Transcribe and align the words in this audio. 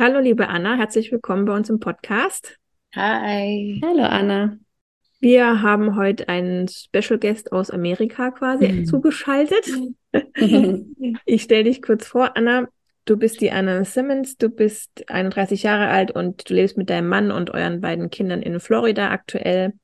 Hallo, 0.00 0.18
liebe 0.18 0.48
Anna, 0.48 0.78
herzlich 0.78 1.12
willkommen 1.12 1.44
bei 1.44 1.54
uns 1.54 1.68
im 1.68 1.78
Podcast. 1.78 2.56
Hi. 2.94 3.82
Hallo, 3.84 4.04
Anna. 4.04 4.56
Wir 5.20 5.60
haben 5.60 5.94
heute 5.94 6.26
einen 6.26 6.68
Special 6.68 7.18
Guest 7.18 7.52
aus 7.52 7.70
Amerika 7.70 8.30
quasi 8.30 8.66
mhm. 8.68 8.86
zugeschaltet. 8.86 9.66
ich 11.26 11.42
stelle 11.42 11.64
dich 11.64 11.82
kurz 11.82 12.06
vor, 12.06 12.34
Anna. 12.34 12.66
Du 13.04 13.18
bist 13.18 13.42
die 13.42 13.50
Anna 13.50 13.84
Simmons, 13.84 14.38
du 14.38 14.48
bist 14.48 15.04
31 15.10 15.64
Jahre 15.64 15.88
alt 15.88 16.12
und 16.12 16.48
du 16.48 16.54
lebst 16.54 16.78
mit 16.78 16.88
deinem 16.88 17.08
Mann 17.08 17.30
und 17.30 17.50
euren 17.50 17.82
beiden 17.82 18.08
Kindern 18.08 18.40
in 18.40 18.58
Florida 18.58 19.10
aktuell. 19.10 19.74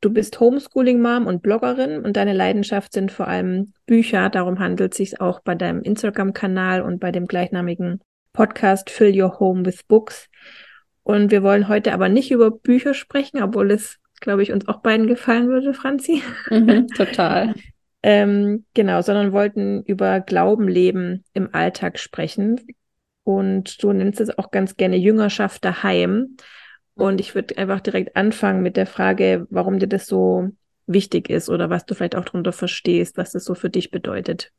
Du 0.00 0.10
bist 0.10 0.40
Homeschooling-Mom 0.40 1.28
und 1.28 1.42
Bloggerin 1.42 2.04
und 2.04 2.16
deine 2.16 2.32
Leidenschaft 2.32 2.92
sind 2.92 3.12
vor 3.12 3.28
allem 3.28 3.74
Bücher. 3.86 4.28
Darum 4.28 4.58
handelt 4.58 4.94
es 4.94 4.96
sich 4.96 5.20
auch 5.20 5.38
bei 5.38 5.54
deinem 5.54 5.82
Instagram-Kanal 5.82 6.82
und 6.82 6.98
bei 6.98 7.12
dem 7.12 7.28
gleichnamigen 7.28 8.00
Podcast 8.36 8.90
Fill 8.90 9.18
Your 9.18 9.40
Home 9.40 9.64
with 9.64 9.82
Books. 9.84 10.28
Und 11.02 11.30
wir 11.30 11.42
wollen 11.42 11.68
heute 11.68 11.94
aber 11.94 12.10
nicht 12.10 12.30
über 12.30 12.50
Bücher 12.50 12.92
sprechen, 12.92 13.42
obwohl 13.42 13.70
es, 13.70 13.98
glaube 14.20 14.42
ich, 14.42 14.52
uns 14.52 14.68
auch 14.68 14.82
beiden 14.82 15.06
gefallen 15.06 15.48
würde, 15.48 15.72
Franzi. 15.72 16.22
Mhm, 16.50 16.86
total. 16.96 17.54
ähm, 18.02 18.66
genau, 18.74 19.00
sondern 19.00 19.32
wollten 19.32 19.82
über 19.84 20.20
Glauben 20.20 20.68
leben 20.68 21.24
im 21.32 21.54
Alltag 21.54 21.98
sprechen. 21.98 22.60
Und 23.24 23.82
du 23.82 23.92
nennst 23.94 24.20
es 24.20 24.38
auch 24.38 24.50
ganz 24.50 24.76
gerne 24.76 24.96
Jüngerschaft 24.96 25.64
daheim. 25.64 26.36
Und 26.94 27.20
ich 27.20 27.34
würde 27.34 27.56
einfach 27.56 27.80
direkt 27.80 28.16
anfangen 28.16 28.62
mit 28.62 28.76
der 28.76 28.86
Frage, 28.86 29.46
warum 29.48 29.78
dir 29.78 29.88
das 29.88 30.06
so 30.06 30.50
wichtig 30.86 31.30
ist 31.30 31.48
oder 31.48 31.70
was 31.70 31.86
du 31.86 31.94
vielleicht 31.94 32.16
auch 32.16 32.24
darunter 32.26 32.52
verstehst, 32.52 33.16
was 33.16 33.32
das 33.32 33.44
so 33.44 33.54
für 33.54 33.70
dich 33.70 33.90
bedeutet. 33.90 34.52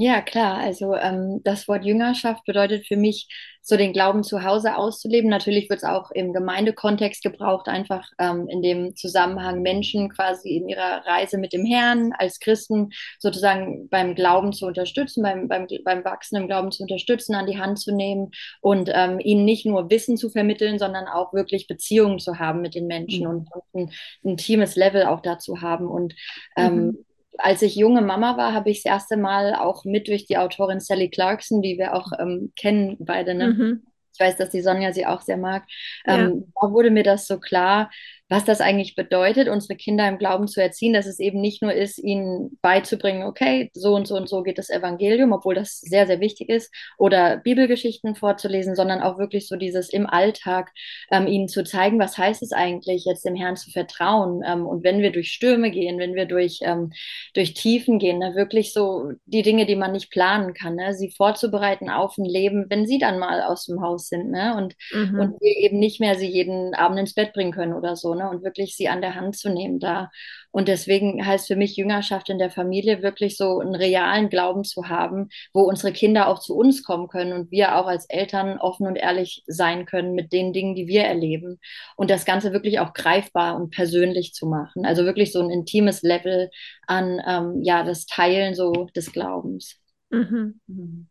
Ja, 0.00 0.22
klar. 0.22 0.58
Also 0.58 0.94
ähm, 0.94 1.40
das 1.42 1.66
Wort 1.66 1.84
Jüngerschaft 1.84 2.44
bedeutet 2.44 2.86
für 2.86 2.96
mich, 2.96 3.26
so 3.62 3.76
den 3.76 3.92
Glauben 3.92 4.22
zu 4.22 4.44
Hause 4.44 4.76
auszuleben. 4.76 5.28
Natürlich 5.28 5.68
wird 5.68 5.82
es 5.82 5.84
auch 5.84 6.12
im 6.12 6.32
Gemeindekontext 6.32 7.20
gebraucht, 7.20 7.66
einfach 7.66 8.08
ähm, 8.20 8.46
in 8.48 8.62
dem 8.62 8.94
Zusammenhang 8.94 9.60
Menschen 9.60 10.08
quasi 10.08 10.50
in 10.56 10.68
ihrer 10.68 11.04
Reise 11.04 11.36
mit 11.36 11.52
dem 11.52 11.66
Herrn 11.66 12.12
als 12.16 12.38
Christen 12.38 12.90
sozusagen 13.18 13.88
beim 13.88 14.14
Glauben 14.14 14.52
zu 14.52 14.66
unterstützen, 14.66 15.24
beim, 15.24 15.48
beim, 15.48 15.66
beim 15.84 16.04
Wachsen 16.04 16.36
im 16.36 16.46
Glauben 16.46 16.70
zu 16.70 16.84
unterstützen, 16.84 17.34
an 17.34 17.46
die 17.46 17.58
Hand 17.58 17.80
zu 17.80 17.92
nehmen 17.92 18.30
und 18.60 18.90
ähm, 18.94 19.18
ihnen 19.18 19.44
nicht 19.44 19.66
nur 19.66 19.90
Wissen 19.90 20.16
zu 20.16 20.30
vermitteln, 20.30 20.78
sondern 20.78 21.08
auch 21.08 21.34
wirklich 21.34 21.66
Beziehungen 21.66 22.20
zu 22.20 22.38
haben 22.38 22.62
mit 22.62 22.76
den 22.76 22.86
Menschen 22.86 23.24
mhm. 23.24 23.30
und, 23.30 23.48
ein 23.74 23.90
intimes 24.22 24.76
Level 24.76 25.06
auch 25.06 25.20
dazu 25.20 25.60
haben. 25.60 25.88
Und 25.88 26.14
ähm, 26.56 26.76
mhm 26.76 27.04
als 27.38 27.62
ich 27.62 27.76
junge 27.76 28.02
Mama 28.02 28.36
war, 28.36 28.52
habe 28.52 28.70
ich 28.70 28.82
das 28.82 28.92
erste 28.92 29.16
Mal 29.16 29.54
auch 29.54 29.84
mit 29.84 30.08
durch 30.08 30.26
die 30.26 30.38
Autorin 30.38 30.80
Sally 30.80 31.08
Clarkson, 31.08 31.62
die 31.62 31.78
wir 31.78 31.94
auch 31.94 32.12
ähm, 32.18 32.52
kennen 32.56 32.96
beide. 33.00 33.34
Ne? 33.34 33.48
Mhm. 33.48 33.82
Ich 34.12 34.20
weiß, 34.20 34.36
dass 34.36 34.50
die 34.50 34.62
Sonja 34.62 34.92
sie 34.92 35.06
auch 35.06 35.22
sehr 35.22 35.36
mag. 35.36 35.64
Ähm, 36.06 36.44
ja. 36.54 36.66
Da 36.68 36.72
wurde 36.72 36.90
mir 36.90 37.04
das 37.04 37.26
so 37.26 37.38
klar, 37.38 37.90
was 38.28 38.44
das 38.44 38.60
eigentlich 38.60 38.94
bedeutet, 38.94 39.48
unsere 39.48 39.76
Kinder 39.76 40.06
im 40.06 40.18
Glauben 40.18 40.48
zu 40.48 40.60
erziehen, 40.60 40.92
dass 40.92 41.06
es 41.06 41.18
eben 41.18 41.40
nicht 41.40 41.62
nur 41.62 41.72
ist, 41.72 41.98
ihnen 41.98 42.58
beizubringen, 42.60 43.22
okay, 43.22 43.70
so 43.72 43.94
und 43.94 44.06
so 44.06 44.16
und 44.16 44.28
so 44.28 44.42
geht 44.42 44.58
das 44.58 44.68
Evangelium, 44.68 45.32
obwohl 45.32 45.54
das 45.54 45.80
sehr, 45.80 46.06
sehr 46.06 46.20
wichtig 46.20 46.50
ist, 46.50 46.72
oder 46.98 47.38
Bibelgeschichten 47.38 48.16
vorzulesen, 48.16 48.74
sondern 48.76 49.00
auch 49.00 49.18
wirklich 49.18 49.48
so 49.48 49.56
dieses 49.56 49.88
im 49.90 50.06
Alltag 50.06 50.70
ähm, 51.10 51.26
ihnen 51.26 51.48
zu 51.48 51.64
zeigen, 51.64 51.98
was 51.98 52.18
heißt 52.18 52.42
es 52.42 52.52
eigentlich, 52.52 53.06
jetzt 53.06 53.24
dem 53.24 53.34
Herrn 53.34 53.56
zu 53.56 53.70
vertrauen. 53.70 54.42
Ähm, 54.46 54.66
und 54.66 54.84
wenn 54.84 55.00
wir 55.00 55.10
durch 55.10 55.32
Stürme 55.32 55.70
gehen, 55.70 55.98
wenn 55.98 56.14
wir 56.14 56.26
durch, 56.26 56.58
ähm, 56.62 56.92
durch 57.32 57.54
Tiefen 57.54 57.98
gehen, 57.98 58.18
ne, 58.18 58.34
wirklich 58.34 58.74
so 58.74 59.12
die 59.24 59.42
Dinge, 59.42 59.64
die 59.64 59.76
man 59.76 59.92
nicht 59.92 60.10
planen 60.10 60.52
kann, 60.52 60.74
ne, 60.74 60.92
sie 60.92 61.14
vorzubereiten 61.16 61.88
auf 61.88 62.18
ein 62.18 62.26
Leben, 62.26 62.66
wenn 62.68 62.86
sie 62.86 62.98
dann 62.98 63.18
mal 63.18 63.40
aus 63.40 63.64
dem 63.64 63.80
Haus 63.80 64.08
sind 64.08 64.30
ne, 64.30 64.54
und, 64.54 64.74
mhm. 64.92 65.18
und 65.18 65.40
wir 65.40 65.56
eben 65.56 65.78
nicht 65.78 65.98
mehr 65.98 66.16
sie 66.16 66.28
jeden 66.28 66.74
Abend 66.74 66.98
ins 66.98 67.14
Bett 67.14 67.32
bringen 67.32 67.52
können 67.52 67.72
oder 67.72 67.96
so 67.96 68.17
ne? 68.18 68.28
und 68.28 68.42
wirklich 68.44 68.76
sie 68.76 68.88
an 68.88 69.00
der 69.00 69.14
Hand 69.14 69.36
zu 69.36 69.48
nehmen 69.48 69.78
da. 69.78 70.10
Und 70.50 70.68
deswegen 70.68 71.24
heißt 71.24 71.46
für 71.46 71.56
mich 71.56 71.76
Jüngerschaft 71.76 72.30
in 72.30 72.38
der 72.38 72.50
Familie 72.50 73.02
wirklich 73.02 73.36
so 73.36 73.60
einen 73.60 73.74
realen 73.74 74.28
Glauben 74.28 74.64
zu 74.64 74.88
haben, 74.88 75.28
wo 75.52 75.62
unsere 75.62 75.92
Kinder 75.92 76.28
auch 76.28 76.38
zu 76.38 76.56
uns 76.56 76.82
kommen 76.82 77.08
können 77.08 77.32
und 77.32 77.50
wir 77.50 77.76
auch 77.76 77.86
als 77.86 78.06
Eltern 78.06 78.58
offen 78.58 78.86
und 78.86 78.96
ehrlich 78.96 79.42
sein 79.46 79.86
können 79.86 80.14
mit 80.14 80.32
den 80.32 80.52
Dingen, 80.52 80.74
die 80.74 80.86
wir 80.86 81.04
erleben. 81.04 81.58
Und 81.96 82.10
das 82.10 82.24
Ganze 82.24 82.52
wirklich 82.52 82.80
auch 82.80 82.92
greifbar 82.92 83.56
und 83.56 83.70
persönlich 83.70 84.32
zu 84.32 84.46
machen. 84.46 84.84
Also 84.84 85.04
wirklich 85.04 85.32
so 85.32 85.40
ein 85.40 85.50
intimes 85.50 86.02
Level 86.02 86.50
an, 86.86 87.20
ähm, 87.26 87.62
ja, 87.62 87.84
das 87.84 88.06
Teilen 88.06 88.54
so 88.54 88.86
des 88.94 89.12
Glaubens. 89.12 89.76
Mhm. 90.10 90.60
Mhm. 90.66 91.08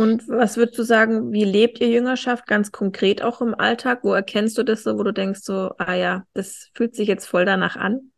Und 0.00 0.26
was 0.28 0.56
würdest 0.56 0.78
du 0.78 0.82
sagen, 0.82 1.30
wie 1.32 1.44
lebt 1.44 1.78
ihr 1.80 1.88
Jüngerschaft 1.88 2.46
ganz 2.46 2.72
konkret 2.72 3.22
auch 3.22 3.42
im 3.42 3.54
Alltag? 3.54 4.00
Wo 4.02 4.14
erkennst 4.14 4.56
du 4.56 4.62
das 4.62 4.82
so, 4.82 4.96
wo 4.98 5.02
du 5.02 5.12
denkst 5.12 5.40
so, 5.42 5.72
ah 5.76 5.94
ja, 5.94 6.24
das 6.32 6.70
fühlt 6.74 6.94
sich 6.94 7.06
jetzt 7.06 7.26
voll 7.26 7.44
danach 7.44 7.76
an? 7.76 8.10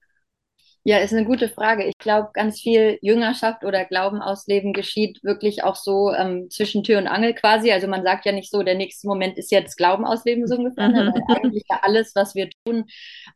Ja, 0.84 0.98
ist 0.98 1.12
eine 1.12 1.24
gute 1.24 1.48
Frage. 1.48 1.84
Ich 1.84 1.96
glaube, 1.98 2.30
ganz 2.32 2.60
viel 2.60 2.98
Jüngerschaft 3.02 3.64
oder 3.64 3.84
Glauben 3.84 4.20
ausleben 4.20 4.72
geschieht 4.72 5.22
wirklich 5.22 5.62
auch 5.62 5.76
so 5.76 6.12
ähm, 6.12 6.50
zwischen 6.50 6.82
Tür 6.82 6.98
und 6.98 7.06
Angel 7.06 7.34
quasi. 7.34 7.70
Also 7.70 7.86
man 7.86 8.02
sagt 8.02 8.26
ja 8.26 8.32
nicht 8.32 8.50
so, 8.50 8.64
der 8.64 8.74
nächste 8.74 9.06
Moment 9.06 9.38
ist 9.38 9.52
jetzt 9.52 9.76
Glauben 9.76 10.04
ausleben 10.04 10.44
so 10.48 10.56
ungefähr, 10.56 10.88
ne? 10.88 11.12
weil 11.14 11.36
eigentlich 11.36 11.62
ja 11.70 11.78
alles, 11.82 12.16
was 12.16 12.34
wir 12.34 12.50
tun, 12.64 12.86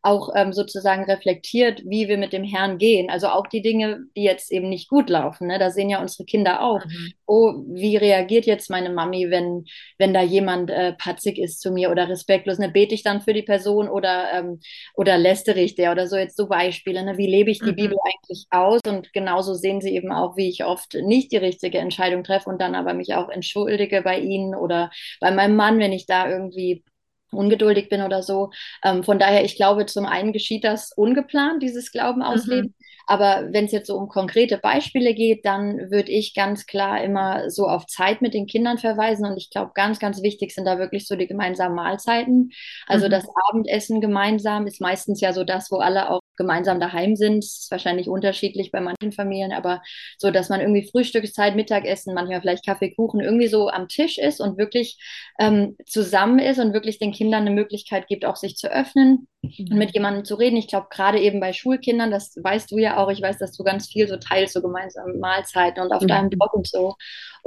auch 0.01 0.31
ähm, 0.35 0.51
sozusagen 0.51 1.05
reflektiert, 1.05 1.83
wie 1.85 2.09
wir 2.09 2.17
mit 2.17 2.33
dem 2.33 2.43
Herrn 2.43 2.77
gehen. 2.79 3.09
Also 3.09 3.29
auch 3.29 3.47
die 3.47 3.61
Dinge, 3.61 4.01
die 4.17 4.23
jetzt 4.23 4.51
eben 4.51 4.67
nicht 4.67 4.89
gut 4.89 5.09
laufen. 5.09 5.47
Ne? 5.47 5.57
Da 5.57 5.71
sehen 5.71 5.89
ja 5.89 6.01
unsere 6.01 6.25
Kinder 6.25 6.61
auch. 6.61 6.83
Mhm. 6.83 7.13
Oh, 7.27 7.53
wie 7.69 7.95
reagiert 7.95 8.45
jetzt 8.45 8.69
meine 8.69 8.89
Mami, 8.89 9.29
wenn, 9.29 9.63
wenn 9.97 10.13
da 10.13 10.21
jemand 10.21 10.69
äh, 10.69 10.93
patzig 10.93 11.37
ist 11.37 11.61
zu 11.61 11.71
mir 11.71 11.91
oder 11.91 12.09
respektlos? 12.09 12.59
Ne? 12.59 12.67
Bete 12.67 12.93
ich 12.93 13.03
dann 13.03 13.21
für 13.21 13.33
die 13.33 13.43
Person 13.43 13.87
oder, 13.87 14.33
ähm, 14.33 14.59
oder 14.95 15.17
lästere 15.17 15.61
ich 15.61 15.75
der 15.75 15.93
oder 15.93 16.07
so 16.07 16.17
jetzt 16.17 16.35
so 16.35 16.49
Beispiele? 16.49 17.05
Ne? 17.05 17.17
Wie 17.17 17.36
lebe 17.37 17.51
ich 17.51 17.59
die 17.59 17.71
mhm. 17.71 17.75
Bibel 17.75 17.97
eigentlich 18.03 18.45
aus? 18.49 18.81
Und 18.87 19.13
genauso 19.13 19.53
sehen 19.53 19.81
sie 19.81 19.95
eben 19.95 20.11
auch, 20.11 20.37
wie 20.37 20.49
ich 20.49 20.65
oft 20.65 20.95
nicht 20.95 21.31
die 21.31 21.37
richtige 21.37 21.77
Entscheidung 21.77 22.23
treffe 22.23 22.49
und 22.49 22.59
dann 22.59 22.75
aber 22.75 22.93
mich 22.93 23.13
auch 23.13 23.29
entschuldige 23.29 24.01
bei 24.01 24.19
ihnen 24.19 24.55
oder 24.55 24.89
bei 25.19 25.31
meinem 25.31 25.55
Mann, 25.55 25.79
wenn 25.79 25.93
ich 25.93 26.05
da 26.05 26.29
irgendwie 26.29 26.83
ungeduldig 27.31 27.89
bin 27.89 28.01
oder 28.01 28.23
so. 28.23 28.51
Ähm, 28.83 29.03
von 29.03 29.19
daher, 29.19 29.43
ich 29.43 29.55
glaube, 29.55 29.85
zum 29.85 30.05
einen 30.05 30.33
geschieht 30.33 30.63
das 30.63 30.91
ungeplant, 30.95 31.61
dieses 31.61 31.91
Glauben 31.91 32.21
ausleben. 32.21 32.67
Mhm. 32.67 32.85
Aber 33.09 33.47
wenn 33.53 33.65
es 33.65 33.71
jetzt 33.71 33.87
so 33.87 33.95
um 33.95 34.09
konkrete 34.09 34.57
Beispiele 34.57 35.13
geht, 35.13 35.45
dann 35.45 35.89
würde 35.91 36.11
ich 36.11 36.33
ganz 36.33 36.65
klar 36.65 37.01
immer 37.01 37.49
so 37.49 37.67
auf 37.67 37.85
Zeit 37.85 38.21
mit 38.21 38.33
den 38.33 38.47
Kindern 38.47 38.77
verweisen. 38.77 39.25
Und 39.25 39.37
ich 39.37 39.49
glaube, 39.49 39.71
ganz, 39.73 39.99
ganz 39.99 40.21
wichtig 40.21 40.53
sind 40.53 40.65
da 40.65 40.77
wirklich 40.77 41.07
so 41.07 41.15
die 41.15 41.27
gemeinsamen 41.27 41.75
Mahlzeiten. 41.75 42.51
Also 42.85 43.07
mhm. 43.07 43.11
das 43.11 43.25
Abendessen 43.49 44.01
gemeinsam 44.01 44.67
ist 44.67 44.81
meistens 44.81 45.21
ja 45.21 45.31
so 45.31 45.45
das, 45.45 45.71
wo 45.71 45.77
alle 45.77 46.09
auch 46.09 46.19
gemeinsam 46.37 46.79
daheim 46.79 47.15
sind. 47.15 47.43
Das 47.43 47.59
ist 47.63 47.71
wahrscheinlich 47.71 48.07
unterschiedlich 48.07 48.71
bei 48.71 48.79
manchen 48.79 49.11
Familien, 49.11 49.51
aber 49.51 49.81
so, 50.17 50.31
dass 50.31 50.49
man 50.49 50.61
irgendwie 50.61 50.87
Frühstückszeit, 50.89 51.55
Mittagessen, 51.55 52.13
manchmal 52.13 52.41
vielleicht 52.41 52.65
Kaffee, 52.65 52.93
Kuchen 52.93 53.19
irgendwie 53.19 53.47
so 53.47 53.69
am 53.69 53.87
Tisch 53.87 54.17
ist 54.17 54.39
und 54.39 54.57
wirklich 54.57 54.97
ähm, 55.39 55.75
zusammen 55.85 56.39
ist 56.39 56.59
und 56.59 56.73
wirklich 56.73 56.99
den 56.99 57.11
Kindern 57.11 57.41
eine 57.41 57.51
Möglichkeit 57.51 58.07
gibt, 58.07 58.25
auch 58.25 58.35
sich 58.35 58.55
zu 58.55 58.71
öffnen. 58.71 59.27
Und 59.57 59.77
mit 59.77 59.93
jemandem 59.93 60.25
zu 60.25 60.35
reden. 60.35 60.57
Ich 60.57 60.67
glaube, 60.67 60.87
gerade 60.89 61.19
eben 61.19 61.39
bei 61.39 61.53
Schulkindern, 61.53 62.11
das 62.11 62.35
weißt 62.41 62.71
du 62.71 62.77
ja 62.77 62.97
auch, 62.97 63.09
ich 63.09 63.21
weiß, 63.21 63.37
dass 63.37 63.51
du 63.51 63.63
ganz 63.63 63.87
viel 63.87 64.07
so 64.07 64.17
teilst, 64.17 64.53
so 64.53 64.61
gemeinsame 64.61 65.13
Mahlzeiten 65.13 65.83
und 65.83 65.91
auf 65.91 66.03
mhm. 66.03 66.07
deinem 66.07 66.29
Blog 66.29 66.53
und 66.53 66.67
so. 66.67 66.95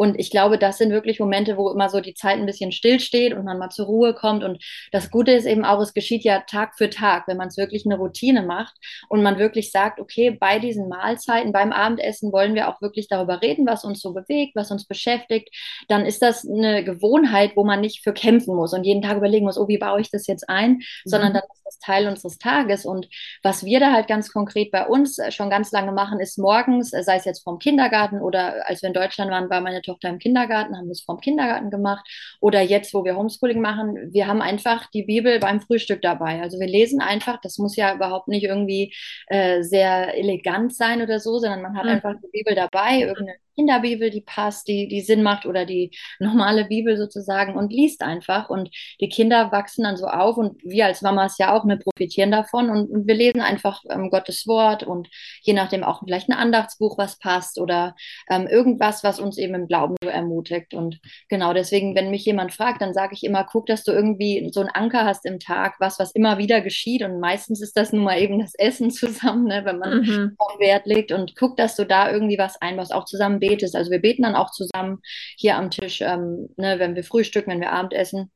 Und 0.01 0.19
ich 0.19 0.31
glaube, 0.31 0.57
das 0.57 0.79
sind 0.79 0.93
wirklich 0.93 1.21
Momente, 1.21 1.59
wo 1.59 1.69
immer 1.71 1.91
so 1.91 2.01
die 2.01 2.15
Zeit 2.15 2.39
ein 2.39 2.47
bisschen 2.47 2.73
stillsteht 2.73 3.35
und 3.35 3.45
man 3.45 3.59
mal 3.59 3.69
zur 3.69 3.85
Ruhe 3.85 4.15
kommt. 4.15 4.43
Und 4.43 4.65
das 4.93 5.11
Gute 5.11 5.33
ist 5.33 5.45
eben 5.45 5.65
auch, 5.65 5.79
es 5.81 5.93
geschieht 5.93 6.25
ja 6.25 6.41
Tag 6.41 6.75
für 6.79 6.89
Tag, 6.89 7.29
wenn 7.29 7.37
man 7.37 7.49
es 7.49 7.59
wirklich 7.59 7.85
eine 7.85 7.99
Routine 7.99 8.43
macht 8.43 8.75
und 9.11 9.23
man 9.23 9.39
wirklich 9.39 9.71
sagt, 9.71 10.01
okay, 10.01 10.31
bei 10.31 10.59
diesen 10.59 10.89
Mahlzeiten, 10.89 11.53
beim 11.53 11.71
Abendessen 11.71 12.33
wollen 12.33 12.55
wir 12.55 12.69
auch 12.69 12.81
wirklich 12.81 13.09
darüber 13.09 13.43
reden, 13.43 13.67
was 13.67 13.85
uns 13.85 14.01
so 14.01 14.15
bewegt, 14.15 14.57
was 14.57 14.71
uns 14.71 14.87
beschäftigt, 14.87 15.55
dann 15.89 16.07
ist 16.07 16.23
das 16.23 16.49
eine 16.49 16.83
Gewohnheit, 16.83 17.53
wo 17.55 17.65
man 17.65 17.83
nicht 17.83 18.03
für 18.03 18.15
kämpfen 18.15 18.57
muss 18.57 18.73
und 18.73 18.85
jeden 18.85 19.03
Tag 19.03 19.19
überlegen 19.19 19.45
muss, 19.45 19.59
oh, 19.59 19.69
wie 19.69 19.77
baue 19.77 20.01
ich 20.01 20.11
das 20.11 20.27
jetzt 20.27 20.49
ein, 20.49 20.73
mhm. 20.73 20.81
sondern 21.05 21.35
dann 21.35 21.43
ist 21.71 21.83
Teil 21.83 22.07
unseres 22.09 22.39
Tages. 22.39 22.85
Und 22.85 23.09
was 23.43 23.65
wir 23.65 23.81
da 23.81 23.93
halt 23.93 24.09
ganz 24.09 24.33
konkret 24.33 24.71
bei 24.71 24.87
uns 24.87 25.19
schon 25.31 25.51
ganz 25.51 25.73
lange 25.73 25.93
machen, 25.93 26.21
ist 26.21 26.39
morgens, 26.39 26.91
sei 26.91 27.17
es 27.17 27.25
jetzt 27.25 27.43
vom 27.45 27.59
Kindergarten 27.59 28.21
oder 28.21 28.69
als 28.69 28.83
wir 28.83 28.89
in 28.89 28.95
Deutschland 28.95 29.31
waren, 29.31 29.49
war 29.51 29.61
meine 29.61 29.83
Tochter 29.83 30.09
im 30.09 30.19
Kindergarten, 30.19 30.77
haben 30.77 30.87
wir 30.87 30.93
es 30.93 31.03
vom 31.03 31.21
Kindergarten 31.21 31.71
gemacht 31.71 32.07
oder 32.41 32.61
jetzt, 32.61 32.93
wo 32.95 33.05
wir 33.05 33.17
Homeschooling 33.17 33.61
machen, 33.61 33.97
wir 34.13 34.27
haben 34.27 34.43
einfach 34.43 34.87
die 34.91 35.05
Bibel 35.05 35.39
beim 35.39 35.61
Frühstück 35.61 36.03
dabei. 36.03 36.43
Also 36.43 36.59
wir 36.59 36.69
lesen 36.69 37.01
einfach, 37.01 37.41
das 37.41 37.59
muss 37.59 37.77
ja 37.77 37.95
überhaupt 37.95 38.29
nicht 38.29 38.45
irgendwie 38.45 38.95
äh, 39.29 39.63
sehr 39.63 40.17
elegant 40.17 40.75
sein 40.75 41.03
oder 41.03 41.21
so, 41.21 41.39
sondern 41.39 41.63
man 41.63 41.77
hat 41.77 41.85
mhm. 41.85 41.91
einfach 41.91 42.15
die 42.23 42.31
Bibel 42.33 42.55
dabei, 42.55 43.01
irgendeine 43.01 43.39
Kinderbibel, 43.55 44.11
die 44.11 44.21
passt, 44.21 44.69
die, 44.69 44.89
die 44.89 45.01
Sinn 45.01 45.23
macht 45.23 45.47
oder 45.47 45.67
die 45.67 45.91
normale 46.19 46.65
Bibel 46.65 46.97
sozusagen 46.97 47.57
und 47.57 47.73
liest 47.73 48.03
einfach. 48.03 48.49
Und 48.49 48.71
die 49.01 49.09
Kinder 49.09 49.53
wachsen 49.53 49.85
dann 49.85 49.97
so 49.97 50.07
auf 50.07 50.37
und 50.37 50.63
wir 50.65 50.87
als 50.87 51.03
Mamas 51.03 51.39
ja 51.39 51.55
auch, 51.55 51.65
ne, 51.65 51.77
profitieren 51.77 52.31
davon 52.31 52.71
und, 52.71 52.91
und 52.91 53.07
wir 53.07 53.15
lesen 53.15 53.41
einfach 53.41 53.83
ähm, 53.91 54.11
Gottes 54.11 54.47
Wort 54.47 54.83
und 54.83 55.09
je 55.43 55.53
nachdem 55.53 55.85
auch 55.85 56.01
vielleicht 56.05 56.29
ein 56.29 56.37
Andachtsbuch, 56.37 56.99
was 56.99 57.19
passt 57.19 57.59
oder 57.59 57.95
ähm, 58.31 58.47
irgendwas, 58.47 59.05
was 59.05 59.21
uns 59.21 59.39
eben 59.39 59.55
im 59.55 59.67
Glauben 59.67 59.97
so 60.03 60.09
ermutigt. 60.09 60.75
Und 60.75 61.01
genau 61.29 61.53
deswegen, 61.53 61.95
wenn 61.95 62.11
mich 62.11 62.25
jemand 62.25 62.53
fragt, 62.53 62.81
dann 62.83 62.95
sage 62.95 63.15
ich 63.15 63.25
immer, 63.25 63.45
guck, 63.45 63.67
dass 63.67 63.85
du 63.85 63.93
irgendwie 63.93 64.51
so 64.53 64.61
einen 64.61 64.71
Anker 64.71 65.05
hast 65.05 65.27
im 65.27 65.39
Tag, 65.39 65.77
was, 65.79 65.99
was 65.99 66.13
immer 66.13 66.39
wieder 66.39 66.61
geschieht. 66.61 67.03
Und 67.03 67.21
meistens 67.21 67.61
ist 67.61 67.77
das 67.77 67.93
nun 67.93 68.05
mal 68.05 68.21
eben 68.21 68.39
das 68.39 68.55
Essen 68.55 68.91
zusammen, 68.91 69.45
ne, 69.45 69.65
wenn 69.65 69.79
man 69.79 70.01
mhm. 70.01 70.37
Wert 70.59 70.87
legt 70.87 71.13
und 71.13 71.37
guck, 71.37 71.57
dass 71.57 71.77
du 71.77 71.85
da 71.85 72.11
irgendwie 72.11 72.39
was 72.39 72.61
einbaust, 72.61 72.93
auch 72.93 73.05
zusammen 73.05 73.40
betest. 73.41 73.75
Also 73.77 73.91
wir 73.91 74.01
beten 74.01 74.23
dann 74.23 74.37
auch 74.37 74.51
zusammen 74.51 75.01
hier 75.37 75.57
am 75.57 75.71
Tisch, 75.71 76.01
ähm, 76.01 76.49
ne, 76.57 76.79
wenn 76.79 76.95
wir 76.95 77.05
frühstücken, 77.05 77.51
wenn 77.51 77.61
wir 77.61 77.73
Abendessen 77.73 78.31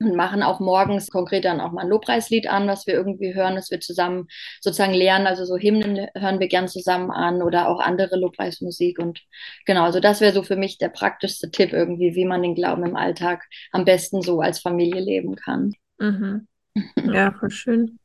und 0.00 0.16
machen 0.16 0.42
auch 0.42 0.60
morgens 0.60 1.08
konkret 1.08 1.44
dann 1.44 1.60
auch 1.60 1.72
mal 1.72 1.82
ein 1.82 1.88
Lobpreislied 1.88 2.48
an, 2.48 2.66
was 2.66 2.86
wir 2.86 2.94
irgendwie 2.94 3.34
hören, 3.34 3.54
dass 3.54 3.70
wir 3.70 3.80
zusammen 3.80 4.28
sozusagen 4.60 4.94
lernen. 4.94 5.26
Also 5.26 5.44
so 5.44 5.58
Hymnen 5.58 6.08
hören 6.16 6.40
wir 6.40 6.48
gern 6.48 6.68
zusammen 6.68 7.10
an 7.10 7.42
oder 7.42 7.68
auch 7.68 7.80
andere 7.80 8.18
Lobpreismusik. 8.18 8.98
Und 8.98 9.20
genau, 9.66 9.84
also 9.84 10.00
das 10.00 10.22
wäre 10.22 10.32
so 10.32 10.42
für 10.42 10.56
mich 10.56 10.78
der 10.78 10.88
praktischste 10.88 11.50
Tipp 11.50 11.72
irgendwie, 11.72 12.14
wie 12.14 12.24
man 12.24 12.42
den 12.42 12.54
Glauben 12.54 12.84
im 12.84 12.96
Alltag 12.96 13.44
am 13.72 13.84
besten 13.84 14.22
so 14.22 14.40
als 14.40 14.60
Familie 14.60 15.00
leben 15.00 15.36
kann. 15.36 15.72
Mhm. 15.98 16.46
Ja, 17.12 17.32
voll 17.32 17.50
schön. 17.50 17.98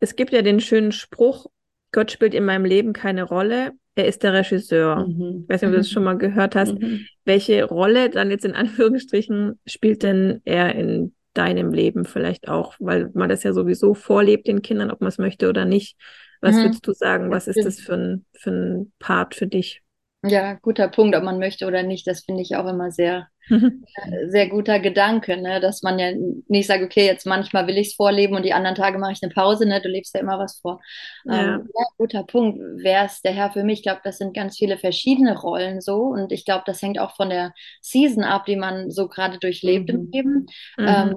Es 0.00 0.16
gibt 0.16 0.32
ja 0.32 0.42
den 0.42 0.60
schönen 0.60 0.90
Spruch, 0.90 1.46
Gott 1.92 2.10
spielt 2.10 2.34
in 2.34 2.44
meinem 2.44 2.64
Leben 2.64 2.92
keine 2.92 3.22
Rolle, 3.22 3.72
er 3.94 4.06
ist 4.06 4.22
der 4.22 4.32
Regisseur. 4.32 5.06
Mhm. 5.06 5.44
Ich 5.44 5.48
weiß 5.48 5.62
nicht, 5.62 5.68
ob 5.68 5.74
du 5.74 5.78
das 5.78 5.90
schon 5.90 6.04
mal 6.04 6.18
gehört 6.18 6.54
hast. 6.54 6.78
Mhm. 6.78 7.06
Welche 7.24 7.64
Rolle 7.64 8.10
dann 8.10 8.30
jetzt 8.30 8.44
in 8.44 8.54
Anführungsstrichen 8.54 9.58
spielt 9.66 10.02
denn 10.02 10.40
er 10.44 10.74
in 10.74 11.14
deinem 11.34 11.72
Leben 11.72 12.04
vielleicht 12.04 12.48
auch? 12.48 12.74
Weil 12.78 13.10
man 13.14 13.28
das 13.28 13.42
ja 13.42 13.52
sowieso 13.52 13.94
vorlebt 13.94 14.46
den 14.46 14.62
Kindern, 14.62 14.90
ob 14.90 15.00
man 15.00 15.08
es 15.08 15.18
möchte 15.18 15.48
oder 15.48 15.64
nicht. 15.64 15.96
Was 16.40 16.56
mhm. 16.56 16.62
würdest 16.62 16.86
du 16.86 16.92
sagen? 16.92 17.30
Was 17.30 17.48
ist 17.48 17.64
das 17.64 17.80
für 17.80 17.94
ein, 17.94 18.24
für 18.32 18.50
ein 18.50 18.92
Part 18.98 19.34
für 19.34 19.46
dich? 19.46 19.82
Ja, 20.22 20.54
guter 20.54 20.88
Punkt, 20.88 21.16
ob 21.16 21.22
man 21.22 21.38
möchte 21.38 21.66
oder 21.66 21.82
nicht. 21.82 22.06
Das 22.06 22.24
finde 22.24 22.42
ich 22.42 22.54
auch 22.54 22.66
immer 22.66 22.90
sehr, 22.90 23.28
äh, 23.48 24.28
sehr 24.28 24.50
guter 24.50 24.78
Gedanke, 24.78 25.40
ne? 25.40 25.60
dass 25.60 25.82
man 25.82 25.98
ja 25.98 26.12
nicht 26.46 26.66
sagt, 26.66 26.84
okay, 26.84 27.06
jetzt 27.06 27.24
manchmal 27.24 27.66
will 27.66 27.78
ich 27.78 27.88
es 27.88 27.94
vorleben 27.94 28.36
und 28.36 28.44
die 28.44 28.52
anderen 28.52 28.76
Tage 28.76 28.98
mache 28.98 29.12
ich 29.12 29.22
eine 29.22 29.32
Pause, 29.32 29.66
ne? 29.66 29.80
du 29.80 29.88
lebst 29.88 30.14
ja 30.14 30.20
immer 30.20 30.38
was 30.38 30.60
vor. 30.60 30.80
Ja, 31.24 31.54
ähm, 31.54 31.68
ja 31.74 31.84
guter 31.96 32.22
Punkt. 32.24 32.60
Wer 32.82 33.06
ist 33.06 33.24
der 33.24 33.32
Herr 33.32 33.50
für 33.50 33.64
mich? 33.64 33.78
Ich 33.78 33.82
glaube, 33.82 34.02
das 34.04 34.18
sind 34.18 34.34
ganz 34.34 34.58
viele 34.58 34.76
verschiedene 34.76 35.38
Rollen 35.38 35.80
so 35.80 36.02
und 36.02 36.32
ich 36.32 36.44
glaube, 36.44 36.64
das 36.66 36.82
hängt 36.82 36.98
auch 36.98 37.16
von 37.16 37.30
der 37.30 37.54
Season 37.80 38.22
ab, 38.22 38.44
die 38.44 38.56
man 38.56 38.90
so 38.90 39.08
gerade 39.08 39.38
durchlebt 39.38 39.90
mhm. 39.90 39.98
im 39.98 40.10
Leben. 40.10 40.46
Mhm. 40.76 40.86
Ähm, 40.86 41.16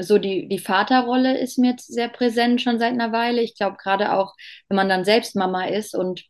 so 0.00 0.18
die, 0.18 0.46
die 0.48 0.60
Vaterrolle 0.60 1.38
ist 1.38 1.58
mir 1.58 1.70
jetzt 1.70 1.92
sehr 1.92 2.08
präsent 2.08 2.60
schon 2.60 2.78
seit 2.78 2.92
einer 2.92 3.10
Weile. 3.10 3.40
Ich 3.40 3.56
glaube, 3.56 3.78
gerade 3.82 4.12
auch, 4.12 4.34
wenn 4.68 4.76
man 4.76 4.88
dann 4.88 5.04
selbst 5.04 5.34
Mama 5.34 5.64
ist 5.64 5.96
und 5.96 6.24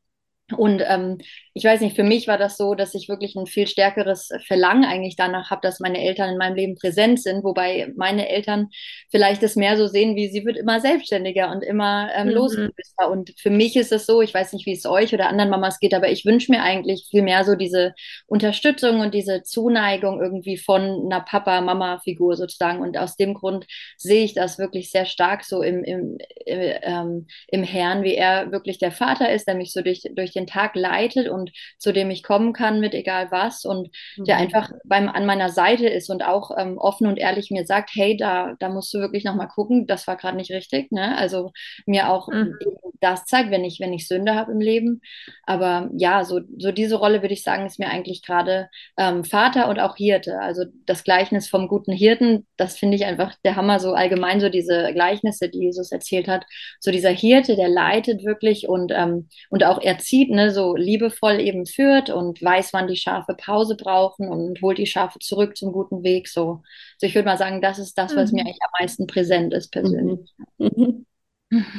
und 0.56 0.82
ähm, 0.86 1.18
ich 1.58 1.64
weiß 1.64 1.80
nicht, 1.80 1.96
für 1.96 2.04
mich 2.04 2.28
war 2.28 2.38
das 2.38 2.56
so, 2.56 2.76
dass 2.76 2.94
ich 2.94 3.08
wirklich 3.08 3.34
ein 3.34 3.46
viel 3.46 3.66
stärkeres 3.66 4.28
Verlangen 4.46 4.84
eigentlich 4.84 5.16
danach 5.16 5.50
habe, 5.50 5.60
dass 5.60 5.80
meine 5.80 6.00
Eltern 6.00 6.30
in 6.30 6.38
meinem 6.38 6.54
Leben 6.54 6.76
präsent 6.76 7.20
sind, 7.20 7.42
wobei 7.42 7.92
meine 7.96 8.28
Eltern 8.28 8.68
vielleicht 9.10 9.42
es 9.42 9.56
mehr 9.56 9.76
so 9.76 9.88
sehen, 9.88 10.14
wie 10.14 10.28
sie 10.28 10.44
wird 10.44 10.56
immer 10.56 10.80
selbstständiger 10.80 11.50
und 11.50 11.64
immer 11.64 12.10
ähm, 12.14 12.28
mhm. 12.28 12.34
losgelöster. 12.34 13.10
Und 13.10 13.34
für 13.40 13.50
mich 13.50 13.74
ist 13.74 13.90
es 13.90 14.06
so, 14.06 14.22
ich 14.22 14.32
weiß 14.32 14.52
nicht, 14.52 14.66
wie 14.66 14.72
es 14.72 14.86
euch 14.86 15.12
oder 15.12 15.28
anderen 15.28 15.50
Mamas 15.50 15.80
geht, 15.80 15.94
aber 15.94 16.08
ich 16.08 16.24
wünsche 16.24 16.52
mir 16.52 16.62
eigentlich 16.62 17.08
viel 17.10 17.22
mehr 17.22 17.42
so 17.42 17.56
diese 17.56 17.92
Unterstützung 18.28 19.00
und 19.00 19.12
diese 19.12 19.42
Zuneigung 19.42 20.22
irgendwie 20.22 20.58
von 20.58 21.06
einer 21.06 21.22
Papa-Mama-Figur 21.22 22.36
sozusagen. 22.36 22.80
Und 22.80 22.96
aus 22.96 23.16
dem 23.16 23.34
Grund 23.34 23.66
sehe 23.96 24.22
ich 24.22 24.32
das 24.32 24.60
wirklich 24.60 24.92
sehr 24.92 25.06
stark 25.06 25.42
so 25.42 25.62
im, 25.62 25.82
im, 25.82 26.18
äh, 26.46 26.78
ähm, 26.82 27.26
im 27.48 27.64
Herrn, 27.64 28.04
wie 28.04 28.14
er 28.14 28.52
wirklich 28.52 28.78
der 28.78 28.92
Vater 28.92 29.32
ist, 29.32 29.48
der 29.48 29.56
mich 29.56 29.72
so 29.72 29.82
durch, 29.82 30.02
durch 30.14 30.30
den 30.30 30.46
Tag 30.46 30.76
leitet 30.76 31.28
und 31.28 31.47
zu 31.78 31.92
dem 31.92 32.10
ich 32.10 32.22
kommen 32.22 32.52
kann 32.52 32.80
mit 32.80 32.94
egal 32.94 33.30
was 33.30 33.64
und 33.64 33.88
mhm. 34.16 34.24
der 34.24 34.36
einfach 34.36 34.70
beim, 34.84 35.08
an 35.08 35.26
meiner 35.26 35.48
Seite 35.48 35.88
ist 35.88 36.10
und 36.10 36.22
auch 36.22 36.50
ähm, 36.56 36.78
offen 36.78 37.06
und 37.06 37.18
ehrlich 37.18 37.50
mir 37.50 37.64
sagt, 37.66 37.90
hey, 37.94 38.16
da, 38.16 38.54
da 38.58 38.68
musst 38.68 38.92
du 38.94 38.98
wirklich 38.98 39.24
nochmal 39.24 39.48
gucken, 39.48 39.86
das 39.86 40.06
war 40.06 40.16
gerade 40.16 40.36
nicht 40.36 40.50
richtig. 40.50 40.92
Ne? 40.92 41.16
Also 41.16 41.52
mir 41.86 42.10
auch 42.10 42.28
mhm. 42.28 42.54
das 43.00 43.24
zeigt, 43.24 43.50
wenn 43.50 43.64
ich, 43.64 43.80
wenn 43.80 43.92
ich 43.92 44.08
Sünde 44.08 44.34
habe 44.34 44.52
im 44.52 44.60
Leben. 44.60 45.00
Aber 45.44 45.90
ja, 45.96 46.24
so, 46.24 46.40
so 46.58 46.72
diese 46.72 46.96
Rolle 46.96 47.22
würde 47.22 47.34
ich 47.34 47.42
sagen, 47.42 47.66
ist 47.66 47.78
mir 47.78 47.88
eigentlich 47.88 48.22
gerade 48.22 48.68
ähm, 48.96 49.24
Vater 49.24 49.68
und 49.68 49.78
auch 49.78 49.96
Hirte. 49.96 50.40
Also 50.40 50.64
das 50.86 51.04
Gleichnis 51.04 51.48
vom 51.48 51.68
guten 51.68 51.92
Hirten, 51.92 52.46
das 52.56 52.76
finde 52.76 52.96
ich 52.96 53.04
einfach 53.04 53.34
der 53.44 53.56
Hammer, 53.56 53.80
so 53.80 53.92
allgemein 53.92 54.40
so 54.40 54.48
diese 54.48 54.92
Gleichnisse, 54.92 55.48
die 55.48 55.60
Jesus 55.60 55.92
erzählt 55.92 56.28
hat. 56.28 56.44
So 56.80 56.90
dieser 56.90 57.10
Hirte, 57.10 57.56
der 57.56 57.68
leitet 57.68 58.24
wirklich 58.24 58.68
und, 58.68 58.92
ähm, 58.94 59.28
und 59.50 59.64
auch 59.64 59.80
erzieht, 59.80 60.30
ne, 60.30 60.50
so 60.50 60.76
liebevoll 60.76 61.37
eben 61.40 61.66
führt 61.66 62.10
und 62.10 62.42
weiß, 62.42 62.72
wann 62.72 62.88
die 62.88 62.96
Schafe 62.96 63.34
Pause 63.34 63.76
brauchen 63.76 64.28
und 64.28 64.60
holt 64.62 64.78
die 64.78 64.86
Schafe 64.86 65.18
zurück 65.18 65.56
zum 65.56 65.72
guten 65.72 66.02
Weg. 66.02 66.28
So, 66.28 66.62
so 66.98 67.06
ich 67.06 67.14
würde 67.14 67.26
mal 67.26 67.38
sagen, 67.38 67.60
das 67.60 67.78
ist 67.78 67.96
das, 67.98 68.14
was 68.16 68.30
mhm. 68.30 68.36
mir 68.36 68.42
eigentlich 68.42 68.62
am 68.62 68.82
meisten 68.82 69.06
präsent 69.06 69.54
ist 69.54 69.70
persönlich. 69.70 70.30
Mhm. 70.58 71.04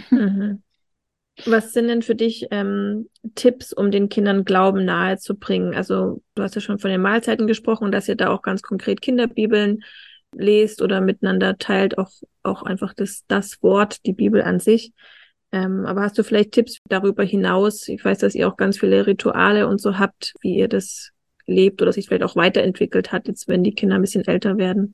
Mhm. 0.09 0.63
Was 1.45 1.73
sind 1.73 1.87
denn 1.87 2.01
für 2.01 2.15
dich 2.15 2.47
ähm, 2.51 3.07
Tipps, 3.35 3.71
um 3.71 3.91
den 3.91 4.09
Kindern 4.09 4.45
Glauben 4.45 4.83
nahezubringen? 4.83 5.75
Also 5.75 6.21
du 6.35 6.43
hast 6.43 6.55
ja 6.55 6.61
schon 6.61 6.79
von 6.79 6.89
den 6.89 7.01
Mahlzeiten 7.01 7.47
gesprochen, 7.47 7.91
dass 7.91 8.09
ihr 8.09 8.15
da 8.15 8.29
auch 8.29 8.41
ganz 8.41 8.61
konkret 8.61 9.01
Kinderbibeln 9.01 9.83
lest 10.33 10.81
oder 10.81 11.01
miteinander 11.01 11.57
teilt, 11.57 11.97
auch, 11.97 12.11
auch 12.43 12.63
einfach 12.63 12.93
das, 12.93 13.23
das 13.27 13.61
Wort, 13.63 14.05
die 14.05 14.13
Bibel 14.13 14.41
an 14.41 14.59
sich. 14.59 14.93
Ähm, 15.51 15.85
aber 15.85 16.01
hast 16.01 16.17
du 16.17 16.23
vielleicht 16.23 16.51
Tipps 16.51 16.77
darüber 16.87 17.23
hinaus? 17.23 17.87
Ich 17.87 18.03
weiß, 18.03 18.19
dass 18.19 18.35
ihr 18.35 18.47
auch 18.47 18.57
ganz 18.57 18.79
viele 18.79 19.07
Rituale 19.07 19.67
und 19.67 19.81
so 19.81 19.97
habt, 19.97 20.33
wie 20.41 20.55
ihr 20.55 20.67
das 20.67 21.11
lebt 21.47 21.81
oder 21.81 21.91
sich 21.91 22.07
vielleicht 22.07 22.23
auch 22.23 22.35
weiterentwickelt 22.35 23.11
hat, 23.11 23.27
jetzt 23.27 23.47
wenn 23.47 23.63
die 23.63 23.73
Kinder 23.73 23.95
ein 23.95 24.01
bisschen 24.01 24.25
älter 24.25 24.57
werden. 24.57 24.93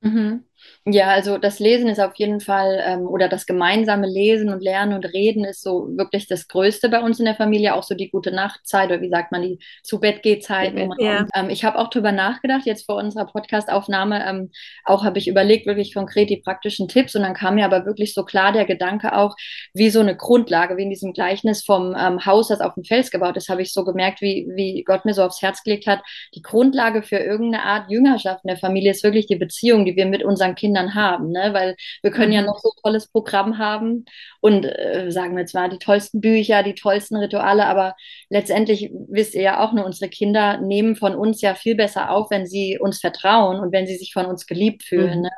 Mhm. 0.00 0.44
Ja, 0.86 1.08
also 1.08 1.38
das 1.38 1.60
Lesen 1.60 1.88
ist 1.88 1.98
auf 1.98 2.14
jeden 2.16 2.40
Fall, 2.40 2.82
ähm, 2.84 3.06
oder 3.06 3.28
das 3.28 3.46
gemeinsame 3.46 4.06
Lesen 4.06 4.50
und 4.50 4.62
Lernen 4.62 4.92
und 4.92 5.06
Reden 5.06 5.44
ist 5.44 5.62
so 5.62 5.88
wirklich 5.96 6.26
das 6.26 6.46
Größte 6.46 6.90
bei 6.90 7.00
uns 7.00 7.18
in 7.18 7.24
der 7.24 7.34
Familie, 7.34 7.74
auch 7.74 7.82
so 7.82 7.94
die 7.94 8.10
gute 8.10 8.32
Nachtzeit 8.32 8.90
oder 8.90 9.00
wie 9.00 9.08
sagt 9.08 9.32
man, 9.32 9.40
die 9.40 9.58
zu 9.82 9.98
Bett 9.98 10.22
Zeit. 10.42 10.74
Ja. 10.98 11.26
Ähm, 11.34 11.48
ich 11.48 11.64
habe 11.64 11.78
auch 11.78 11.88
drüber 11.88 12.12
nachgedacht, 12.12 12.66
jetzt 12.66 12.84
vor 12.84 12.96
unserer 12.96 13.26
Podcastaufnahme, 13.26 14.26
ähm, 14.28 14.50
auch 14.84 15.04
habe 15.04 15.18
ich 15.18 15.26
überlegt, 15.26 15.66
wirklich 15.66 15.94
konkret 15.94 16.28
die 16.28 16.36
praktischen 16.36 16.86
Tipps 16.86 17.14
und 17.14 17.22
dann 17.22 17.34
kam 17.34 17.54
mir 17.54 17.64
aber 17.64 17.86
wirklich 17.86 18.12
so 18.12 18.24
klar 18.24 18.52
der 18.52 18.66
Gedanke 18.66 19.16
auch, 19.16 19.36
wie 19.72 19.88
so 19.88 20.00
eine 20.00 20.16
Grundlage, 20.16 20.76
wie 20.76 20.82
in 20.82 20.90
diesem 20.90 21.14
Gleichnis 21.14 21.64
vom 21.64 21.96
ähm, 21.98 22.26
Haus, 22.26 22.48
das 22.48 22.60
auf 22.60 22.74
dem 22.74 22.84
Fels 22.84 23.10
gebaut 23.10 23.38
ist, 23.38 23.48
habe 23.48 23.62
ich 23.62 23.72
so 23.72 23.84
gemerkt, 23.84 24.20
wie, 24.20 24.46
wie 24.54 24.82
Gott 24.84 25.06
mir 25.06 25.14
so 25.14 25.22
aufs 25.22 25.40
Herz 25.40 25.62
gelegt 25.62 25.86
hat, 25.86 26.02
die 26.34 26.42
Grundlage 26.42 27.02
für 27.02 27.16
irgendeine 27.16 27.64
Art 27.64 27.90
Jüngerschaft 27.90 28.44
in 28.44 28.48
der 28.48 28.58
Familie 28.58 28.90
ist 28.90 29.02
wirklich 29.02 29.26
die 29.26 29.36
Beziehung, 29.36 29.84
die 29.84 29.96
wir 29.96 30.06
mit 30.06 30.22
unseren 30.24 30.53
Kindern 30.54 30.94
haben, 30.94 31.30
ne? 31.30 31.50
weil 31.52 31.76
wir 32.02 32.10
können 32.10 32.32
ja 32.32 32.40
mhm. 32.40 32.46
noch 32.46 32.58
so 32.58 32.70
ein 32.70 32.82
tolles 32.82 33.08
Programm 33.08 33.58
haben 33.58 34.04
und 34.40 34.64
äh, 34.64 35.10
sagen 35.10 35.36
wir 35.36 35.46
zwar 35.46 35.68
die 35.68 35.78
tollsten 35.78 36.20
Bücher, 36.20 36.62
die 36.62 36.74
tollsten 36.74 37.16
Rituale, 37.16 37.66
aber 37.66 37.94
letztendlich 38.30 38.90
wisst 39.08 39.34
ihr 39.34 39.42
ja 39.42 39.64
auch 39.64 39.72
nur, 39.72 39.84
unsere 39.84 40.10
Kinder 40.10 40.58
nehmen 40.58 40.96
von 40.96 41.14
uns 41.14 41.40
ja 41.40 41.54
viel 41.54 41.74
besser 41.74 42.10
auf, 42.10 42.30
wenn 42.30 42.46
sie 42.46 42.78
uns 42.80 43.00
vertrauen 43.00 43.60
und 43.60 43.72
wenn 43.72 43.86
sie 43.86 43.96
sich 43.96 44.12
von 44.12 44.26
uns 44.26 44.46
geliebt 44.46 44.82
fühlen. 44.82 45.18
Mhm. 45.18 45.22
Ne? 45.24 45.30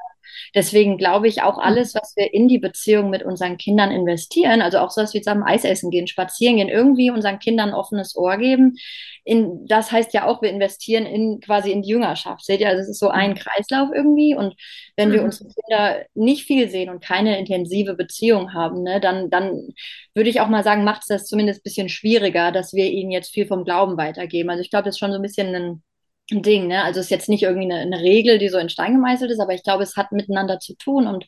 Deswegen 0.55 0.99
glaube 0.99 1.29
ich 1.29 1.43
auch 1.43 1.59
alles, 1.59 1.95
was 1.95 2.15
wir 2.17 2.33
in 2.33 2.49
die 2.49 2.59
Beziehung 2.59 3.11
mit 3.11 3.23
unseren 3.23 3.57
Kindern 3.57 3.91
investieren, 3.91 4.63
also 4.63 4.79
auch 4.79 4.91
so 4.91 5.03
was 5.03 5.15
wie 5.15 5.21
zusammen 5.21 5.43
Eis 5.43 5.65
essen 5.65 5.91
gehen, 5.91 6.07
spazieren 6.07 6.57
gehen, 6.57 6.69
irgendwie 6.69 7.11
unseren 7.11 7.39
Kindern 7.39 7.71
ein 7.71 7.75
offenes 7.75 8.17
Ohr 8.17 8.37
geben. 8.37 8.77
In, 9.25 9.67
das 9.67 9.91
heißt 9.91 10.15
ja 10.15 10.27
auch, 10.27 10.41
wir 10.41 10.51
investieren 10.51 11.05
in 11.05 11.41
quasi 11.41 11.73
in 11.73 11.83
die 11.83 11.89
Jüngerschaft. 11.89 12.45
Seht 12.45 12.61
ihr, 12.61 12.69
also 12.69 12.83
es 12.83 12.89
ist 12.89 13.01
so 13.01 13.09
ein 13.09 13.35
Kreislauf 13.35 13.89
irgendwie. 13.93 14.37
Und 14.37 14.55
wenn 14.97 15.09
mhm. 15.09 15.13
wir 15.15 15.23
unsere 15.25 15.49
Kinder 15.51 16.05
nicht 16.15 16.45
viel 16.45 16.69
sehen 16.69 16.91
und 16.91 17.03
keine 17.03 17.37
intensive 17.37 17.95
Beziehung 17.95 18.55
haben, 18.55 18.85
ne, 18.85 19.01
dann, 19.01 19.29
dann 19.29 19.75
würde 20.15 20.31
ich 20.31 20.41
auch 20.41 20.49
mal 20.49 20.63
sagen, 20.63 20.85
macht 20.85 21.03
es 21.03 21.09
das 21.09 21.27
zumindest 21.27 21.61
ein 21.61 21.65
bisschen 21.65 21.89
schwieriger, 21.89 22.53
dass 22.53 22.73
wir 22.73 22.89
ihnen 22.89 23.11
jetzt 23.11 23.33
viel 23.33 23.47
vom 23.47 23.65
Glauben 23.65 23.97
weitergeben. 23.97 24.49
Also 24.49 24.63
ich 24.63 24.71
glaube, 24.71 24.85
das 24.85 24.95
ist 24.95 25.01
schon 25.01 25.11
so 25.11 25.17
ein 25.17 25.23
bisschen 25.23 25.55
ein 25.55 25.83
Ding, 26.31 26.67
ne? 26.67 26.83
Also 26.83 26.99
es 26.99 27.07
ist 27.07 27.11
jetzt 27.11 27.29
nicht 27.29 27.45
irgendwie 27.45 27.73
eine, 27.73 27.83
eine, 27.83 28.03
Regel, 28.03 28.39
die 28.39 28.49
so 28.49 28.59
in 28.59 28.69
Stein 28.69 28.95
gemeißelt 28.95 29.31
ist, 29.31 29.39
aber 29.39 29.55
ich 29.55 29.63
glaube, 29.63 29.85
es 29.85 29.97
hat 29.97 30.11
miteinander 30.11 30.59
zu 30.59 30.75
tun 30.75 31.07
und 31.07 31.25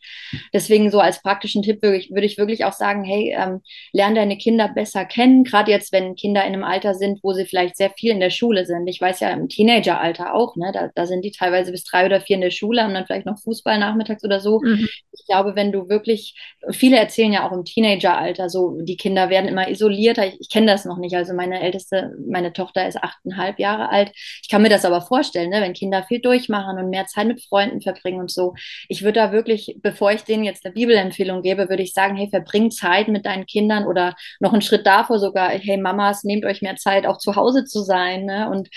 deswegen 0.52 0.90
so 0.90 0.98
als 0.98 1.22
praktischen 1.22 1.62
Tipp 1.62 1.82
würde 1.82 1.98
ich, 1.98 2.10
würde 2.10 2.26
ich 2.26 2.36
wirklich 2.36 2.64
auch 2.64 2.72
sagen, 2.72 3.04
hey, 3.04 3.32
ähm, 3.38 3.60
lern 3.92 4.16
deine 4.16 4.36
Kinder 4.36 4.66
besser 4.66 5.04
kennen, 5.04 5.44
gerade 5.44 5.70
jetzt, 5.70 5.92
wenn 5.92 6.16
Kinder 6.16 6.44
in 6.44 6.52
einem 6.52 6.64
Alter 6.64 6.94
sind, 6.94 7.20
wo 7.22 7.32
sie 7.32 7.44
vielleicht 7.44 7.76
sehr 7.76 7.90
viel 7.90 8.10
in 8.10 8.18
der 8.18 8.30
Schule 8.30 8.66
sind. 8.66 8.88
Ich 8.88 9.00
weiß 9.00 9.20
ja 9.20 9.30
im 9.30 9.48
Teenageralter 9.48 10.34
auch, 10.34 10.56
ne? 10.56 10.72
Da, 10.74 10.90
da 10.92 11.06
sind 11.06 11.24
die 11.24 11.30
teilweise 11.30 11.70
bis 11.70 11.84
drei 11.84 12.04
oder 12.04 12.20
vier 12.20 12.34
in 12.34 12.42
der 12.42 12.50
Schule, 12.50 12.82
haben 12.82 12.94
dann 12.94 13.06
vielleicht 13.06 13.26
noch 13.26 13.38
Fußball 13.38 13.78
nachmittags 13.78 14.24
oder 14.24 14.40
so. 14.40 14.60
Mhm. 14.60 14.88
Ich 15.12 15.26
glaube, 15.26 15.54
wenn 15.54 15.70
du 15.70 15.88
wirklich, 15.88 16.34
viele 16.72 16.96
erzählen 16.96 17.32
ja 17.32 17.48
auch 17.48 17.52
im 17.52 17.64
Teenageralter, 17.64 18.48
so 18.48 18.80
die 18.80 18.96
Kinder 18.96 19.30
werden 19.30 19.48
immer 19.48 19.68
isolierter. 19.68 20.26
Ich, 20.26 20.40
ich 20.40 20.50
kenne 20.50 20.66
das 20.66 20.84
noch 20.84 20.98
nicht. 20.98 21.14
Also 21.14 21.34
meine 21.34 21.60
älteste, 21.60 22.16
meine 22.28 22.52
Tochter 22.52 22.88
ist 22.88 22.96
achteinhalb 22.96 23.60
Jahre 23.60 23.90
alt. 23.90 24.10
Ich 24.42 24.48
kann 24.48 24.62
mir 24.62 24.68
das 24.68 24.87
aber 24.88 25.00
vorstellen, 25.02 25.50
ne, 25.50 25.60
wenn 25.60 25.72
Kinder 25.72 26.02
viel 26.02 26.20
durchmachen 26.20 26.78
und 26.78 26.90
mehr 26.90 27.06
Zeit 27.06 27.26
mit 27.28 27.42
Freunden 27.42 27.80
verbringen 27.80 28.20
und 28.20 28.30
so. 28.30 28.54
Ich 28.88 29.02
würde 29.02 29.20
da 29.20 29.32
wirklich, 29.32 29.76
bevor 29.82 30.12
ich 30.12 30.24
denen 30.24 30.44
jetzt 30.44 30.64
eine 30.64 30.74
Bibelempfehlung 30.74 31.42
gebe, 31.42 31.68
würde 31.68 31.82
ich 31.82 31.92
sagen, 31.92 32.16
hey, 32.16 32.28
verbring 32.28 32.70
Zeit 32.70 33.08
mit 33.08 33.26
deinen 33.26 33.46
Kindern 33.46 33.86
oder 33.86 34.14
noch 34.40 34.52
einen 34.52 34.62
Schritt 34.62 34.86
davor 34.86 35.18
sogar, 35.18 35.50
hey 35.50 35.76
Mamas, 35.76 36.24
nehmt 36.24 36.44
euch 36.44 36.62
mehr 36.62 36.76
Zeit, 36.76 37.06
auch 37.06 37.18
zu 37.18 37.36
Hause 37.36 37.64
zu 37.64 37.82
sein 37.82 38.24
ne, 38.24 38.50
und 38.50 38.68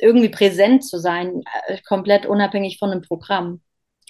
irgendwie 0.00 0.28
präsent 0.28 0.84
zu 0.84 0.98
sein, 0.98 1.42
äh, 1.68 1.78
komplett 1.86 2.26
unabhängig 2.26 2.78
von 2.78 2.90
einem 2.90 3.02
Programm. 3.02 3.60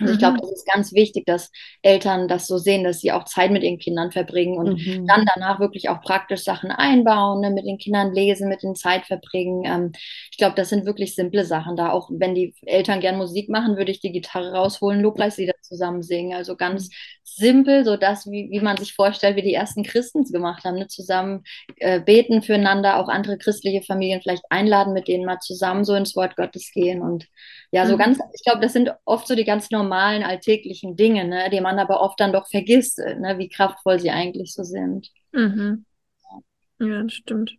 Also 0.01 0.13
ich 0.13 0.19
glaube, 0.19 0.35
mhm. 0.35 0.41
das 0.41 0.53
ist 0.53 0.67
ganz 0.67 0.93
wichtig, 0.93 1.27
dass 1.27 1.51
Eltern 1.83 2.29
das 2.29 2.47
so 2.47 2.59
sehen, 2.59 2.85
dass 2.85 3.01
sie 3.01 3.13
auch 3.13 3.25
Zeit 3.25 3.51
mit 3.51 3.63
ihren 3.63 3.79
Kindern 3.79 4.13
verbringen 4.13 4.59
und 4.59 4.87
mhm. 4.87 5.07
dann 5.07 5.25
danach 5.35 5.61
wirklich 5.61 5.89
auch 5.89 6.01
praktisch 6.01 6.45
Sachen 6.45 6.71
einbauen, 6.71 7.41
ne, 7.41 7.51
mit 7.51 7.67
den 7.67 7.79
Kindern 7.79 8.13
lesen, 8.13 8.49
mit 8.49 8.63
den 8.63 8.75
Zeit 8.75 9.07
verbringen. 9.07 9.65
Ähm, 9.65 9.93
ich 10.31 10.39
glaube, 10.39 10.55
das 10.57 10.69
sind 10.69 10.87
wirklich 10.87 11.15
simple 11.15 11.45
Sachen. 11.45 11.77
Da 11.77 11.91
auch 11.91 12.11
wenn 12.13 12.35
die 12.35 12.55
Eltern 12.67 13.01
gern 13.01 13.19
Musik 13.19 13.49
machen, 13.49 13.77
würde 13.77 13.91
ich 13.91 14.01
die 14.01 14.13
Gitarre 14.13 14.53
rausholen, 14.53 15.01
Lobpreislieder 15.01 15.55
zusammen 15.63 16.03
singen. 16.03 16.35
Also 16.35 16.57
ganz 16.57 16.89
mhm. 16.89 16.95
Simpel, 17.37 17.85
so 17.85 17.97
das, 17.97 18.27
wie, 18.27 18.51
wie 18.51 18.61
man 18.61 18.77
sich 18.77 18.95
vorstellt, 18.95 19.37
wie 19.37 19.43
die 19.43 19.55
ersten 19.55 19.83
Christen 19.83 20.23
es 20.23 20.33
gemacht 20.33 20.65
haben, 20.65 20.77
ne? 20.77 20.89
zusammen 20.89 21.45
äh, 21.77 22.01
beten 22.01 22.43
füreinander, 22.43 22.99
auch 22.99 23.09
andere 23.09 23.39
christliche 23.39 23.83
Familien 23.83 24.21
vielleicht 24.23 24.45
einladen, 24.51 24.93
mit 24.93 25.09
denen 25.09 25.25
mal 25.25 25.39
zusammen 25.41 25.85
so 25.85 25.95
ins 25.95 26.17
Wort 26.17 26.37
Gottes 26.37 26.71
gehen 26.73 27.03
und 27.03 27.27
ja, 27.71 27.87
so 27.87 27.95
mhm. 27.95 27.99
ganz, 27.99 28.19
ich 28.35 28.43
glaube, 28.45 28.61
das 28.61 28.73
sind 28.73 28.93
oft 29.05 29.27
so 29.27 29.35
die 29.35 29.45
ganz 29.45 29.71
normalen 29.71 30.23
alltäglichen 30.23 30.97
Dinge, 30.97 31.25
ne, 31.27 31.51
die 31.51 31.61
man 31.61 31.79
aber 31.79 32.01
oft 32.01 32.19
dann 32.19 32.33
doch 32.33 32.49
vergisst, 32.49 32.99
ne, 32.99 33.37
wie 33.39 33.49
kraftvoll 33.49 34.01
sie 34.01 34.11
eigentlich 34.11 34.55
so 34.55 34.65
sind. 34.65 35.09
Mhm. 35.33 35.85
Ja, 36.81 37.03
das 37.03 37.13
stimmt. 37.13 37.57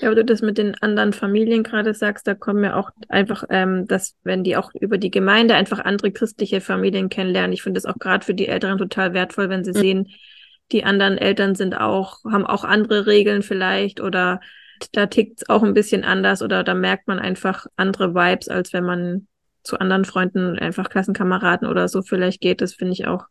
Ja, 0.00 0.08
aber 0.08 0.16
du 0.16 0.24
das 0.24 0.42
mit 0.42 0.58
den 0.58 0.74
anderen 0.80 1.12
Familien 1.12 1.62
gerade 1.62 1.94
sagst, 1.94 2.26
da 2.26 2.34
kommen 2.34 2.64
ja 2.64 2.76
auch 2.76 2.90
einfach, 3.08 3.44
ähm, 3.50 3.86
dass 3.86 4.16
wenn 4.22 4.44
die 4.44 4.56
auch 4.56 4.70
über 4.74 4.98
die 4.98 5.10
Gemeinde 5.10 5.54
einfach 5.54 5.80
andere 5.80 6.12
christliche 6.12 6.60
Familien 6.60 7.08
kennenlernen. 7.08 7.52
Ich 7.52 7.62
finde 7.62 7.80
das 7.80 7.86
auch 7.86 7.98
gerade 7.98 8.24
für 8.24 8.34
die 8.34 8.48
Eltern 8.48 8.78
total 8.78 9.14
wertvoll, 9.14 9.48
wenn 9.48 9.64
sie 9.64 9.72
mhm. 9.72 9.78
sehen, 9.78 10.08
die 10.72 10.84
anderen 10.84 11.18
Eltern 11.18 11.54
sind 11.54 11.74
auch, 11.74 12.24
haben 12.24 12.46
auch 12.46 12.64
andere 12.64 13.06
Regeln 13.06 13.42
vielleicht 13.42 14.00
oder 14.00 14.40
da 14.92 15.06
tickt 15.06 15.42
es 15.42 15.48
auch 15.48 15.62
ein 15.62 15.74
bisschen 15.74 16.04
anders 16.04 16.42
oder 16.42 16.62
da 16.62 16.74
merkt 16.74 17.08
man 17.08 17.18
einfach 17.18 17.66
andere 17.76 18.14
Vibes, 18.14 18.48
als 18.48 18.72
wenn 18.72 18.84
man 18.84 19.26
zu 19.62 19.78
anderen 19.78 20.04
Freunden, 20.04 20.58
einfach 20.58 20.88
Klassenkameraden 20.88 21.68
oder 21.68 21.88
so 21.88 22.02
vielleicht 22.02 22.40
geht. 22.40 22.60
Das 22.60 22.74
finde 22.74 22.92
ich 22.92 23.06
auch, 23.06 23.26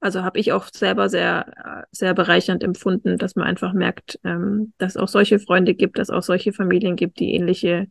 also 0.00 0.22
habe 0.22 0.38
ich 0.38 0.52
auch 0.52 0.68
selber 0.72 1.08
sehr, 1.08 1.86
sehr 1.90 2.14
bereichernd 2.14 2.62
empfunden, 2.62 3.18
dass 3.18 3.36
man 3.36 3.46
einfach 3.46 3.72
merkt, 3.72 4.20
ähm, 4.24 4.72
dass 4.78 4.96
auch 4.96 5.08
solche 5.08 5.38
Freunde 5.38 5.74
gibt, 5.74 5.98
dass 5.98 6.10
auch 6.10 6.22
solche 6.22 6.52
Familien 6.52 6.96
gibt, 6.96 7.18
die 7.18 7.34
ähnliche 7.34 7.88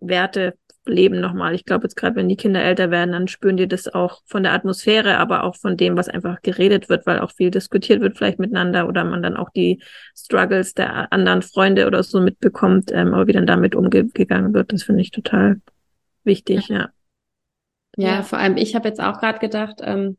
Werte 0.00 0.54
leben 0.84 1.20
nochmal. 1.20 1.54
Ich 1.54 1.64
glaube 1.64 1.84
jetzt 1.84 1.96
gerade, 1.96 2.16
wenn 2.16 2.28
die 2.28 2.36
Kinder 2.36 2.62
älter 2.62 2.90
werden, 2.90 3.12
dann 3.12 3.28
spüren 3.28 3.56
die 3.56 3.68
das 3.68 3.92
auch 3.92 4.22
von 4.26 4.42
der 4.42 4.52
Atmosphäre, 4.52 5.18
aber 5.18 5.44
auch 5.44 5.56
von 5.56 5.76
dem, 5.76 5.96
was 5.96 6.08
einfach 6.08 6.42
geredet 6.42 6.88
wird, 6.88 7.06
weil 7.06 7.20
auch 7.20 7.30
viel 7.30 7.50
diskutiert 7.50 8.00
wird 8.00 8.16
vielleicht 8.16 8.38
miteinander 8.38 8.88
oder 8.88 9.04
man 9.04 9.22
dann 9.22 9.36
auch 9.36 9.50
die 9.50 9.82
Struggles 10.16 10.74
der 10.74 11.12
anderen 11.12 11.42
Freunde 11.42 11.86
oder 11.86 12.02
so 12.02 12.20
mitbekommt, 12.20 12.90
ähm, 12.92 13.14
aber 13.14 13.26
wie 13.26 13.32
dann 13.32 13.46
damit 13.46 13.74
umgegangen 13.74 14.54
wird, 14.54 14.72
das 14.72 14.82
finde 14.82 15.02
ich 15.02 15.10
total 15.10 15.60
wichtig, 16.24 16.68
ja. 16.68 16.90
Ja, 17.96 18.16
ja 18.16 18.22
vor 18.22 18.38
allem 18.38 18.56
ich 18.56 18.74
habe 18.74 18.88
jetzt 18.88 19.00
auch 19.00 19.20
gerade 19.20 19.38
gedacht, 19.38 19.80
ähm, 19.82 20.16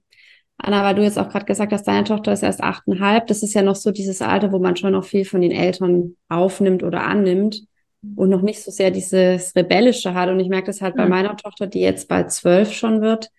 Anna, 0.58 0.84
weil 0.84 0.96
du 0.96 1.04
jetzt 1.04 1.20
auch 1.20 1.30
gerade 1.30 1.46
gesagt 1.46 1.74
hast, 1.74 1.88
deine 1.88 2.04
Tochter 2.04 2.32
ist 2.32 2.44
erst 2.44 2.62
achteinhalb, 2.62 3.28
das 3.28 3.44
ist 3.44 3.54
ja 3.54 3.64
noch 3.64 3.76
so 3.76 3.92
dieses 3.92 4.22
Alter, 4.22 4.52
wo 4.52 4.60
man 4.60 4.76
schon 4.76 4.94
noch 4.94 5.04
viel 5.04 5.26
von 5.26 5.42
den 5.42 5.52
Eltern 5.52 6.16
aufnimmt 6.30 6.84
oder 6.84 7.04
annimmt 7.04 7.64
und 8.16 8.30
noch 8.30 8.42
nicht 8.42 8.62
so 8.62 8.72
sehr 8.72 8.92
dieses 8.92 9.56
Rebellische 9.56 10.14
hat. 10.14 10.30
Und 10.30 10.40
ich 10.40 10.50
merke 10.50 10.68
das 10.68 10.82
halt 10.82 10.96
mhm. 10.96 11.00
bei 11.00 11.06
meiner 11.08 11.36
Tochter, 11.36 11.68
die 11.68 11.82
jetzt 11.82 12.08
bald 12.08 12.32
zwölf 12.32 12.72
schon 12.72 13.02
wird, 13.02 13.30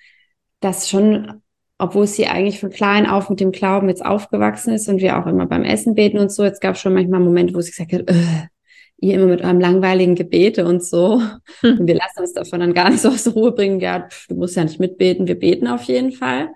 dass 0.61 0.88
schon, 0.88 1.42
obwohl 1.78 2.06
sie 2.06 2.26
eigentlich 2.26 2.61
von 2.61 2.71
klein 2.71 3.06
auf 3.06 3.30
mit 3.30 3.40
dem 3.40 3.52
Glauben 3.52 3.88
jetzt 3.88 4.04
aufgewachsen 4.04 4.75
ist 4.75 4.88
und 4.88 5.00
wir 5.00 5.18
auch 5.18 5.26
immer 5.26 5.47
beim 5.47 5.64
Essen 5.64 5.94
beten 5.94 6.18
und 6.18 6.33
so, 6.33 6.44
jetzt 6.44 6.61
gab 6.61 6.75
es 6.75 6.80
schon 6.80 6.94
manchmal 6.94 7.21
Momente, 7.21 7.54
wo 7.54 7.61
sie 7.61 7.71
gesagt 7.71 7.92
hat, 7.92 8.11
äh, 8.11 8.49
ihr 8.99 9.14
immer 9.14 9.26
mit 9.26 9.42
eurem 9.42 9.61
langweiligen 9.61 10.14
Gebete 10.14 10.66
und 10.66 10.83
so. 10.83 11.18
Mhm. 11.62 11.78
Und 11.80 11.87
wir 11.87 11.94
lassen 11.94 12.21
uns 12.21 12.33
davon 12.33 12.61
dann 12.61 12.75
gar 12.75 12.90
nicht 12.90 13.00
so 13.00 13.09
aus 13.09 13.25
der 13.25 13.35
Ruhe 13.35 13.52
bringen. 13.52 13.80
Ja, 13.80 14.09
du 14.28 14.35
musst 14.35 14.56
ja 14.56 14.64
nicht 14.64 14.80
mitbeten, 14.80 15.26
wir 15.26 15.38
beten 15.38 15.68
auf 15.68 15.83
jeden 15.83 16.12
Fall. 16.12 16.49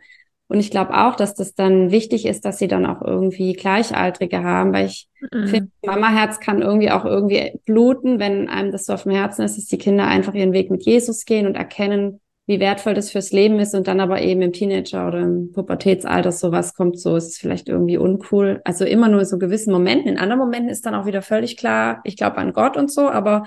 Und 0.48 0.60
ich 0.60 0.70
glaube 0.70 0.94
auch, 0.94 1.14
dass 1.14 1.34
das 1.34 1.54
dann 1.54 1.90
wichtig 1.90 2.24
ist, 2.24 2.44
dass 2.46 2.58
sie 2.58 2.68
dann 2.68 2.86
auch 2.86 3.02
irgendwie 3.02 3.52
Gleichaltrige 3.52 4.42
haben, 4.42 4.72
weil 4.72 4.86
ich 4.86 5.08
mhm. 5.32 5.46
finde, 5.46 5.70
Mama-Herz 5.84 6.40
kann 6.40 6.62
irgendwie 6.62 6.90
auch 6.90 7.04
irgendwie 7.04 7.60
bluten, 7.66 8.18
wenn 8.18 8.48
einem 8.48 8.72
das 8.72 8.86
so 8.86 8.94
auf 8.94 9.02
dem 9.02 9.12
Herzen 9.12 9.42
ist, 9.42 9.58
dass 9.58 9.66
die 9.66 9.78
Kinder 9.78 10.06
einfach 10.06 10.32
ihren 10.32 10.54
Weg 10.54 10.70
mit 10.70 10.84
Jesus 10.84 11.26
gehen 11.26 11.46
und 11.46 11.54
erkennen, 11.54 12.20
wie 12.46 12.60
wertvoll 12.60 12.94
das 12.94 13.10
fürs 13.10 13.30
Leben 13.30 13.58
ist 13.58 13.74
und 13.74 13.88
dann 13.88 14.00
aber 14.00 14.22
eben 14.22 14.40
im 14.40 14.54
Teenager 14.54 15.06
oder 15.06 15.20
im 15.20 15.52
Pubertätsalter 15.52 16.32
sowas 16.32 16.74
kommt, 16.74 16.98
so 16.98 17.14
ist 17.14 17.28
es 17.28 17.38
vielleicht 17.38 17.68
irgendwie 17.68 17.98
uncool. 17.98 18.62
Also 18.64 18.86
immer 18.86 19.08
nur 19.08 19.26
so 19.26 19.36
gewissen 19.36 19.70
Momenten. 19.70 20.08
In 20.08 20.18
anderen 20.18 20.40
Momenten 20.40 20.70
ist 20.70 20.86
dann 20.86 20.94
auch 20.94 21.04
wieder 21.04 21.20
völlig 21.20 21.58
klar, 21.58 22.00
ich 22.04 22.16
glaube 22.16 22.38
an 22.38 22.54
Gott 22.54 22.78
und 22.78 22.90
so, 22.90 23.10
aber 23.10 23.44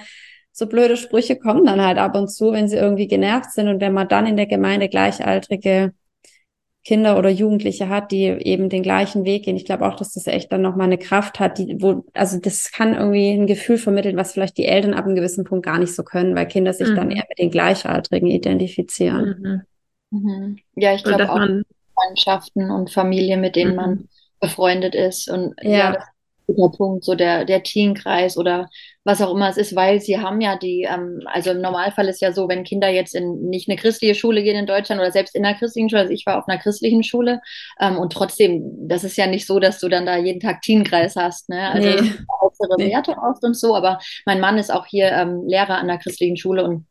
so 0.52 0.68
blöde 0.68 0.98
Sprüche 0.98 1.40
kommen 1.40 1.66
dann 1.66 1.82
halt 1.82 1.98
ab 1.98 2.16
und 2.16 2.28
zu, 2.28 2.52
wenn 2.52 2.68
sie 2.68 2.76
irgendwie 2.76 3.08
genervt 3.08 3.52
sind 3.52 3.70
und 3.70 3.82
wenn 3.82 3.94
man 3.94 4.08
dann 4.08 4.28
in 4.28 4.38
der 4.38 4.46
Gemeinde 4.46 4.88
Gleichaltrige 4.88 5.94
Kinder 6.84 7.18
oder 7.18 7.30
Jugendliche 7.30 7.90
hat, 7.90 8.12
die 8.12 8.26
eben 8.26 8.70
den 8.70 8.82
gleichen 8.82 9.24
Weg 9.24 9.46
gehen. 9.46 9.56
Ich 9.56 9.66
glaube 9.66 9.86
auch, 9.86 9.96
dass 9.96 10.14
das 10.14 10.26
echt 10.26 10.52
dann 10.52 10.64
nochmal 10.64 10.88
eine 10.88 10.98
Kraft 10.98 11.40
hat, 11.40 11.60
die, 11.60 11.78
wo, 11.80 12.06
also 12.14 12.40
das 12.40 12.72
kann 12.72 12.96
irgendwie 12.96 13.32
ein 13.32 13.46
Gefühl 13.46 13.78
vermitteln, 13.78 14.18
was 14.18 14.34
vielleicht 14.34 14.58
die 14.58 14.66
Eltern 14.66 14.96
ab 14.96 15.06
einem 15.06 15.16
gewissen 15.16 15.44
Punkt 15.44 15.66
gar 15.66 15.78
nicht 15.78 15.96
so 15.96 16.04
können, 16.04 16.36
weil 16.36 16.48
Kinder 16.48 16.74
sich 16.74 16.90
mhm. 16.90 16.96
dann 16.96 17.12
eher 17.12 17.24
mit 17.30 17.38
den 17.38 17.52
Gleichaltrigen 17.52 18.30
identifizieren. 18.30 19.66
Mhm. 20.10 20.20
Mhm. 20.24 20.58
Ja, 20.76 20.94
ich 20.96 21.04
glaube 21.04 21.32
auch 21.32 21.48
Freundschaften 21.94 22.72
und 22.72 22.90
Familien, 22.90 23.42
mit 23.42 23.56
denen 23.56 23.76
man 23.76 23.90
mhm. 23.92 24.08
befreundet 24.40 24.96
ist. 24.96 25.30
Und 25.30 25.54
ja, 25.62 25.72
ja 25.72 25.92
das 25.94 26.06
guter 26.54 26.78
Punkt, 26.78 27.04
so 27.04 27.16
der, 27.16 27.46
der 27.46 27.64
Teenkreis 27.64 28.38
oder 28.38 28.70
was 29.04 29.22
auch 29.22 29.34
immer 29.34 29.50
es 29.50 29.58
ist, 29.58 29.76
weil 29.76 30.00
sie 30.00 30.20
haben 30.20 30.42
ja 30.42 30.58
die, 30.58 30.88
ähm, 30.90 31.22
also 31.26 31.52
im 31.52 31.62
Normalfall 31.62 32.08
ist 32.08 32.22
ja 32.22 32.32
so, 32.32 32.48
wenn 32.48 32.64
Kinder 32.64 32.90
jetzt 32.90 33.16
in 33.16 33.50
nicht 33.50 33.68
eine 33.68 33.78
christliche 33.78 34.16
Schule 34.16 34.44
gehen 34.44 34.56
in 34.56 34.68
Deutschland 34.68 35.02
oder 35.02 35.12
selbst 35.12 35.36
in 35.36 35.46
einer 35.46 35.58
christlichen 35.58 35.90
Schule, 35.90 36.02
also 36.02 36.14
ich 36.14 36.26
war 36.26 36.38
auf 36.38 36.48
einer 36.48 36.60
christlichen 36.60 37.04
Schule 37.04 37.42
ähm, 37.80 37.98
und 37.98 38.14
trotzdem, 38.14 38.88
das 38.88 39.04
ist 39.04 39.18
ja 39.18 39.28
nicht 39.28 39.48
so, 39.48 39.60
dass 39.60 39.80
du 39.80 39.90
dann 39.90 40.06
da 40.06 40.18
jeden 40.18 40.40
Tag 40.40 40.62
Teenkreis 40.62 41.16
hast, 41.16 41.50
ne? 41.50 41.72
Also 41.72 41.90
nee. 41.90 42.12
äußere 42.42 42.76
nee. 42.78 42.92
Werte 42.92 43.16
oft 43.18 43.44
und 43.44 43.56
so, 43.56 43.76
aber 43.76 44.00
mein 44.26 44.40
Mann 44.40 44.58
ist 44.58 44.72
auch 44.72 44.86
hier 44.86 45.12
ähm, 45.12 45.48
Lehrer 45.48 45.78
an 45.78 45.88
der 45.88 45.98
christlichen 45.98 46.38
Schule 46.38 46.64
und 46.64 46.86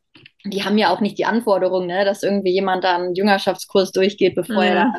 die 0.44 0.64
haben 0.64 0.78
ja 0.78 0.92
auch 0.92 1.00
nicht 1.00 1.18
die 1.18 1.26
Anforderung, 1.26 1.86
ne, 1.86 2.04
dass 2.04 2.22
irgendwie 2.22 2.52
jemand 2.52 2.82
da 2.82 2.96
einen 2.96 3.14
Jüngerschaftskurs 3.14 3.92
durchgeht, 3.92 4.34
bevor 4.34 4.64
ja. 4.64 4.70
er 4.70 4.74
da 4.74 4.92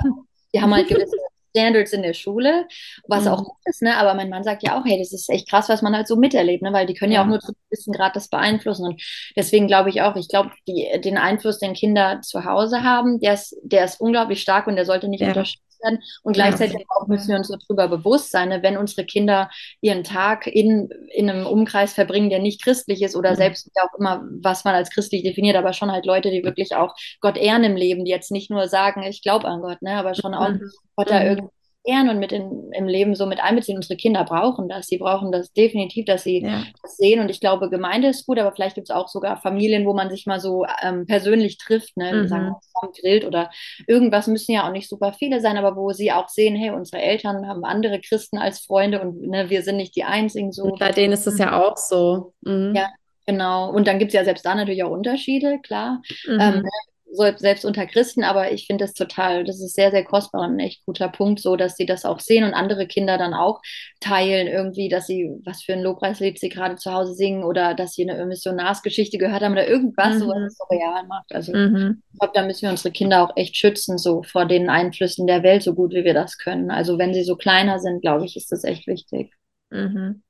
die 0.54 0.62
haben 0.62 0.74
halt 0.74 0.88
gewisse 0.88 1.16
Standards 1.52 1.94
in 1.94 2.02
der 2.02 2.14
Schule, 2.14 2.68
was 3.08 3.26
mhm. 3.26 3.32
auch 3.32 3.44
gut 3.44 3.58
ist, 3.66 3.82
ne? 3.82 3.98
Aber 3.98 4.14
mein 4.14 4.30
Mann 4.30 4.44
sagt 4.44 4.64
ja 4.64 4.80
auch, 4.80 4.86
hey, 4.86 4.98
das 4.98 5.14
ist 5.14 5.30
echt 5.30 5.50
krass, 5.50 5.70
was 5.70 5.82
man 5.82 5.96
halt 5.96 6.08
so 6.08 6.16
miterlebt, 6.16 6.64
ne? 6.64 6.74
Weil 6.74 6.86
die 6.86 6.94
können 6.94 7.12
ja, 7.12 7.20
ja 7.20 7.24
auch 7.24 7.30
nur 7.30 7.40
zu 7.40 7.50
einem 7.50 7.58
gewissen 7.70 7.94
Grad 7.94 8.16
das 8.16 8.30
beeinflussen. 8.30 8.86
Und 8.86 9.02
deswegen 9.36 9.68
glaube 9.68 9.90
ich 9.90 10.02
auch, 10.02 10.16
ich 10.16 10.28
glaube, 10.28 10.52
den 10.68 11.18
Einfluss, 11.18 11.60
den 11.60 11.74
Kinder 11.74 12.22
zu 12.22 12.46
Hause 12.46 12.84
haben, 12.84 13.20
der 13.20 13.34
ist, 13.34 13.56
der 13.64 13.86
ist 13.86 14.02
unglaublich 14.02 14.42
stark 14.42 14.68
und 14.68 14.76
der 14.76 14.86
sollte 14.86 15.08
nicht 15.08 15.22
ja. 15.22 15.28
unterschätzt 15.28 15.71
werden. 15.84 16.00
Und 16.24 16.34
gleichzeitig 16.34 16.86
auch 16.90 17.08
müssen 17.08 17.30
wir 17.30 17.38
uns 17.38 17.50
darüber 17.50 17.88
bewusst 17.88 18.32
sein, 18.32 18.50
ne, 18.50 18.64
wenn 18.64 18.78
unsere 18.78 19.06
Kinder 19.06 19.50
ihren 19.82 20.04
Tag 20.04 20.48
in, 20.48 20.90
in 21.14 21.30
einem 21.30 21.46
Umkreis 21.46 21.94
verbringen, 21.94 22.30
der 22.30 22.40
nicht 22.40 22.64
christlich 22.64 23.02
ist 23.02 23.16
oder 23.16 23.32
mhm. 23.32 23.36
selbst 23.36 23.70
auch 23.82 23.98
immer, 24.00 24.24
was 24.42 24.64
man 24.64 24.76
als 24.76 24.90
christlich 24.90 25.24
definiert, 25.24 25.56
aber 25.56 25.74
schon 25.74 25.92
halt 25.92 26.06
Leute, 26.06 26.32
die 26.32 26.44
wirklich 26.44 26.76
auch 26.76 26.96
Gott 27.20 27.38
ehren 27.38 27.64
im 27.64 27.76
Leben, 27.76 28.06
die 28.06 28.12
jetzt 28.12 28.32
nicht 28.32 28.50
nur 28.50 28.68
sagen, 28.68 29.04
ich 29.04 29.22
glaube 29.22 29.48
an 29.48 29.62
Gott, 29.62 29.82
ne, 29.82 29.94
aber 29.96 30.16
schon 30.16 30.34
auch 30.34 30.50
mhm. 30.50 30.72
Gott 30.96 31.10
da 31.10 31.20
mhm. 31.20 31.26
irgendwie 31.26 31.61
ehren 31.84 32.10
und 32.10 32.20
mit 32.20 32.32
in, 32.32 32.72
im 32.74 32.88
Leben 32.88 33.16
so 33.16 33.26
mit 33.26 33.42
einbeziehen. 33.42 33.78
Unsere 33.78 33.98
Kinder 33.98 34.24
brauchen 34.24 34.70
das. 34.70 34.88
Sie 34.88 34.98
brauchen 34.98 35.32
das 35.32 35.52
definitiv, 35.54 36.06
dass 36.06 36.24
sie 36.24 36.44
ja. 36.44 36.64
das 36.82 36.98
sehen. 36.98 37.20
Und 37.20 37.30
ich 37.30 37.40
glaube, 37.40 37.70
Gemeinde 37.70 38.10
ist 38.10 38.26
gut, 38.26 38.40
aber 38.40 38.52
vielleicht 38.52 38.76
gibt 38.76 38.90
es 38.90 38.96
auch 38.96 39.08
sogar 39.08 39.38
Familien, 39.38 39.86
wo 39.86 39.94
man 39.94 40.10
sich 40.10 40.26
mal 40.26 40.40
so 40.40 40.66
ähm, 40.82 41.06
persönlich 41.06 41.58
trifft, 41.58 41.98
ne? 41.98 42.14
Mhm. 42.14 42.28
sagen 42.28 42.56
zusammen 42.62 42.94
grillt 43.00 43.26
oder 43.26 43.50
irgendwas 43.88 44.28
müssen 44.28 44.52
ja 44.52 44.68
auch 44.68 44.72
nicht 44.72 44.90
super 44.90 45.14
viele 45.14 45.42
sein, 45.42 45.58
aber 45.58 45.76
wo 45.76 45.92
sie 45.92 46.12
auch 46.12 46.30
sehen, 46.30 46.56
hey, 46.56 46.72
unsere 46.72 47.02
Eltern 47.02 47.48
haben 47.48 47.64
andere 47.64 48.00
Christen 48.00 48.38
als 48.38 48.60
Freunde 48.60 49.02
und 49.02 49.22
ne, 49.22 49.50
wir 49.50 49.64
sind 49.64 49.78
nicht 49.78 49.96
die 49.96 50.04
einzigen 50.04 50.52
so. 50.52 50.64
Und 50.64 50.80
bei 50.80 50.92
denen 50.92 51.14
ist 51.14 51.28
es 51.28 51.38
ja 51.38 51.60
auch 51.60 51.78
so. 51.78 52.34
Mhm. 52.42 52.74
Ja, 52.76 52.90
Genau. 53.28 53.72
Und 53.72 53.88
dann 53.88 54.00
gibt 54.00 54.10
es 54.10 54.16
ja 54.16 54.26
selbst 54.26 54.46
da 54.46 54.56
natürlich 54.56 54.84
auch 54.84 54.92
Unterschiede, 54.92 55.60
klar. 55.60 56.02
Mhm. 56.28 56.40
Ähm, 56.40 56.66
selbst 57.12 57.66
unter 57.66 57.86
Christen, 57.86 58.24
aber 58.24 58.52
ich 58.52 58.68
finde 58.68 58.86
das 58.86 58.94
total, 58.94 59.44
das 59.44 59.62
ist 59.62 59.76
sehr, 59.76 59.92
sehr 59.92 60.04
kostbar 60.04 60.44
und 60.44 60.56
ein 60.56 60.60
echt 60.60 60.86
guter 60.86 61.10
Punkt, 61.10 61.42
so 61.42 61.56
dass 61.56 61.76
sie 61.76 61.86
das 61.86 62.06
auch 62.06 62.20
sehen 62.20 62.44
und 62.44 62.54
andere 62.54 62.88
Kinder 62.88 63.18
dann 63.18 63.34
auch 63.34 63.62
teilen, 64.00 64.48
irgendwie, 64.48 64.90
dass 64.90 65.08
sie, 65.08 65.30
was 65.44 65.64
für 65.64 65.74
ein 65.74 65.82
Lobpreislied 65.82 66.40
sie 66.40 66.50
gerade 66.50 66.76
zu 66.76 66.92
Hause 66.92 67.14
singen 67.14 67.44
oder 67.44 67.74
dass 67.74 67.94
sie 67.94 68.10
eine 68.10 68.26
Missionarsgeschichte 68.26 69.18
gehört 69.18 69.42
haben 69.42 69.54
oder 69.54 69.68
irgendwas, 69.68 70.16
mhm. 70.16 70.20
so 70.20 70.28
was 70.28 70.44
es 70.44 70.58
so 70.58 70.64
real 70.72 71.06
macht. 71.08 71.34
Also 71.34 71.54
mhm. 71.54 72.02
ich 72.14 72.20
glaube, 72.20 72.34
da 72.34 72.46
müssen 72.46 72.64
wir 72.64 72.70
unsere 72.70 72.92
Kinder 72.92 73.24
auch 73.24 73.36
echt 73.36 73.58
schützen, 73.58 73.98
so 73.98 74.24
vor 74.24 74.46
den 74.46 74.70
Einflüssen 74.70 75.28
der 75.28 75.44
Welt, 75.44 75.64
so 75.64 75.74
gut 75.74 75.94
wie 75.94 76.06
wir 76.06 76.14
das 76.14 76.38
können. 76.38 76.72
Also 76.72 76.98
wenn 76.98 77.14
sie 77.14 77.24
so 77.24 77.36
kleiner 77.36 77.80
sind, 77.80 78.02
glaube 78.02 78.26
ich, 78.26 78.36
ist 78.38 78.52
das 78.52 78.64
echt 78.64 78.88
wichtig. 78.88 79.34
Mhm. 79.70 80.24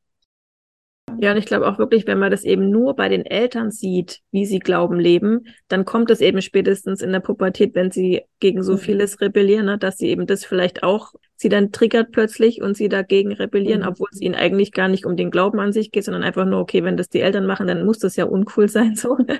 Ja, 1.19 1.31
und 1.31 1.37
ich 1.37 1.45
glaube 1.45 1.67
auch 1.67 1.77
wirklich, 1.77 2.07
wenn 2.07 2.19
man 2.19 2.31
das 2.31 2.43
eben 2.43 2.69
nur 2.69 2.95
bei 2.95 3.09
den 3.09 3.25
Eltern 3.25 3.69
sieht, 3.69 4.21
wie 4.31 4.45
sie 4.45 4.59
Glauben 4.59 4.99
leben, 4.99 5.45
dann 5.67 5.85
kommt 5.85 6.09
es 6.09 6.21
eben 6.21 6.41
spätestens 6.41 7.01
in 7.01 7.11
der 7.11 7.19
Pubertät, 7.19 7.75
wenn 7.75 7.91
sie 7.91 8.23
gegen 8.39 8.63
so 8.63 8.73
mhm. 8.73 8.77
vieles 8.77 9.21
rebellieren, 9.21 9.65
ne, 9.65 9.77
dass 9.77 9.97
sie 9.97 10.07
eben 10.07 10.25
das 10.25 10.45
vielleicht 10.45 10.83
auch 10.83 11.13
sie 11.35 11.49
dann 11.49 11.71
triggert 11.71 12.11
plötzlich 12.11 12.61
und 12.61 12.77
sie 12.77 12.87
dagegen 12.87 13.33
rebellieren, 13.33 13.81
mhm. 13.81 13.87
obwohl 13.87 14.07
es 14.11 14.21
ihnen 14.21 14.35
eigentlich 14.35 14.71
gar 14.71 14.87
nicht 14.87 15.05
um 15.05 15.17
den 15.17 15.31
Glauben 15.31 15.59
an 15.59 15.73
sich 15.73 15.91
geht, 15.91 16.05
sondern 16.05 16.23
einfach 16.23 16.45
nur, 16.45 16.59
okay, 16.59 16.83
wenn 16.83 16.97
das 16.97 17.09
die 17.09 17.21
Eltern 17.21 17.45
machen, 17.45 17.67
dann 17.67 17.85
muss 17.85 17.99
das 17.99 18.15
ja 18.15 18.25
uncool 18.25 18.67
sein, 18.69 18.95
so. 18.95 19.17
Ja. 19.19 19.37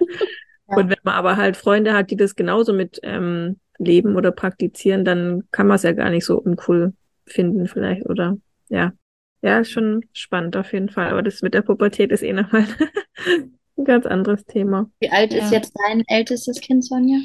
Und 0.77 0.89
wenn 0.89 0.97
man 1.03 1.15
aber 1.15 1.37
halt 1.37 1.57
Freunde 1.57 1.93
hat, 1.93 2.11
die 2.11 2.15
das 2.15 2.35
genauso 2.35 2.73
mit 2.73 2.99
ähm, 3.03 3.59
leben 3.77 4.15
oder 4.15 4.31
praktizieren, 4.31 5.05
dann 5.05 5.43
kann 5.51 5.67
man 5.67 5.75
es 5.75 5.83
ja 5.83 5.91
gar 5.91 6.09
nicht 6.09 6.25
so 6.25 6.39
uncool 6.39 6.93
finden 7.25 7.67
vielleicht, 7.67 8.05
oder? 8.07 8.37
Ja. 8.69 8.93
Ja, 9.41 9.59
ist 9.59 9.71
schon 9.71 10.05
spannend 10.13 10.55
auf 10.55 10.71
jeden 10.73 10.89
Fall. 10.89 11.09
Aber 11.09 11.23
das 11.23 11.41
mit 11.41 11.53
der 11.53 11.61
Pubertät 11.61 12.11
ist 12.11 12.23
eh 12.23 12.33
nochmal 12.33 12.65
ein 13.77 13.85
ganz 13.85 14.05
anderes 14.05 14.45
Thema. 14.45 14.89
Wie 14.99 15.09
alt 15.09 15.33
ja. 15.33 15.43
ist 15.43 15.51
jetzt 15.51 15.73
dein 15.87 16.03
ältestes 16.07 16.59
Kind, 16.61 16.85
Sonja? 16.85 17.19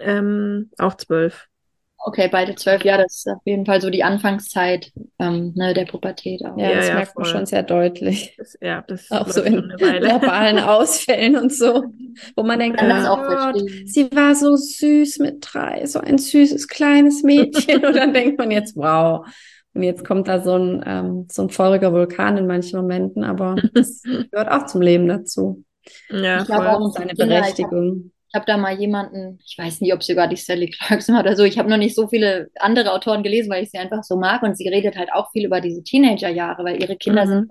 Ähm, 0.00 0.70
auch 0.78 0.94
zwölf. 0.96 1.46
Okay, 2.02 2.28
beide 2.32 2.54
zwölf, 2.54 2.82
ja, 2.82 2.96
das 2.96 3.18
ist 3.18 3.28
auf 3.28 3.42
jeden 3.44 3.66
Fall 3.66 3.82
so 3.82 3.90
die 3.90 4.02
Anfangszeit 4.02 4.90
ähm, 5.18 5.52
ne, 5.54 5.74
der 5.74 5.84
Pubertät 5.84 6.42
auch. 6.46 6.56
Ja, 6.56 6.74
das 6.74 6.88
ja, 6.88 6.94
merkt 6.94 7.18
man 7.18 7.26
schon 7.26 7.44
sehr 7.44 7.62
deutlich. 7.62 8.34
Das, 8.38 8.56
ja, 8.58 8.82
das 8.86 9.10
auch 9.10 9.28
so 9.28 9.42
in 9.42 9.68
verbalen 9.78 10.58
Ausfällen 10.60 11.36
und 11.36 11.52
so, 11.52 11.84
wo 12.36 12.42
man 12.42 12.58
denkt, 12.58 12.80
oh 12.82 13.16
Gott, 13.16 13.60
sie 13.84 14.10
war 14.12 14.34
so 14.34 14.56
süß 14.56 15.18
mit 15.18 15.46
drei, 15.46 15.84
so 15.84 16.00
ein 16.00 16.16
süßes 16.16 16.68
kleines 16.68 17.22
Mädchen. 17.22 17.84
und 17.84 17.94
dann 17.94 18.14
denkt 18.14 18.38
man 18.38 18.50
jetzt, 18.50 18.76
wow, 18.76 19.26
und 19.80 19.86
jetzt 19.86 20.04
kommt 20.04 20.28
da 20.28 20.40
so 20.40 20.56
ein, 20.56 20.84
ähm, 20.86 21.26
so 21.30 21.42
ein 21.42 21.48
feuriger 21.48 21.92
Vulkan 21.92 22.36
in 22.36 22.46
manchen 22.46 22.78
Momenten, 22.78 23.24
aber 23.24 23.56
das 23.74 24.02
gehört 24.30 24.50
auch 24.50 24.66
zum 24.66 24.82
Leben 24.82 25.08
dazu. 25.08 25.64
Ja, 26.10 26.40
ich 26.40 26.44
glaube 26.44 26.70
auch 26.70 26.90
seine 26.90 27.14
Berechtigung. 27.14 28.12
Ich 28.28 28.34
habe 28.34 28.42
hab 28.42 28.46
da 28.46 28.56
mal 28.58 28.78
jemanden, 28.78 29.38
ich 29.44 29.56
weiß 29.58 29.80
nicht, 29.80 29.94
ob 29.94 30.02
sie 30.02 30.12
sogar 30.12 30.28
die 30.28 30.36
Sally 30.36 30.70
Clarkson 30.70 31.16
oder 31.16 31.34
so, 31.34 31.44
ich 31.44 31.58
habe 31.58 31.70
noch 31.70 31.78
nicht 31.78 31.96
so 31.96 32.08
viele 32.08 32.50
andere 32.56 32.92
Autoren 32.92 33.22
gelesen, 33.22 33.50
weil 33.50 33.64
ich 33.64 33.70
sie 33.70 33.78
einfach 33.78 34.04
so 34.04 34.16
mag 34.16 34.42
und 34.42 34.56
sie 34.56 34.68
redet 34.68 34.96
halt 34.96 35.12
auch 35.14 35.32
viel 35.32 35.46
über 35.46 35.62
diese 35.62 35.82
Teenagerjahre, 35.82 36.62
weil 36.62 36.80
ihre 36.80 36.96
Kinder 36.96 37.24
mhm. 37.24 37.30
sind 37.30 37.50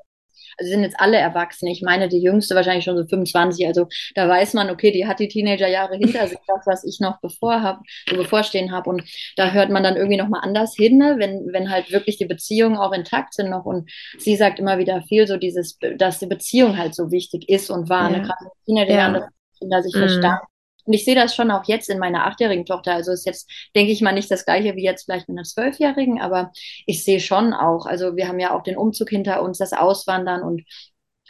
sind 0.60 0.84
jetzt 0.84 1.00
alle 1.00 1.18
Erwachsene. 1.18 1.72
Ich 1.72 1.82
meine, 1.82 2.10
die 2.10 2.22
jüngste 2.22 2.56
wahrscheinlich 2.56 2.86
schon 2.86 2.98
so 2.98 3.06
25. 3.06 3.66
Also 3.68 3.88
da 4.16 4.28
weiß 4.28 4.54
man, 4.54 4.70
okay, 4.70 4.92
die 4.92 5.08
hat 5.08 5.20
die 5.20 5.28
Teenagerjahre 5.28 5.98
hinter 5.98 6.28
sich, 6.28 6.38
das, 6.48 6.66
was 6.66 6.84
ich 6.84 7.00
noch 7.00 7.20
bevor 7.22 7.62
hab, 7.62 7.82
so 8.10 8.16
bevorstehen 8.16 8.72
habe. 8.72 8.90
Und 8.90 9.04
da 9.36 9.52
hört 9.52 9.70
man 9.70 9.84
dann 9.84 9.96
irgendwie 9.96 10.18
nochmal 10.18 10.42
anders 10.44 10.76
hin, 10.76 10.98
ne? 10.98 11.16
wenn, 11.18 11.52
wenn 11.52 11.70
halt 11.70 11.92
wirklich 11.92 12.18
die 12.18 12.26
Beziehungen 12.26 12.78
auch 12.78 12.92
intakt 12.92 13.34
sind 13.34 13.50
noch. 13.50 13.66
Und 13.66 13.90
sie 14.18 14.36
sagt 14.36 14.60
immer 14.60 14.78
wieder 14.78 15.02
viel 15.04 15.28
so 15.28 15.38
dieses, 15.38 15.78
dass 15.98 16.20
die 16.20 16.28
Beziehung 16.28 16.78
halt 16.78 16.96
so 16.96 17.12
wichtig 17.12 17.50
ist 17.50 17.70
und 17.70 17.90
war. 17.90 18.10
Ne? 18.10 18.18
Ja. 18.18 18.22
Ne? 18.22 18.28
Gerade 18.28 18.44
in 18.44 18.66
Teenagerjahren, 18.66 19.14
ja. 19.16 19.20
dass 19.22 19.60
Kinder 19.60 19.84
sich 19.84 19.96
mhm. 19.96 20.00
verstanden 20.00 20.46
und 20.86 20.94
ich 20.94 21.06
sehe 21.06 21.16
das 21.16 21.36
schon 21.36 21.52
auch 21.52 21.64
jetzt 21.66 21.90
in 21.90 22.00
meiner 22.00 22.26
achtjährigen 22.26 22.66
Tochter. 22.66 22.94
Also 22.94 23.12
ist 23.12 23.26
jetzt, 23.26 23.50
denke 23.76 23.92
ich 23.92 24.02
mal, 24.02 24.14
nicht 24.14 24.32
das 24.32 24.46
gleiche 24.46 24.76
wie 24.76 24.84
jetzt 24.84 25.06
vielleicht 25.06 25.30
mit 25.30 25.38
einer 25.38 25.46
zwölfjährigen, 25.46 26.20
aber 26.22 26.52
ich 26.86 27.04
sehe 27.04 27.20
schon 27.20 27.54
auch, 27.54 27.86
also 27.86 28.16
wir 28.16 28.28
haben 28.28 28.40
ja 28.40 28.56
auch 28.56 28.64
den 28.64 28.78
Umzug 28.78 29.10
hinter 29.10 29.42
uns, 29.42 29.58
das 29.58 29.74
Auswandern 29.74 30.44
und 30.44 30.64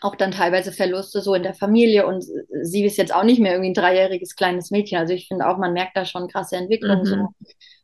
auch 0.01 0.15
dann 0.15 0.31
teilweise 0.31 0.71
Verluste 0.71 1.21
so 1.21 1.33
in 1.33 1.43
der 1.43 1.53
Familie 1.53 2.07
und 2.07 2.23
sie 2.61 2.85
ist 2.85 2.97
jetzt 2.97 3.13
auch 3.13 3.23
nicht 3.23 3.39
mehr 3.39 3.51
irgendwie 3.53 3.71
ein 3.71 3.73
dreijähriges 3.73 4.35
kleines 4.35 4.71
Mädchen. 4.71 4.97
Also 4.97 5.13
ich 5.13 5.27
finde 5.27 5.47
auch, 5.47 5.57
man 5.57 5.73
merkt 5.73 5.97
da 5.97 6.05
schon 6.05 6.29
krasse 6.29 6.55
Entwicklungen, 6.55 7.01
mhm. 7.01 7.05
so, 7.05 7.27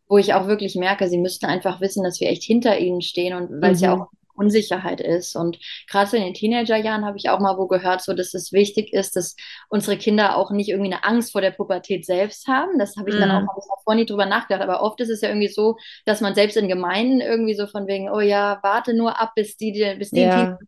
wo 0.08 0.18
ich 0.18 0.34
auch 0.34 0.48
wirklich 0.48 0.76
merke, 0.76 1.10
sie 1.10 1.18
müssten 1.18 1.46
einfach 1.46 1.82
wissen, 1.82 2.04
dass 2.04 2.20
wir 2.22 2.30
echt 2.30 2.44
hinter 2.44 2.78
ihnen 2.80 3.02
stehen 3.02 3.36
und 3.36 3.62
weil 3.62 3.74
es 3.74 3.82
ja 3.82 3.96
mhm. 3.96 4.02
auch 4.04 4.08
Unsicherheit 4.36 5.02
ist. 5.02 5.36
Und 5.36 5.60
gerade 5.90 6.10
so 6.10 6.18
in 6.18 6.24
den 6.24 6.34
Teenagerjahren 6.34 7.06
habe 7.06 7.18
ich 7.18 7.30
auch 7.30 7.40
mal 7.40 7.58
wo 7.58 7.68
gehört, 7.68 8.02
so 8.02 8.14
dass 8.14 8.34
es 8.34 8.52
wichtig 8.52 8.94
ist, 8.94 9.16
dass 9.16 9.36
unsere 9.70 9.98
Kinder 9.98 10.38
auch 10.38 10.52
nicht 10.52 10.70
irgendwie 10.70 10.94
eine 10.94 11.04
Angst 11.04 11.32
vor 11.32 11.42
der 11.42 11.52
Pubertät 11.52 12.06
selbst 12.06 12.48
haben. 12.48 12.78
Das 12.80 12.96
habe 12.98 13.10
ich 13.10 13.16
mm. 13.16 13.20
dann 13.20 13.32
auch, 13.32 13.42
mhm. 13.42 13.48
ich 13.58 13.66
davor 13.70 13.96
nie 13.96 14.06
drüber 14.06 14.26
nachgedacht. 14.26 14.68
Aber 14.68 14.82
oft 14.82 15.00
ist 15.02 15.10
es 15.10 15.22
ja 15.22 15.30
irgendwie 15.30 15.48
so, 15.48 15.78
dass 16.06 16.22
man 16.22 16.36
selbst 16.36 16.58
in 16.58 16.68
Gemeinden 16.68 17.22
irgendwie 17.22 17.56
so 17.56 17.68
von 17.68 17.88
wegen, 17.88 18.10
oh 18.10 18.20
ja, 18.20 18.60
warte 18.64 18.94
nur 18.94 19.20
ab, 19.20 19.34
bis 19.36 19.58
die, 19.58 19.72
bis 19.98 20.12
die 20.12 20.22
ja. 20.22 20.58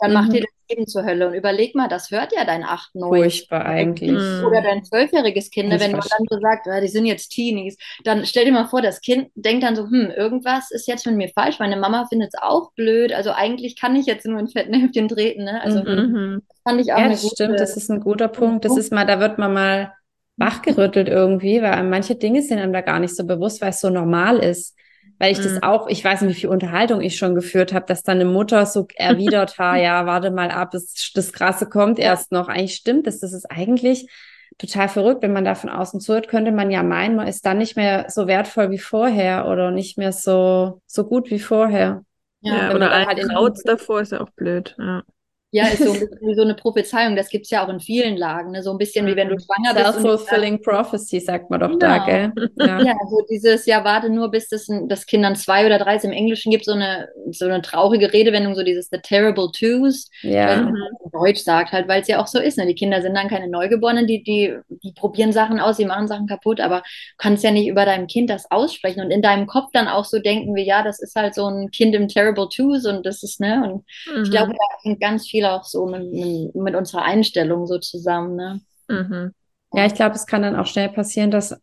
dann 0.00 0.10
mhm. 0.10 0.14
macht 0.14 0.32
ihr 0.32 0.42
das 0.42 0.50
Leben 0.72 0.86
zur 0.86 1.04
Hölle. 1.04 1.28
Und 1.28 1.34
überleg 1.34 1.74
mal, 1.74 1.88
das 1.88 2.10
hört 2.10 2.32
ja 2.34 2.44
dein 2.44 2.64
8, 2.64 2.94
9. 2.94 3.08
Furchtbar 3.08 3.64
eigentlich. 3.64 4.10
Mhm. 4.10 4.44
Oder 4.44 4.62
dein 4.62 4.84
zwölfjähriges 4.84 5.50
Kind, 5.50 5.68
ne, 5.68 5.80
wenn 5.80 5.92
man 5.92 6.00
dann 6.00 6.26
so 6.28 6.38
sagt, 6.40 6.66
ah, 6.68 6.80
die 6.80 6.88
sind 6.88 7.06
jetzt 7.06 7.28
Teenies, 7.28 7.76
dann 8.04 8.24
stell 8.26 8.44
dir 8.44 8.52
mal 8.52 8.66
vor, 8.66 8.82
das 8.82 9.00
Kind 9.00 9.28
denkt 9.34 9.62
dann 9.62 9.76
so, 9.76 9.84
hm, 9.84 10.10
irgendwas 10.16 10.70
ist 10.70 10.88
jetzt 10.88 11.06
mit 11.06 11.16
mir 11.16 11.28
falsch. 11.28 11.58
Meine 11.58 11.76
Mama 11.76 12.06
findet 12.08 12.34
es 12.34 12.42
auch 12.42 12.72
blöd. 12.72 13.12
Also 13.12 13.32
eigentlich 13.32 13.78
kann 13.78 13.96
ich 13.96 14.06
jetzt 14.06 14.26
nur 14.26 14.38
in 14.38 14.48
Fettnäpfchen 14.48 15.08
treten. 15.08 15.44
Ne? 15.44 15.60
Also 15.62 15.82
mhm. 15.82 16.42
fand 16.64 16.80
ich 16.80 16.92
auch 16.92 16.98
ja, 16.98 17.08
das 17.08 17.22
gute, 17.22 17.34
stimmt, 17.34 17.60
das 17.60 17.76
ist 17.76 17.90
ein 17.90 18.00
guter 18.00 18.28
Punkt. 18.28 18.64
Das 18.64 18.76
ist 18.76 18.92
mal, 18.92 19.06
da 19.06 19.20
wird 19.20 19.38
man 19.38 19.52
mal 19.52 19.92
wachgerüttelt 20.36 21.08
irgendwie, 21.08 21.62
weil 21.62 21.82
manche 21.84 22.16
Dinge 22.16 22.42
sind 22.42 22.58
einem 22.58 22.72
da 22.72 22.80
gar 22.80 22.98
nicht 22.98 23.14
so 23.14 23.24
bewusst, 23.24 23.60
weil 23.60 23.70
es 23.70 23.80
so 23.80 23.90
normal 23.90 24.38
ist 24.38 24.76
weil 25.22 25.30
ich 25.30 25.38
mhm. 25.38 25.44
das 25.44 25.62
auch, 25.62 25.86
ich 25.86 26.04
weiß 26.04 26.22
nicht, 26.22 26.34
wie 26.34 26.40
viel 26.40 26.50
Unterhaltung 26.50 27.00
ich 27.00 27.16
schon 27.16 27.36
geführt 27.36 27.72
habe, 27.72 27.86
dass 27.86 28.02
dann 28.02 28.20
eine 28.20 28.28
Mutter 28.28 28.66
so 28.66 28.88
erwidert 28.96 29.56
hat, 29.56 29.80
ja, 29.80 30.04
warte 30.04 30.32
mal 30.32 30.50
ab, 30.50 30.72
das, 30.72 31.12
das 31.14 31.32
Krasse 31.32 31.68
kommt 31.68 32.00
erst 32.00 32.32
noch. 32.32 32.48
Eigentlich 32.48 32.74
stimmt 32.74 33.06
das, 33.06 33.20
das 33.20 33.32
ist 33.32 33.48
eigentlich 33.48 34.10
total 34.58 34.88
verrückt, 34.88 35.22
wenn 35.22 35.32
man 35.32 35.44
da 35.44 35.54
von 35.54 35.70
außen 35.70 36.00
zuhört, 36.00 36.26
könnte 36.26 36.50
man 36.50 36.72
ja 36.72 36.82
meinen, 36.82 37.14
man 37.14 37.28
ist 37.28 37.46
dann 37.46 37.58
nicht 37.58 37.76
mehr 37.76 38.06
so 38.08 38.26
wertvoll 38.26 38.72
wie 38.72 38.78
vorher 38.78 39.46
oder 39.46 39.70
nicht 39.70 39.96
mehr 39.96 40.10
so, 40.10 40.82
so 40.86 41.04
gut 41.04 41.30
wie 41.30 41.38
vorher. 41.38 42.02
Ja, 42.40 42.74
oder 42.74 42.90
ein 42.90 43.06
halt 43.06 43.28
Kauz 43.32 43.62
davor 43.62 44.00
ist 44.00 44.10
ja 44.10 44.22
auch 44.22 44.30
blöd. 44.30 44.74
Ja. 44.76 45.04
Ja, 45.54 45.66
ist 45.66 45.84
so 45.84 45.92
ein 45.92 46.34
so 46.34 46.42
eine 46.42 46.54
Prophezeiung. 46.54 47.14
Das 47.14 47.28
gibt 47.28 47.44
es 47.44 47.50
ja 47.50 47.64
auch 47.64 47.68
in 47.68 47.78
vielen 47.78 48.16
Lagen. 48.16 48.52
Ne? 48.52 48.62
So 48.62 48.70
ein 48.70 48.78
bisschen 48.78 49.06
wie 49.06 49.16
wenn 49.16 49.28
du 49.28 49.36
schwanger 49.38 49.74
bist. 49.74 50.00
Self-fulfilling 50.00 50.62
prophecy, 50.62 51.20
sagt 51.20 51.50
man 51.50 51.60
doch 51.60 51.68
genau. 51.68 51.78
da, 51.78 51.98
gell? 52.06 52.32
Ja. 52.56 52.80
ja, 52.82 52.94
so 53.10 53.18
dieses, 53.30 53.66
ja, 53.66 53.84
warte 53.84 54.08
nur, 54.08 54.30
bis 54.30 54.48
das, 54.48 54.66
das 54.88 55.04
Kindern 55.04 55.36
zwei 55.36 55.66
oder 55.66 55.78
drei 55.78 55.96
ist. 55.96 56.06
Im 56.06 56.12
Englischen 56.12 56.50
gibt 56.50 56.64
so 56.64 56.72
eine, 56.72 57.08
so 57.30 57.44
eine 57.44 57.60
traurige 57.60 58.12
Redewendung, 58.12 58.54
so 58.54 58.62
dieses 58.62 58.88
The 58.90 58.98
Terrible 58.98 59.50
Twos. 59.52 60.08
Ja. 60.22 60.48
Weil 60.48 60.64
man 60.64 60.74
Deutsch 61.12 61.42
sagt 61.42 61.72
halt, 61.72 61.86
weil 61.86 62.00
es 62.00 62.08
ja 62.08 62.18
auch 62.18 62.26
so 62.26 62.38
ist. 62.38 62.56
Ne? 62.56 62.66
Die 62.66 62.74
Kinder 62.74 63.02
sind 63.02 63.14
dann 63.14 63.28
keine 63.28 63.48
Neugeborenen, 63.48 64.06
die, 64.06 64.22
die, 64.22 64.56
die 64.82 64.92
probieren 64.92 65.32
Sachen 65.32 65.60
aus, 65.60 65.76
die 65.76 65.84
machen 65.84 66.08
Sachen 66.08 66.26
kaputt, 66.26 66.60
aber 66.60 66.78
du 66.78 67.16
kannst 67.18 67.44
ja 67.44 67.50
nicht 67.50 67.68
über 67.68 67.84
deinem 67.84 68.06
Kind 68.06 68.30
das 68.30 68.50
aussprechen 68.50 69.02
und 69.02 69.10
in 69.10 69.20
deinem 69.20 69.46
Kopf 69.46 69.70
dann 69.74 69.88
auch 69.88 70.06
so 70.06 70.18
denken 70.18 70.54
wie, 70.54 70.64
ja, 70.64 70.82
das 70.82 71.00
ist 71.00 71.14
halt 71.14 71.34
so 71.34 71.46
ein 71.46 71.70
Kind 71.70 71.94
im 71.94 72.08
Terrible 72.08 72.48
Twos 72.48 72.86
und 72.86 73.04
das 73.04 73.22
ist, 73.22 73.40
ne? 73.40 73.62
Und 73.62 74.16
mhm. 74.16 74.22
ich 74.24 74.30
glaube, 74.30 74.52
da 74.52 74.58
hängt 74.82 75.00
ganz 75.00 75.28
viel 75.28 75.41
viel 75.42 75.46
auch 75.46 75.64
so 75.64 75.86
mit, 75.86 76.54
mit 76.54 76.74
unserer 76.74 77.02
Einstellung 77.02 77.66
so 77.66 77.78
zusammen. 77.78 78.36
Ne? 78.36 78.60
Mhm. 78.88 79.34
Ja, 79.74 79.86
ich 79.86 79.94
glaube, 79.94 80.14
es 80.14 80.26
kann 80.26 80.42
dann 80.42 80.56
auch 80.56 80.66
schnell 80.66 80.88
passieren, 80.88 81.30
dass 81.30 81.56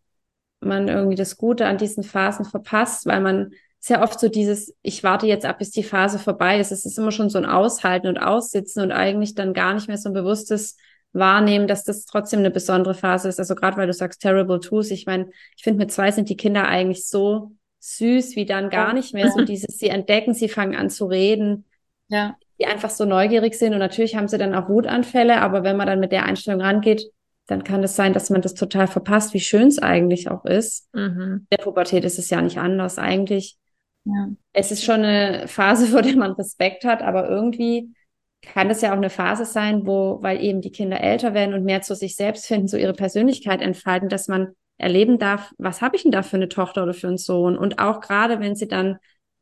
man 0.62 0.88
irgendwie 0.88 1.16
das 1.16 1.38
Gute 1.38 1.66
an 1.66 1.78
diesen 1.78 2.04
Phasen 2.04 2.46
verpasst, 2.46 3.06
weil 3.06 3.22
man 3.22 3.52
sehr 3.80 4.02
oft 4.02 4.20
so 4.20 4.28
dieses, 4.28 4.76
ich 4.82 5.04
warte 5.04 5.26
jetzt 5.26 5.46
ab, 5.46 5.60
bis 5.60 5.72
die 5.72 5.84
Phase 5.84 6.20
vorbei 6.20 6.60
ist. 6.60 6.72
Es 6.72 6.86
ist 6.86 6.98
immer 6.98 7.12
schon 7.12 7.30
so 7.30 7.38
ein 7.38 7.46
Aushalten 7.46 8.08
und 8.08 8.18
Aussitzen 8.18 8.84
und 8.84 8.92
eigentlich 8.92 9.36
dann 9.36 9.54
gar 9.54 9.74
nicht 9.74 9.88
mehr 9.88 9.98
so 9.98 10.10
ein 10.10 10.14
bewusstes 10.14 10.76
Wahrnehmen, 11.14 11.68
dass 11.68 11.86
das 11.86 12.06
trotzdem 12.06 12.40
eine 12.40 12.52
besondere 12.52 12.94
Phase 12.94 13.30
ist. 13.30 13.40
Also 13.40 13.56
gerade 13.56 13.78
weil 13.78 13.88
du 13.88 13.94
sagst 13.94 14.22
Terrible 14.22 14.60
Twos, 14.60 14.92
ich 14.92 15.06
meine, 15.06 15.30
ich 15.56 15.64
finde 15.64 15.80
mit 15.80 15.92
zwei 15.94 16.12
sind 16.12 16.28
die 16.28 16.36
Kinder 16.36 16.68
eigentlich 16.68 17.08
so 17.08 17.52
süß, 17.80 18.36
wie 18.36 18.46
dann 18.46 18.70
gar 18.70 18.92
nicht 18.92 19.14
mehr 19.14 19.32
so 19.32 19.46
dieses, 19.46 19.78
sie 19.78 19.88
entdecken, 19.88 20.34
sie 20.34 20.50
fangen 20.50 20.76
an 20.76 20.90
zu 20.90 21.06
reden. 21.06 21.66
Ja. 22.10 22.36
Die 22.60 22.66
einfach 22.66 22.90
so 22.90 23.06
neugierig 23.06 23.56
sind 23.56 23.74
und 23.74 23.80
natürlich 23.80 24.16
haben 24.16 24.28
sie 24.28 24.38
dann 24.38 24.54
auch 24.54 24.70
Wutanfälle, 24.70 25.42
aber 25.42 25.64
wenn 25.64 25.78
man 25.78 25.88
dann 25.88 26.00
mit 26.00 26.12
der 26.12 26.26
Einstellung 26.26 26.62
rangeht, 26.62 27.10
dann 27.48 27.64
kann 27.64 27.84
es 27.84 27.96
sein, 27.96 28.14
dass 28.14 28.30
man 28.30 28.42
das 28.42 28.54
total 28.54 28.88
verpasst, 28.88 29.34
wie 29.34 29.40
schön 29.40 29.68
es 29.68 29.80
eigentlich 29.80 30.30
auch 30.30 30.46
ist. 30.46 30.88
Mhm. 30.94 31.48
Der 31.52 31.58
Pubertät 31.58 32.06
ist 32.06 32.20
es 32.20 32.30
ja 32.30 32.42
nicht 32.42 32.58
anders. 32.58 32.98
Eigentlich, 32.98 33.58
ja. 34.06 34.30
es 34.54 34.72
ist 34.72 34.84
schon 34.84 35.04
eine 35.04 35.48
Phase, 35.48 35.88
vor 35.92 36.02
der 36.02 36.16
man 36.16 36.34
Respekt 36.34 36.86
hat, 36.86 37.02
aber 37.02 37.30
irgendwie 37.30 37.94
kann 38.42 38.70
es 38.70 38.82
ja 38.82 38.92
auch 38.92 38.98
eine 38.98 39.10
Phase 39.10 39.46
sein, 39.46 39.86
wo, 39.86 40.20
weil 40.22 40.42
eben 40.42 40.62
die 40.62 40.72
Kinder 40.72 41.02
älter 41.02 41.34
werden 41.34 41.54
und 41.54 41.66
mehr 41.66 41.82
zu 41.82 41.96
sich 41.96 42.16
selbst 42.16 42.46
finden, 42.46 42.68
so 42.68 42.78
ihre 42.78 42.94
Persönlichkeit 42.94 43.62
entfalten, 43.62 44.10
dass 44.10 44.28
man 44.28 44.54
erleben 44.78 45.20
darf, 45.20 45.52
was 45.58 45.82
habe 45.82 45.98
ich 45.98 46.04
denn 46.04 46.12
da 46.12 46.24
für 46.24 46.38
eine 46.38 46.48
Tochter 46.48 46.84
oder 46.84 46.94
für 46.94 47.08
einen 47.08 47.18
Sohn? 47.18 47.58
Und 47.58 47.80
auch 47.80 48.00
gerade, 48.00 48.40
wenn 48.40 48.56
sie 48.56 48.68
dann 48.68 48.98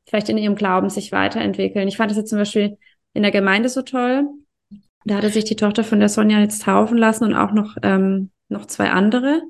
vielleicht 0.07 0.29
in 0.29 0.37
ihrem 0.37 0.55
Glauben 0.55 0.89
sich 0.89 1.11
weiterentwickeln. 1.11 1.87
Ich 1.87 1.97
fand 1.97 2.09
das 2.09 2.17
jetzt 2.17 2.29
zum 2.29 2.39
Beispiel 2.39 2.77
in 3.17 3.23
der 3.23 3.31
Gemeinde 3.31 3.67
so 3.67 3.81
toll. 3.81 4.29
Da 5.03 5.15
hatte 5.15 5.29
sich 5.29 5.43
die 5.43 5.55
Tochter 5.55 5.83
von 5.83 5.99
der 5.99 6.07
Sonja 6.07 6.39
jetzt 6.39 6.61
taufen 6.61 6.97
lassen 6.97 7.23
und 7.23 7.33
auch 7.33 7.51
noch, 7.51 7.75
ähm, 7.81 8.29
noch 8.47 8.67
zwei 8.67 8.91
andere. 8.91 9.41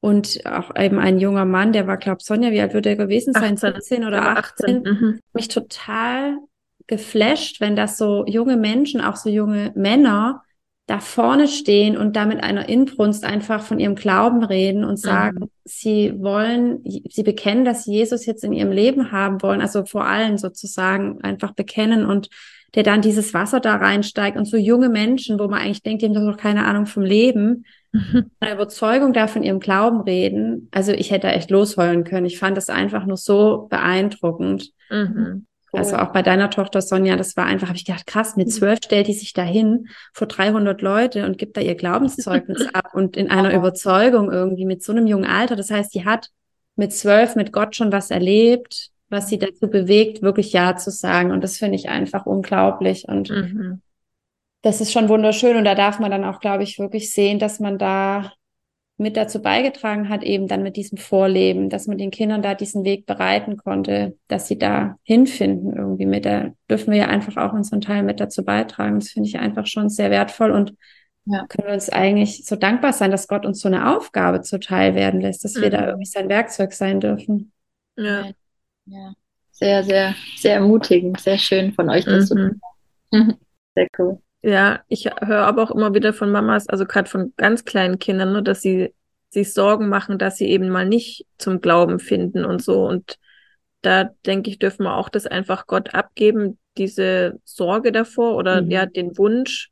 Und 0.00 0.46
auch 0.46 0.74
eben 0.76 0.98
ein 0.98 1.18
junger 1.18 1.44
Mann, 1.44 1.72
der 1.72 1.86
war, 1.86 1.98
glaube 1.98 2.22
Sonja, 2.22 2.50
wie 2.50 2.60
alt 2.60 2.72
wird 2.72 2.86
er 2.86 2.96
gewesen 2.96 3.34
sein? 3.34 3.56
17 3.56 4.04
oder 4.04 4.38
18. 4.38 4.76
18. 4.76 4.82
Mhm. 4.82 5.20
Mich 5.34 5.48
total 5.48 6.38
geflasht, 6.86 7.60
wenn 7.60 7.76
das 7.76 7.98
so 7.98 8.24
junge 8.26 8.56
Menschen, 8.56 9.00
auch 9.02 9.16
so 9.16 9.28
junge 9.28 9.72
Männer, 9.74 10.42
da 10.86 11.00
vorne 11.00 11.48
stehen 11.48 11.98
und 11.98 12.16
da 12.16 12.24
mit 12.24 12.42
einer 12.42 12.70
Inbrunst 12.70 13.22
einfach 13.22 13.62
von 13.62 13.78
ihrem 13.78 13.94
Glauben 13.94 14.42
reden 14.42 14.84
und 14.84 14.96
sagen, 14.96 15.40
mhm. 15.40 15.50
sie 15.64 16.14
wollen, 16.16 16.82
sie 17.10 17.22
bekennen, 17.22 17.66
dass 17.66 17.84
sie 17.84 17.92
Jesus 17.92 18.24
jetzt 18.24 18.42
in 18.42 18.54
ihrem 18.54 18.72
Leben 18.72 19.12
haben 19.12 19.42
wollen, 19.42 19.60
also 19.60 19.84
vor 19.84 20.06
allem 20.06 20.38
sozusagen 20.38 21.20
einfach 21.20 21.52
bekennen 21.52 22.06
und 22.06 22.30
der 22.74 22.82
dann 22.82 23.00
dieses 23.00 23.32
Wasser 23.34 23.60
da 23.60 23.76
reinsteigt 23.76 24.36
und 24.36 24.44
so 24.44 24.56
junge 24.56 24.88
Menschen, 24.88 25.38
wo 25.38 25.48
man 25.48 25.60
eigentlich 25.60 25.82
denkt, 25.82 26.02
die 26.02 26.06
haben 26.06 26.14
doch 26.14 26.22
noch 26.22 26.36
keine 26.36 26.66
Ahnung 26.66 26.86
vom 26.86 27.02
Leben, 27.02 27.64
mhm. 27.92 28.30
eine 28.40 28.54
Überzeugung 28.54 29.12
da 29.12 29.26
von 29.26 29.42
ihrem 29.42 29.60
Glauben 29.60 30.00
reden. 30.02 30.68
Also 30.70 30.92
ich 30.92 31.10
hätte 31.10 31.28
echt 31.28 31.50
losheulen 31.50 32.04
können. 32.04 32.26
Ich 32.26 32.38
fand 32.38 32.56
das 32.56 32.68
einfach 32.68 33.06
nur 33.06 33.16
so 33.16 33.66
beeindruckend. 33.70 34.70
Mhm. 34.90 35.46
Also 35.72 35.96
auch 35.96 36.12
bei 36.12 36.22
deiner 36.22 36.48
Tochter 36.48 36.80
Sonja, 36.80 37.16
das 37.16 37.36
war 37.36 37.44
einfach, 37.44 37.68
habe 37.68 37.76
ich 37.76 37.84
gedacht, 37.84 38.06
krass, 38.06 38.36
mit 38.36 38.48
mhm. 38.48 38.52
zwölf 38.52 38.78
stellt 38.82 39.06
die 39.06 39.12
sich 39.12 39.32
dahin 39.32 39.88
vor 40.12 40.26
300 40.26 40.80
Leute 40.80 41.26
und 41.26 41.36
gibt 41.36 41.56
da 41.56 41.60
ihr 41.60 41.74
Glaubenszeugnis 41.74 42.66
ab 42.72 42.94
und 42.94 43.16
in 43.16 43.30
einer 43.30 43.54
Überzeugung 43.54 44.30
irgendwie 44.30 44.64
mit 44.64 44.82
so 44.82 44.92
einem 44.92 45.06
jungen 45.06 45.26
Alter. 45.26 45.56
Das 45.56 45.70
heißt, 45.70 45.94
die 45.94 46.04
hat 46.04 46.30
mit 46.76 46.92
zwölf 46.92 47.34
mit 47.34 47.52
Gott 47.52 47.76
schon 47.76 47.92
was 47.92 48.10
erlebt, 48.10 48.90
was 49.08 49.28
sie 49.28 49.38
dazu 49.38 49.68
bewegt, 49.68 50.22
wirklich 50.22 50.52
Ja 50.52 50.76
zu 50.76 50.90
sagen. 50.90 51.30
Und 51.30 51.42
das 51.42 51.58
finde 51.58 51.76
ich 51.76 51.88
einfach 51.88 52.26
unglaublich. 52.26 53.06
Und 53.08 53.30
mhm. 53.30 53.80
das 54.62 54.80
ist 54.80 54.92
schon 54.92 55.08
wunderschön. 55.08 55.56
Und 55.56 55.64
da 55.64 55.74
darf 55.74 55.98
man 55.98 56.10
dann 56.10 56.24
auch, 56.24 56.40
glaube 56.40 56.62
ich, 56.62 56.78
wirklich 56.78 57.12
sehen, 57.12 57.38
dass 57.38 57.60
man 57.60 57.78
da 57.78 58.32
mit 59.00 59.16
dazu 59.16 59.40
beigetragen 59.40 60.08
hat, 60.08 60.24
eben 60.24 60.48
dann 60.48 60.64
mit 60.64 60.76
diesem 60.76 60.98
Vorleben, 60.98 61.70
dass 61.70 61.86
man 61.86 61.98
den 61.98 62.10
Kindern 62.10 62.42
da 62.42 62.54
diesen 62.54 62.84
Weg 62.84 63.06
bereiten 63.06 63.56
konnte, 63.56 64.16
dass 64.26 64.48
sie 64.48 64.58
da 64.58 64.96
hinfinden 65.04 65.76
irgendwie 65.76 66.06
mit. 66.06 66.26
Da 66.26 66.50
dürfen 66.68 66.92
wir 66.92 66.98
ja 66.98 67.06
einfach 67.06 67.36
auch 67.36 67.52
unseren 67.52 67.80
Teil 67.80 68.02
mit 68.02 68.18
dazu 68.18 68.44
beitragen. 68.44 68.98
Das 68.98 69.10
finde 69.10 69.28
ich 69.28 69.38
einfach 69.38 69.66
schon 69.66 69.88
sehr 69.88 70.10
wertvoll 70.10 70.50
und 70.50 70.74
ja. 71.26 71.46
können 71.46 71.68
wir 71.68 71.74
uns 71.74 71.88
eigentlich 71.90 72.44
so 72.44 72.56
dankbar 72.56 72.92
sein, 72.92 73.12
dass 73.12 73.28
Gott 73.28 73.46
uns 73.46 73.60
so 73.60 73.68
eine 73.68 73.96
Aufgabe 73.96 74.40
zuteil 74.40 74.96
werden 74.96 75.20
lässt, 75.20 75.44
dass 75.44 75.54
mhm. 75.54 75.62
wir 75.62 75.70
da 75.70 75.86
irgendwie 75.86 76.06
sein 76.06 76.28
Werkzeug 76.28 76.72
sein 76.72 76.98
dürfen. 76.98 77.52
Ja. 77.96 78.24
Ja. 78.88 79.12
Sehr, 79.50 79.82
sehr, 79.82 80.14
sehr 80.36 80.54
ermutigend, 80.54 81.20
sehr 81.20 81.38
schön 81.38 81.72
von 81.72 81.90
euch 81.90 82.04
das 82.04 82.30
mhm. 82.30 82.60
Sehr 83.74 83.88
cool. 83.98 84.20
Ja, 84.42 84.80
ich 84.88 85.06
höre 85.20 85.46
aber 85.46 85.64
auch 85.64 85.70
immer 85.72 85.94
wieder 85.94 86.12
von 86.12 86.30
Mamas, 86.30 86.68
also 86.68 86.86
gerade 86.86 87.10
von 87.10 87.32
ganz 87.36 87.64
kleinen 87.64 87.98
Kindern, 87.98 88.28
nur, 88.28 88.38
ne, 88.38 88.44
dass 88.44 88.62
sie 88.62 88.94
sich 89.30 89.52
Sorgen 89.52 89.88
machen, 89.88 90.18
dass 90.18 90.36
sie 90.36 90.48
eben 90.48 90.68
mal 90.68 90.86
nicht 90.86 91.26
zum 91.38 91.60
Glauben 91.60 91.98
finden 91.98 92.44
und 92.44 92.62
so. 92.62 92.86
Und 92.86 93.18
da 93.82 94.04
denke 94.26 94.50
ich, 94.50 94.58
dürfen 94.58 94.84
wir 94.84 94.94
auch 94.94 95.08
das 95.08 95.26
einfach 95.26 95.66
Gott 95.66 95.94
abgeben, 95.94 96.58
diese 96.76 97.40
Sorge 97.44 97.92
davor 97.92 98.36
oder 98.36 98.62
mhm. 98.62 98.70
ja, 98.70 98.86
den 98.86 99.18
Wunsch. 99.18 99.70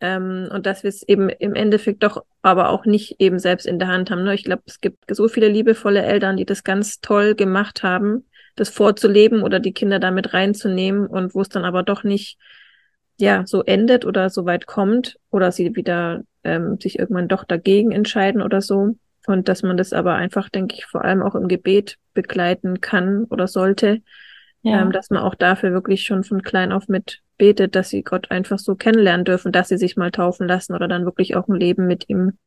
Ähm, 0.00 0.48
und 0.52 0.64
dass 0.64 0.84
wir 0.84 0.88
es 0.88 1.02
eben 1.02 1.28
im 1.28 1.54
Endeffekt 1.54 2.04
doch 2.04 2.24
aber 2.40 2.68
auch 2.70 2.84
nicht 2.86 3.16
eben 3.18 3.40
selbst 3.40 3.66
in 3.66 3.80
der 3.80 3.88
Hand 3.88 4.10
haben. 4.10 4.22
Ne? 4.22 4.34
Ich 4.34 4.44
glaube, 4.44 4.62
es 4.66 4.80
gibt 4.80 5.04
so 5.10 5.26
viele 5.28 5.48
liebevolle 5.48 6.02
Eltern, 6.02 6.36
die 6.36 6.46
das 6.46 6.62
ganz 6.62 7.00
toll 7.00 7.34
gemacht 7.34 7.82
haben, 7.82 8.24
das 8.60 8.68
vorzuleben 8.68 9.42
oder 9.42 9.60
die 9.60 9.72
Kinder 9.72 9.98
damit 9.98 10.34
reinzunehmen 10.34 11.06
und 11.06 11.34
wo 11.34 11.40
es 11.40 11.48
dann 11.48 11.64
aber 11.64 11.82
doch 11.82 12.04
nicht 12.04 12.38
ja 13.18 13.44
so 13.46 13.62
endet 13.62 14.04
oder 14.04 14.30
so 14.30 14.44
weit 14.46 14.66
kommt 14.66 15.18
oder 15.30 15.52
sie 15.52 15.74
wieder 15.74 16.22
ähm, 16.44 16.78
sich 16.80 16.98
irgendwann 16.98 17.28
doch 17.28 17.44
dagegen 17.44 17.92
entscheiden 17.92 18.42
oder 18.42 18.62
so. 18.62 18.96
Und 19.26 19.48
dass 19.48 19.62
man 19.62 19.76
das 19.76 19.92
aber 19.92 20.14
einfach, 20.14 20.48
denke 20.48 20.76
ich, 20.76 20.86
vor 20.86 21.04
allem 21.04 21.22
auch 21.22 21.34
im 21.34 21.48
Gebet 21.48 21.96
begleiten 22.14 22.80
kann 22.80 23.24
oder 23.24 23.46
sollte, 23.46 24.00
ja. 24.62 24.80
ähm, 24.80 24.92
dass 24.92 25.10
man 25.10 25.22
auch 25.22 25.34
dafür 25.34 25.72
wirklich 25.72 26.04
schon 26.04 26.24
von 26.24 26.42
klein 26.42 26.72
auf 26.72 26.88
mit 26.88 27.20
betet, 27.36 27.74
dass 27.74 27.90
sie 27.90 28.02
Gott 28.02 28.30
einfach 28.30 28.58
so 28.58 28.74
kennenlernen 28.74 29.24
dürfen, 29.24 29.52
dass 29.52 29.68
sie 29.68 29.76
sich 29.76 29.96
mal 29.96 30.10
taufen 30.10 30.48
lassen 30.48 30.74
oder 30.74 30.88
dann 30.88 31.04
wirklich 31.04 31.36
auch 31.36 31.46
ein 31.48 31.56
Leben 31.56 31.86
mit 31.86 32.08
ihm 32.08 32.38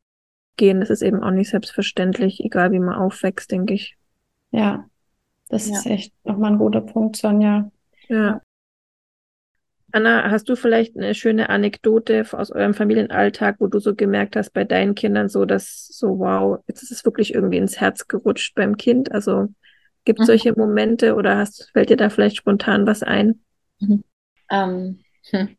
gehen. 0.57 0.79
Das 0.79 0.89
ist 0.89 1.01
eben 1.01 1.23
auch 1.23 1.31
nicht 1.31 1.49
selbstverständlich, 1.49 2.39
egal 2.43 2.71
wie 2.71 2.79
man 2.79 2.95
aufwächst, 2.95 3.51
denke 3.51 3.73
ich. 3.73 3.95
Ja, 4.51 4.85
das 5.51 5.67
ja. 5.67 5.75
ist 5.75 5.85
echt 5.85 6.13
nochmal 6.25 6.53
ein 6.53 6.57
guter 6.57 6.81
Punkt, 6.81 7.17
Sonja. 7.17 7.69
Ja. 8.07 8.41
Anna, 9.91 10.31
hast 10.31 10.47
du 10.47 10.55
vielleicht 10.55 10.95
eine 10.95 11.13
schöne 11.13 11.49
Anekdote 11.49 12.25
aus 12.31 12.51
eurem 12.51 12.73
Familienalltag, 12.73 13.57
wo 13.59 13.67
du 13.67 13.79
so 13.79 13.93
gemerkt 13.93 14.37
hast 14.37 14.51
bei 14.51 14.63
deinen 14.63 14.95
Kindern 14.95 15.27
so, 15.27 15.43
dass 15.43 15.87
so, 15.87 16.19
wow, 16.19 16.59
jetzt 16.67 16.81
ist 16.81 16.91
es 16.91 17.03
wirklich 17.03 17.33
irgendwie 17.33 17.57
ins 17.57 17.81
Herz 17.81 18.07
gerutscht 18.07 18.55
beim 18.55 18.77
Kind? 18.77 19.11
Also 19.11 19.49
gibt 20.05 20.21
es 20.21 20.23
mhm. 20.23 20.27
solche 20.27 20.53
Momente 20.53 21.15
oder 21.15 21.37
hast, 21.37 21.69
fällt 21.73 21.89
dir 21.89 21.97
da 21.97 22.09
vielleicht 22.09 22.37
spontan 22.37 22.87
was 22.87 23.03
ein? 23.03 23.41
Mhm. 23.79 24.03
Ähm, 24.49 24.99
hm. 25.29 25.57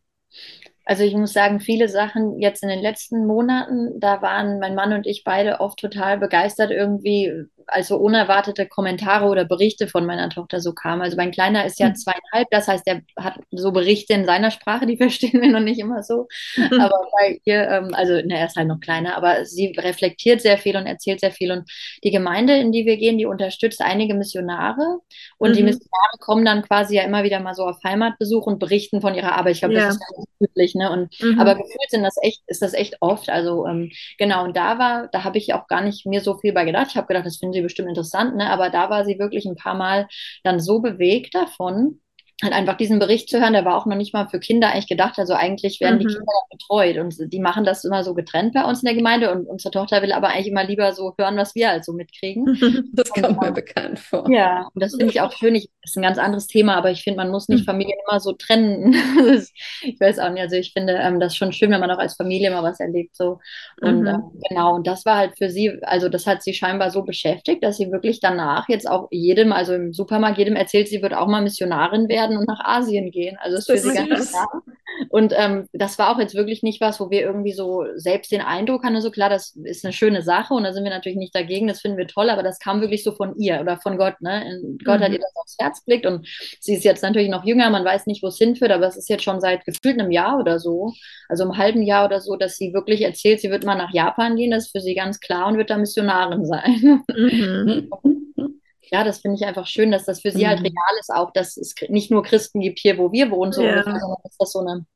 Also 0.84 1.04
ich 1.04 1.14
muss 1.14 1.32
sagen, 1.32 1.60
viele 1.60 1.88
Sachen 1.88 2.40
jetzt 2.40 2.62
in 2.62 2.68
den 2.68 2.80
letzten 2.80 3.26
Monaten, 3.26 4.00
da 4.00 4.20
waren 4.20 4.58
mein 4.58 4.74
Mann 4.74 4.92
und 4.92 5.06
ich 5.06 5.24
beide 5.24 5.60
oft 5.60 5.78
total 5.78 6.18
begeistert 6.18 6.70
irgendwie, 6.70 7.32
also 7.66 7.96
unerwartete 7.96 8.66
Kommentare 8.66 9.26
oder 9.26 9.44
Berichte 9.44 9.88
von 9.88 10.06
meiner 10.06 10.28
Tochter 10.30 10.60
so 10.60 10.72
kamen. 10.72 11.02
Also 11.02 11.16
mein 11.16 11.30
Kleiner 11.30 11.64
ist 11.64 11.78
ja 11.78 11.88
mhm. 11.88 11.96
zweieinhalb, 11.96 12.48
das 12.50 12.68
heißt, 12.68 12.86
er 12.86 13.02
hat 13.16 13.38
so 13.50 13.72
Berichte 13.72 14.14
in 14.14 14.24
seiner 14.24 14.50
Sprache, 14.50 14.86
die 14.86 14.96
verstehen 15.02 15.40
wir 15.40 15.50
noch 15.50 15.60
nicht 15.60 15.80
immer 15.80 16.02
so. 16.02 16.28
aber 16.56 17.06
bei 17.20 17.40
ihr, 17.44 17.68
ähm, 17.68 17.94
also 17.94 18.20
na, 18.24 18.36
er 18.36 18.46
ist 18.46 18.56
halt 18.56 18.68
noch 18.68 18.80
kleiner, 18.80 19.16
aber 19.16 19.44
sie 19.44 19.74
reflektiert 19.78 20.40
sehr 20.40 20.58
viel 20.58 20.76
und 20.76 20.86
erzählt 20.86 21.20
sehr 21.20 21.32
viel. 21.32 21.52
Und 21.52 21.70
die 22.04 22.10
Gemeinde, 22.10 22.56
in 22.56 22.72
die 22.72 22.86
wir 22.86 22.96
gehen, 22.96 23.18
die 23.18 23.26
unterstützt 23.26 23.80
einige 23.80 24.14
Missionare. 24.14 24.98
Und 25.38 25.50
mhm. 25.50 25.54
die 25.54 25.62
Missionare 25.62 26.18
kommen 26.20 26.44
dann 26.44 26.62
quasi 26.62 26.96
ja 26.96 27.02
immer 27.02 27.24
wieder 27.24 27.40
mal 27.40 27.54
so 27.54 27.64
auf 27.64 27.78
Heimatbesuch 27.84 28.46
und 28.46 28.58
berichten 28.58 29.00
von 29.00 29.14
ihrer 29.14 29.32
Arbeit. 29.32 29.54
Ich 29.54 29.60
glaube, 29.60 29.74
ja. 29.74 29.86
das 29.86 29.94
ist 29.94 30.00
ganz 30.00 30.26
üblich 30.40 30.74
ne? 30.74 30.90
Und 30.90 31.20
mhm. 31.20 31.40
aber 31.40 31.54
gefühlt 31.54 31.90
sind 31.90 32.02
das 32.02 32.16
echt, 32.22 32.42
ist 32.46 32.62
das 32.62 32.74
echt 32.74 32.96
oft. 33.00 33.28
Also 33.30 33.66
ähm, 33.66 33.90
genau, 34.18 34.44
und 34.44 34.56
da 34.56 34.78
war, 34.78 35.08
da 35.08 35.24
habe 35.24 35.38
ich 35.38 35.54
auch 35.54 35.66
gar 35.66 35.82
nicht 35.82 36.06
mir 36.06 36.20
so 36.20 36.36
viel 36.38 36.52
bei 36.52 36.64
gedacht. 36.64 36.88
Ich 36.90 36.96
habe 36.96 37.06
gedacht, 37.06 37.26
das 37.26 37.38
finden 37.52 37.54
sie 37.54 37.62
bestimmt 37.62 37.88
interessant, 37.88 38.36
ne? 38.36 38.50
Aber 38.50 38.70
da 38.70 38.90
war 38.90 39.04
sie 39.06 39.18
wirklich 39.18 39.46
ein 39.46 39.56
paar 39.56 39.74
Mal 39.74 40.08
dann 40.44 40.60
so 40.60 40.80
bewegt 40.80 41.34
davon, 41.34 42.01
halt 42.42 42.52
einfach 42.52 42.76
diesen 42.76 42.98
Bericht 42.98 43.28
zu 43.28 43.40
hören, 43.40 43.52
der 43.52 43.64
war 43.64 43.76
auch 43.76 43.86
noch 43.86 43.96
nicht 43.96 44.12
mal 44.12 44.28
für 44.28 44.40
Kinder 44.40 44.70
eigentlich 44.70 44.88
gedacht. 44.88 45.18
Also 45.18 45.34
eigentlich 45.34 45.80
werden 45.80 45.96
mhm. 45.96 46.00
die 46.00 46.06
Kinder 46.06 46.32
betreut 46.50 46.98
und 46.98 47.32
die 47.32 47.40
machen 47.40 47.64
das 47.64 47.84
immer 47.84 48.02
so 48.02 48.14
getrennt 48.14 48.54
bei 48.54 48.64
uns 48.64 48.82
in 48.82 48.86
der 48.86 48.96
Gemeinde 48.96 49.32
und 49.32 49.46
unsere 49.46 49.70
Tochter 49.70 50.02
will 50.02 50.12
aber 50.12 50.28
eigentlich 50.28 50.48
immer 50.48 50.64
lieber 50.64 50.92
so 50.92 51.14
hören, 51.18 51.36
was 51.36 51.54
wir 51.54 51.68
halt 51.68 51.84
so 51.84 51.92
mitkriegen. 51.92 52.58
Das 52.94 53.08
kommt 53.10 53.40
mir 53.40 53.52
bekannt 53.52 53.98
vor. 53.98 54.30
Ja, 54.30 54.68
und 54.74 54.82
das 54.82 54.92
finde 54.92 55.12
ich 55.12 55.20
auch 55.20 55.32
schön. 55.32 55.54
Ich, 55.54 55.68
das 55.82 55.92
ist 55.92 55.96
ein 55.96 56.02
ganz 56.02 56.18
anderes 56.18 56.46
Thema, 56.46 56.76
aber 56.76 56.90
ich 56.90 57.02
finde, 57.02 57.18
man 57.18 57.30
muss 57.30 57.48
nicht 57.48 57.62
mhm. 57.62 57.66
Familien 57.66 57.98
immer 58.06 58.20
so 58.20 58.32
trennen. 58.32 58.92
ich 59.82 60.00
weiß 60.00 60.18
auch 60.18 60.30
nicht. 60.30 60.42
Also 60.42 60.56
ich 60.56 60.72
finde 60.72 60.94
ähm, 60.94 61.20
das 61.20 61.36
schon 61.36 61.52
schön, 61.52 61.70
wenn 61.70 61.80
man 61.80 61.90
auch 61.90 61.98
als 61.98 62.16
Familie 62.16 62.50
mal 62.50 62.62
was 62.62 62.80
erlebt. 62.80 63.16
So. 63.16 63.38
Und 63.80 64.00
mhm. 64.00 64.06
ähm, 64.06 64.22
genau, 64.48 64.74
und 64.74 64.86
das 64.86 65.04
war 65.04 65.16
halt 65.16 65.38
für 65.38 65.48
sie, 65.48 65.78
also 65.82 66.08
das 66.08 66.26
hat 66.26 66.42
sie 66.42 66.54
scheinbar 66.54 66.90
so 66.90 67.02
beschäftigt, 67.02 67.62
dass 67.62 67.76
sie 67.76 67.90
wirklich 67.90 68.20
danach 68.20 68.68
jetzt 68.68 68.88
auch 68.88 69.08
jedem, 69.10 69.52
also 69.52 69.74
im 69.74 69.92
Supermarkt, 69.92 70.38
jedem 70.38 70.56
erzählt, 70.56 70.88
sie 70.88 71.02
wird 71.02 71.14
auch 71.14 71.28
mal 71.28 71.42
Missionarin 71.42 72.08
werden 72.08 72.31
werden 72.32 72.38
und 72.38 72.48
nach 72.48 72.60
Asien 72.64 73.10
gehen. 73.10 73.36
Also 73.40 73.56
das, 73.56 73.68
ist 73.68 73.70
für 73.70 73.90
sie 73.90 73.94
ganz 73.96 74.30
klar. 74.30 74.62
Und 75.08 75.32
ähm, 75.36 75.66
das 75.72 75.98
war 75.98 76.14
auch 76.14 76.18
jetzt 76.18 76.34
wirklich 76.34 76.62
nicht 76.62 76.80
was, 76.80 77.00
wo 77.00 77.10
wir 77.10 77.22
irgendwie 77.22 77.52
so 77.52 77.84
selbst 77.96 78.30
den 78.30 78.40
Eindruck 78.40 78.84
hatten, 78.84 79.00
so 79.00 79.10
klar, 79.10 79.30
das 79.30 79.56
ist 79.64 79.84
eine 79.84 79.92
schöne 79.92 80.22
Sache 80.22 80.54
und 80.54 80.64
da 80.64 80.72
sind 80.72 80.84
wir 80.84 80.90
natürlich 80.90 81.18
nicht 81.18 81.34
dagegen, 81.34 81.66
das 81.66 81.80
finden 81.80 81.96
wir 81.96 82.06
toll, 82.06 82.28
aber 82.30 82.42
das 82.42 82.58
kam 82.58 82.80
wirklich 82.80 83.02
so 83.02 83.12
von 83.12 83.34
ihr 83.36 83.60
oder 83.60 83.78
von 83.78 83.96
Gott. 83.96 84.20
Ne? 84.20 84.60
Gott 84.84 85.00
mhm. 85.00 85.04
hat 85.04 85.12
ihr 85.12 85.18
das 85.18 85.34
aufs 85.36 85.56
Herz 85.58 85.84
gelegt 85.84 86.06
und 86.06 86.26
sie 86.60 86.74
ist 86.74 86.84
jetzt 86.84 87.02
natürlich 87.02 87.30
noch 87.30 87.44
jünger, 87.44 87.70
man 87.70 87.84
weiß 87.84 88.06
nicht, 88.06 88.22
wo 88.22 88.28
es 88.28 88.38
hinführt, 88.38 88.70
aber 88.70 88.86
es 88.86 88.96
ist 88.96 89.08
jetzt 89.08 89.24
schon 89.24 89.40
seit 89.40 89.64
gefühlt 89.64 89.98
einem 89.98 90.10
Jahr 90.10 90.38
oder 90.38 90.58
so, 90.58 90.92
also 91.28 91.44
einem 91.44 91.56
halben 91.56 91.82
Jahr 91.82 92.04
oder 92.04 92.20
so, 92.20 92.36
dass 92.36 92.56
sie 92.56 92.74
wirklich 92.74 93.02
erzählt, 93.02 93.40
sie 93.40 93.50
wird 93.50 93.64
mal 93.64 93.76
nach 93.76 93.92
Japan 93.92 94.36
gehen, 94.36 94.50
das 94.50 94.66
ist 94.66 94.72
für 94.72 94.80
sie 94.80 94.94
ganz 94.94 95.20
klar 95.20 95.46
und 95.48 95.56
wird 95.56 95.70
da 95.70 95.78
Missionarin 95.78 96.44
sein. 96.44 97.02
Mhm. 97.08 97.90
ja, 98.90 99.04
das 99.04 99.20
finde 99.20 99.36
ich 99.36 99.46
einfach 99.46 99.66
schön, 99.66 99.90
dass 99.90 100.04
das 100.04 100.20
für 100.20 100.30
sie 100.30 100.46
halt 100.46 100.60
mhm. 100.60 100.64
halt 100.64 100.74
real 100.74 101.00
ist, 101.00 101.10
auch 101.10 101.32
dass 101.32 101.56
es 101.56 101.74
nicht 101.88 102.10
nur 102.10 102.22
Christen 102.22 102.60
gibt 102.60 102.78
hier, 102.78 102.98
wo 102.98 103.12
wir 103.12 103.30
wohnen, 103.30 103.52
so 103.52 103.62
ja. 103.62 103.70
ungefähr, 103.70 104.00
sondern 104.00 104.22
dass 104.22 104.36
das 104.38 104.52
so 104.52 104.60
eine 104.60 104.86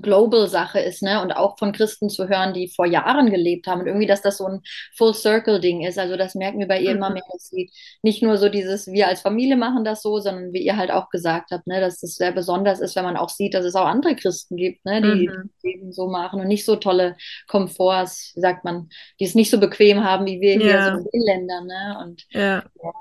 Global-Sache 0.00 0.80
ist, 0.80 1.02
ne? 1.02 1.20
Und 1.20 1.32
auch 1.32 1.58
von 1.58 1.72
Christen 1.72 2.08
zu 2.08 2.28
hören, 2.28 2.54
die 2.54 2.68
vor 2.68 2.86
Jahren 2.86 3.30
gelebt 3.30 3.66
haben 3.66 3.82
und 3.82 3.86
irgendwie, 3.86 4.06
dass 4.06 4.22
das 4.22 4.38
so 4.38 4.46
ein 4.46 4.62
Full-Circle-Ding 4.96 5.82
ist. 5.84 5.98
Also 5.98 6.16
das 6.16 6.34
merken 6.34 6.60
wir 6.60 6.68
bei 6.68 6.80
ihr 6.80 6.90
mhm. 6.92 6.96
immer 6.96 7.10
mehr, 7.10 7.22
dass 7.30 7.48
sie 7.48 7.70
nicht 8.02 8.22
nur 8.22 8.38
so 8.38 8.48
dieses, 8.48 8.86
wir 8.86 9.08
als 9.08 9.20
Familie 9.20 9.56
machen 9.56 9.84
das 9.84 10.00
so, 10.00 10.18
sondern 10.18 10.52
wie 10.54 10.64
ihr 10.64 10.78
halt 10.78 10.90
auch 10.90 11.10
gesagt 11.10 11.50
habt, 11.50 11.66
ne, 11.66 11.80
dass 11.80 12.00
das 12.00 12.14
sehr 12.14 12.32
besonders 12.32 12.80
ist, 12.80 12.96
wenn 12.96 13.04
man 13.04 13.18
auch 13.18 13.28
sieht, 13.28 13.52
dass 13.52 13.66
es 13.66 13.74
auch 13.74 13.86
andere 13.86 14.16
Christen 14.16 14.56
gibt, 14.56 14.82
ne, 14.86 15.02
die 15.02 15.28
mhm. 15.28 15.50
eben 15.62 15.92
so 15.92 16.08
machen 16.08 16.40
und 16.40 16.48
nicht 16.48 16.64
so 16.64 16.76
tolle 16.76 17.16
Komforts, 17.46 18.32
sagt 18.34 18.64
man, 18.64 18.88
die 19.20 19.24
es 19.24 19.34
nicht 19.34 19.50
so 19.50 19.60
bequem 19.60 20.02
haben 20.04 20.24
wie 20.24 20.40
wir 20.40 20.54
ja. 20.54 20.58
hier 20.58 20.82
so 20.84 21.08
in 21.10 21.20
den 21.20 21.26
Ländern, 21.26 21.66
ne? 21.66 21.98
Und 22.02 22.24
ja. 22.30 22.64
ja. 22.82 22.92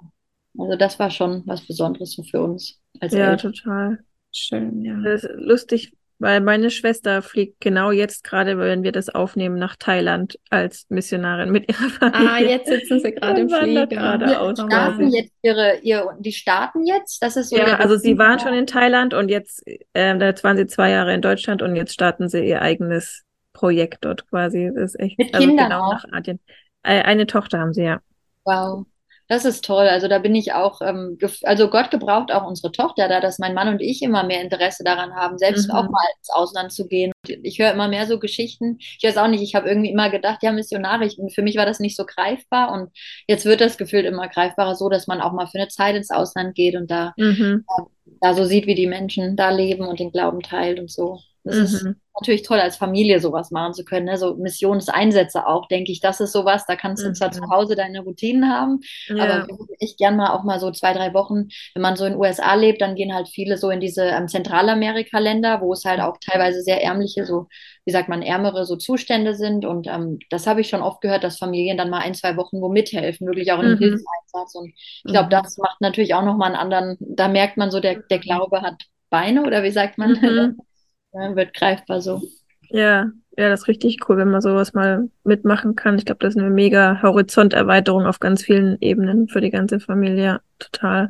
Also 0.57 0.75
das 0.75 0.99
war 0.99 1.09
schon 1.09 1.43
was 1.45 1.65
Besonderes 1.65 2.13
so 2.13 2.23
für 2.23 2.41
uns 2.41 2.79
als 2.99 3.13
Ja, 3.13 3.31
Eltern. 3.31 3.53
total. 3.53 3.99
Schön, 4.33 4.83
ja. 4.83 4.95
Das 5.01 5.23
ist 5.23 5.31
lustig, 5.35 5.93
weil 6.19 6.39
meine 6.39 6.69
Schwester 6.69 7.21
fliegt 7.21 7.59
genau 7.59 7.91
jetzt 7.91 8.23
gerade, 8.23 8.57
wenn 8.57 8.83
wir 8.83 8.91
das 8.91 9.09
aufnehmen, 9.09 9.57
nach 9.57 9.75
Thailand 9.75 10.39
als 10.49 10.85
Missionarin 10.89 11.51
mit 11.51 11.67
ihrer 11.69 11.89
Familie. 11.89 12.29
Ah, 12.29 12.39
jetzt 12.39 12.67
sitzen 12.67 12.99
sie 12.99 13.11
gerade 13.11 13.41
im 13.41 13.49
Flieger. 13.49 13.87
Gerade 13.87 14.39
aus 14.39 14.59
starten 14.59 15.09
jetzt 15.09 15.33
ihre, 15.41 15.79
ihr, 15.79 16.05
die 16.19 16.31
starten 16.31 16.85
jetzt? 16.85 17.21
Das 17.23 17.35
ist 17.37 17.49
so 17.49 17.57
ja, 17.57 17.77
also 17.77 17.97
sie 17.97 18.17
waren 18.17 18.39
schon 18.39 18.53
in 18.53 18.67
Thailand 18.67 19.13
und 19.13 19.29
jetzt, 19.29 19.65
äh, 19.67 20.17
jetzt 20.17 20.43
waren 20.43 20.57
sie 20.57 20.67
zwei 20.67 20.91
Jahre 20.91 21.13
in 21.13 21.21
Deutschland 21.21 21.61
und 21.61 21.75
jetzt 21.75 21.93
starten 21.93 22.29
sie 22.29 22.45
ihr 22.47 22.61
eigenes 22.61 23.23
Projekt 23.53 24.05
dort 24.05 24.29
quasi. 24.29 24.71
Das 24.73 24.93
ist 24.93 24.99
echt 24.99 25.17
mit 25.17 25.33
also 25.33 25.47
Kindern 25.47 25.69
genau 25.69 25.81
auch? 25.87 25.93
nach 25.93 26.05
Asien. 26.11 26.39
Äh, 26.83 27.01
eine 27.01 27.25
Tochter 27.25 27.59
haben 27.59 27.73
sie 27.73 27.83
ja. 27.83 27.99
Wow. 28.45 28.85
Das 29.31 29.45
ist 29.45 29.63
toll. 29.63 29.87
Also 29.87 30.09
da 30.09 30.19
bin 30.19 30.35
ich 30.35 30.51
auch, 30.51 30.81
ähm, 30.81 31.17
also 31.43 31.69
Gott 31.69 31.89
gebraucht 31.89 32.33
auch 32.33 32.45
unsere 32.45 32.69
Tochter 32.73 33.07
da, 33.07 33.21
dass 33.21 33.39
mein 33.39 33.53
Mann 33.53 33.69
und 33.69 33.81
ich 33.81 34.01
immer 34.01 34.25
mehr 34.25 34.41
Interesse 34.41 34.83
daran 34.83 35.15
haben, 35.15 35.37
selbst 35.37 35.69
mhm. 35.69 35.73
auch 35.73 35.83
mal 35.83 36.03
ins 36.17 36.29
Ausland 36.31 36.73
zu 36.73 36.85
gehen. 36.85 37.13
Ich 37.25 37.57
höre 37.57 37.71
immer 37.71 37.87
mehr 37.87 38.07
so 38.07 38.19
Geschichten. 38.19 38.77
Ich 38.79 38.99
weiß 39.01 39.15
auch 39.15 39.29
nicht, 39.29 39.41
ich 39.41 39.55
habe 39.55 39.69
irgendwie 39.69 39.89
immer 39.89 40.09
gedacht, 40.09 40.39
ja, 40.43 40.51
Missionare, 40.51 41.05
ich, 41.05 41.17
für 41.33 41.43
mich 41.43 41.55
war 41.55 41.65
das 41.65 41.79
nicht 41.79 41.95
so 41.95 42.03
greifbar 42.05 42.73
und 42.73 42.89
jetzt 43.25 43.45
wird 43.45 43.61
das 43.61 43.77
gefühlt 43.77 44.05
immer 44.05 44.27
greifbarer 44.27 44.75
so, 44.75 44.89
dass 44.89 45.07
man 45.07 45.21
auch 45.21 45.31
mal 45.31 45.47
für 45.47 45.59
eine 45.59 45.69
Zeit 45.69 45.95
ins 45.95 46.11
Ausland 46.11 46.53
geht 46.53 46.75
und 46.75 46.91
da, 46.91 47.13
mhm. 47.15 47.63
da, 47.65 47.85
da 48.19 48.33
so 48.33 48.43
sieht, 48.43 48.67
wie 48.67 48.75
die 48.75 48.87
Menschen 48.87 49.37
da 49.37 49.49
leben 49.49 49.87
und 49.87 50.01
den 50.01 50.11
Glauben 50.11 50.41
teilt 50.41 50.77
und 50.77 50.91
so. 50.91 51.21
Das 51.43 51.55
mhm. 51.55 51.63
ist 51.63 51.85
natürlich 52.19 52.43
toll, 52.43 52.59
als 52.59 52.75
Familie 52.75 53.19
sowas 53.19 53.49
machen 53.49 53.73
zu 53.73 53.83
können. 53.83 54.05
Ne? 54.05 54.17
So 54.17 54.35
Missionseinsätze 54.35 55.47
auch, 55.47 55.67
denke 55.67 55.91
ich, 55.91 55.99
das 55.99 56.19
ist 56.19 56.33
sowas. 56.33 56.65
Da 56.67 56.75
kannst 56.75 57.03
du 57.03 57.09
mhm. 57.09 57.15
zwar 57.15 57.31
zu 57.31 57.49
Hause 57.49 57.75
deine 57.75 58.01
Routinen 58.01 58.47
haben, 58.49 58.81
ja. 59.07 59.23
aber 59.23 59.47
ich 59.79 59.97
gern 59.97 60.17
mal 60.17 60.31
auch 60.31 60.43
mal 60.43 60.59
so 60.59 60.71
zwei, 60.71 60.93
drei 60.93 61.13
Wochen, 61.13 61.47
wenn 61.73 61.81
man 61.81 61.95
so 61.95 62.05
in 62.05 62.13
den 62.13 62.21
USA 62.21 62.53
lebt, 62.53 62.81
dann 62.81 62.95
gehen 62.95 63.13
halt 63.13 63.27
viele 63.27 63.57
so 63.57 63.69
in 63.71 63.79
diese 63.79 64.03
ähm, 64.03 64.27
Zentralamerika-Länder, 64.27 65.61
wo 65.61 65.73
es 65.73 65.83
halt 65.83 65.99
auch 65.99 66.17
teilweise 66.23 66.61
sehr 66.61 66.83
ärmliche, 66.83 67.25
so, 67.25 67.47
wie 67.85 67.91
sagt 67.91 68.09
man, 68.09 68.21
ärmere 68.21 68.65
so 68.65 68.75
Zustände 68.75 69.33
sind. 69.33 69.65
Und 69.65 69.87
ähm, 69.87 70.19
das 70.29 70.45
habe 70.45 70.61
ich 70.61 70.69
schon 70.69 70.83
oft 70.83 71.01
gehört, 71.01 71.23
dass 71.23 71.39
Familien 71.39 71.77
dann 71.77 71.89
mal 71.89 71.99
ein, 71.99 72.13
zwei 72.13 72.37
Wochen 72.37 72.61
wo 72.61 72.69
mithelfen, 72.69 73.25
wirklich 73.25 73.51
auch 73.51 73.59
in 73.59 73.65
einem 73.65 73.75
mhm. 73.75 73.79
Hilfseinsatz. 73.79 74.53
Und 74.53 74.73
ich 74.75 75.11
glaube, 75.11 75.25
mhm. 75.25 75.41
das 75.41 75.57
macht 75.57 75.81
natürlich 75.81 76.13
auch 76.13 76.23
nochmal 76.23 76.49
einen 76.49 76.61
anderen, 76.61 76.97
da 76.99 77.27
merkt 77.27 77.57
man 77.57 77.71
so, 77.71 77.79
der, 77.79 77.95
der 77.95 78.19
Glaube 78.19 78.61
hat 78.61 78.83
Beine 79.09 79.43
oder 79.43 79.63
wie 79.63 79.71
sagt 79.71 79.97
man? 79.97 80.11
Mhm. 80.11 80.57
ja, 81.13 81.35
wird 81.35 81.53
greifbar 81.53 82.01
so. 82.01 82.21
Ja, 82.69 83.11
ja, 83.37 83.49
das 83.49 83.61
ist 83.61 83.67
richtig 83.67 83.97
cool, 84.07 84.17
wenn 84.17 84.29
man 84.29 84.41
sowas 84.41 84.73
mal 84.73 85.09
mitmachen 85.23 85.75
kann. 85.75 85.97
Ich 85.97 86.05
glaube, 86.05 86.19
das 86.19 86.35
ist 86.35 86.41
eine 86.41 86.49
mega 86.49 87.01
Horizonterweiterung 87.01 88.05
auf 88.05 88.19
ganz 88.19 88.43
vielen 88.43 88.77
Ebenen 88.81 89.27
für 89.27 89.41
die 89.41 89.51
ganze 89.51 89.79
Familie. 89.79 90.41
Total. 90.59 91.09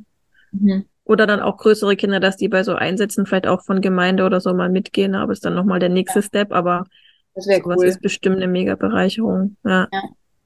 Mhm. 0.51 0.85
Oder 1.03 1.25
dann 1.25 1.39
auch 1.39 1.57
größere 1.57 1.95
Kinder, 1.95 2.19
dass 2.19 2.37
die 2.37 2.47
bei 2.47 2.63
so 2.63 2.75
Einsätzen 2.75 3.25
vielleicht 3.25 3.47
auch 3.47 3.63
von 3.63 3.81
Gemeinde 3.81 4.23
oder 4.23 4.39
so 4.39 4.53
mal 4.53 4.69
mitgehen, 4.69 5.15
aber 5.15 5.33
ist 5.33 5.43
dann 5.43 5.55
nochmal 5.55 5.79
der 5.79 5.89
nächste 5.89 6.19
ja. 6.19 6.23
Step, 6.23 6.51
aber 6.51 6.85
das 7.33 7.45
sowas 7.45 7.77
cool. 7.79 7.85
ist 7.85 8.01
bestimmt 8.01 8.37
eine 8.37 8.47
mega 8.47 8.75
Bereicherung. 8.75 9.57
Ja. 9.63 9.87
ja, 9.91 10.03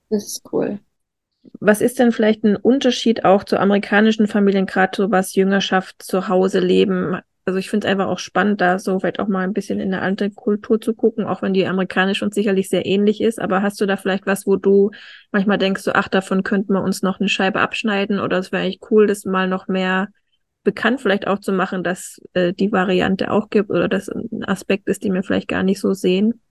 das 0.10 0.26
ist 0.26 0.54
cool. 0.54 0.80
Was 1.60 1.82
ist 1.82 2.00
denn 2.00 2.12
vielleicht 2.12 2.44
ein 2.44 2.56
Unterschied 2.56 3.26
auch 3.26 3.44
zu 3.44 3.60
amerikanischen 3.60 4.28
Familien, 4.28 4.66
gerade 4.66 4.96
so 4.96 5.12
was 5.12 5.36
Jüngerschaft 5.36 6.02
zu 6.02 6.28
Hause 6.30 6.60
leben? 6.60 7.20
Also 7.46 7.60
ich 7.60 7.70
finde 7.70 7.88
es 7.88 7.92
einfach 7.92 8.08
auch 8.08 8.20
spannend, 8.20 8.60
da 8.60 8.80
so 8.80 9.00
vielleicht 9.00 9.20
auch 9.20 9.28
mal 9.28 9.44
ein 9.44 9.54
bisschen 9.54 9.80
in 9.80 9.94
eine 9.94 10.02
andere 10.02 10.32
Kultur 10.32 10.82
zu 10.82 10.96
gucken, 10.96 11.26
auch 11.26 11.42
wenn 11.44 11.54
die 11.54 11.68
amerikanische 11.68 12.26
uns 12.26 12.34
sicherlich 12.34 12.70
sehr 12.70 12.86
ähnlich 12.86 13.22
ist. 13.22 13.40
Aber 13.40 13.62
hast 13.62 13.80
du 13.80 13.86
da 13.86 13.98
vielleicht 13.98 14.26
was, 14.26 14.48
wo 14.48 14.56
du 14.56 14.92
manchmal 15.32 15.60
denkst, 15.60 15.84
so, 15.84 15.94
ach, 15.94 16.08
davon 16.08 16.44
könnten 16.44 16.74
wir 16.74 16.82
uns 16.82 17.04
noch 17.04 17.20
eine 17.20 17.30
Scheibe 17.30 17.62
abschneiden 17.62 18.20
oder 18.20 18.40
es 18.40 18.52
wäre 18.52 18.64
eigentlich 18.64 18.82
cool, 18.90 19.06
das 19.06 19.26
mal 19.26 19.48
noch 19.48 19.68
mehr 19.68 20.10
bekannt 20.64 21.00
vielleicht 21.02 21.28
auch 21.28 21.40
zu 21.40 21.54
machen, 21.54 21.84
dass 21.84 22.20
äh, 22.34 22.52
die 22.52 22.72
Variante 22.72 23.30
auch 23.32 23.50
gibt 23.50 23.70
oder 23.70 23.88
das 23.88 24.10
ein 24.10 24.44
Aspekt 24.44 24.88
ist, 24.90 25.04
den 25.04 25.14
wir 25.14 25.22
vielleicht 25.24 25.48
gar 25.48 25.62
nicht 25.62 25.80
so 25.80 25.94
sehen? 25.94 26.42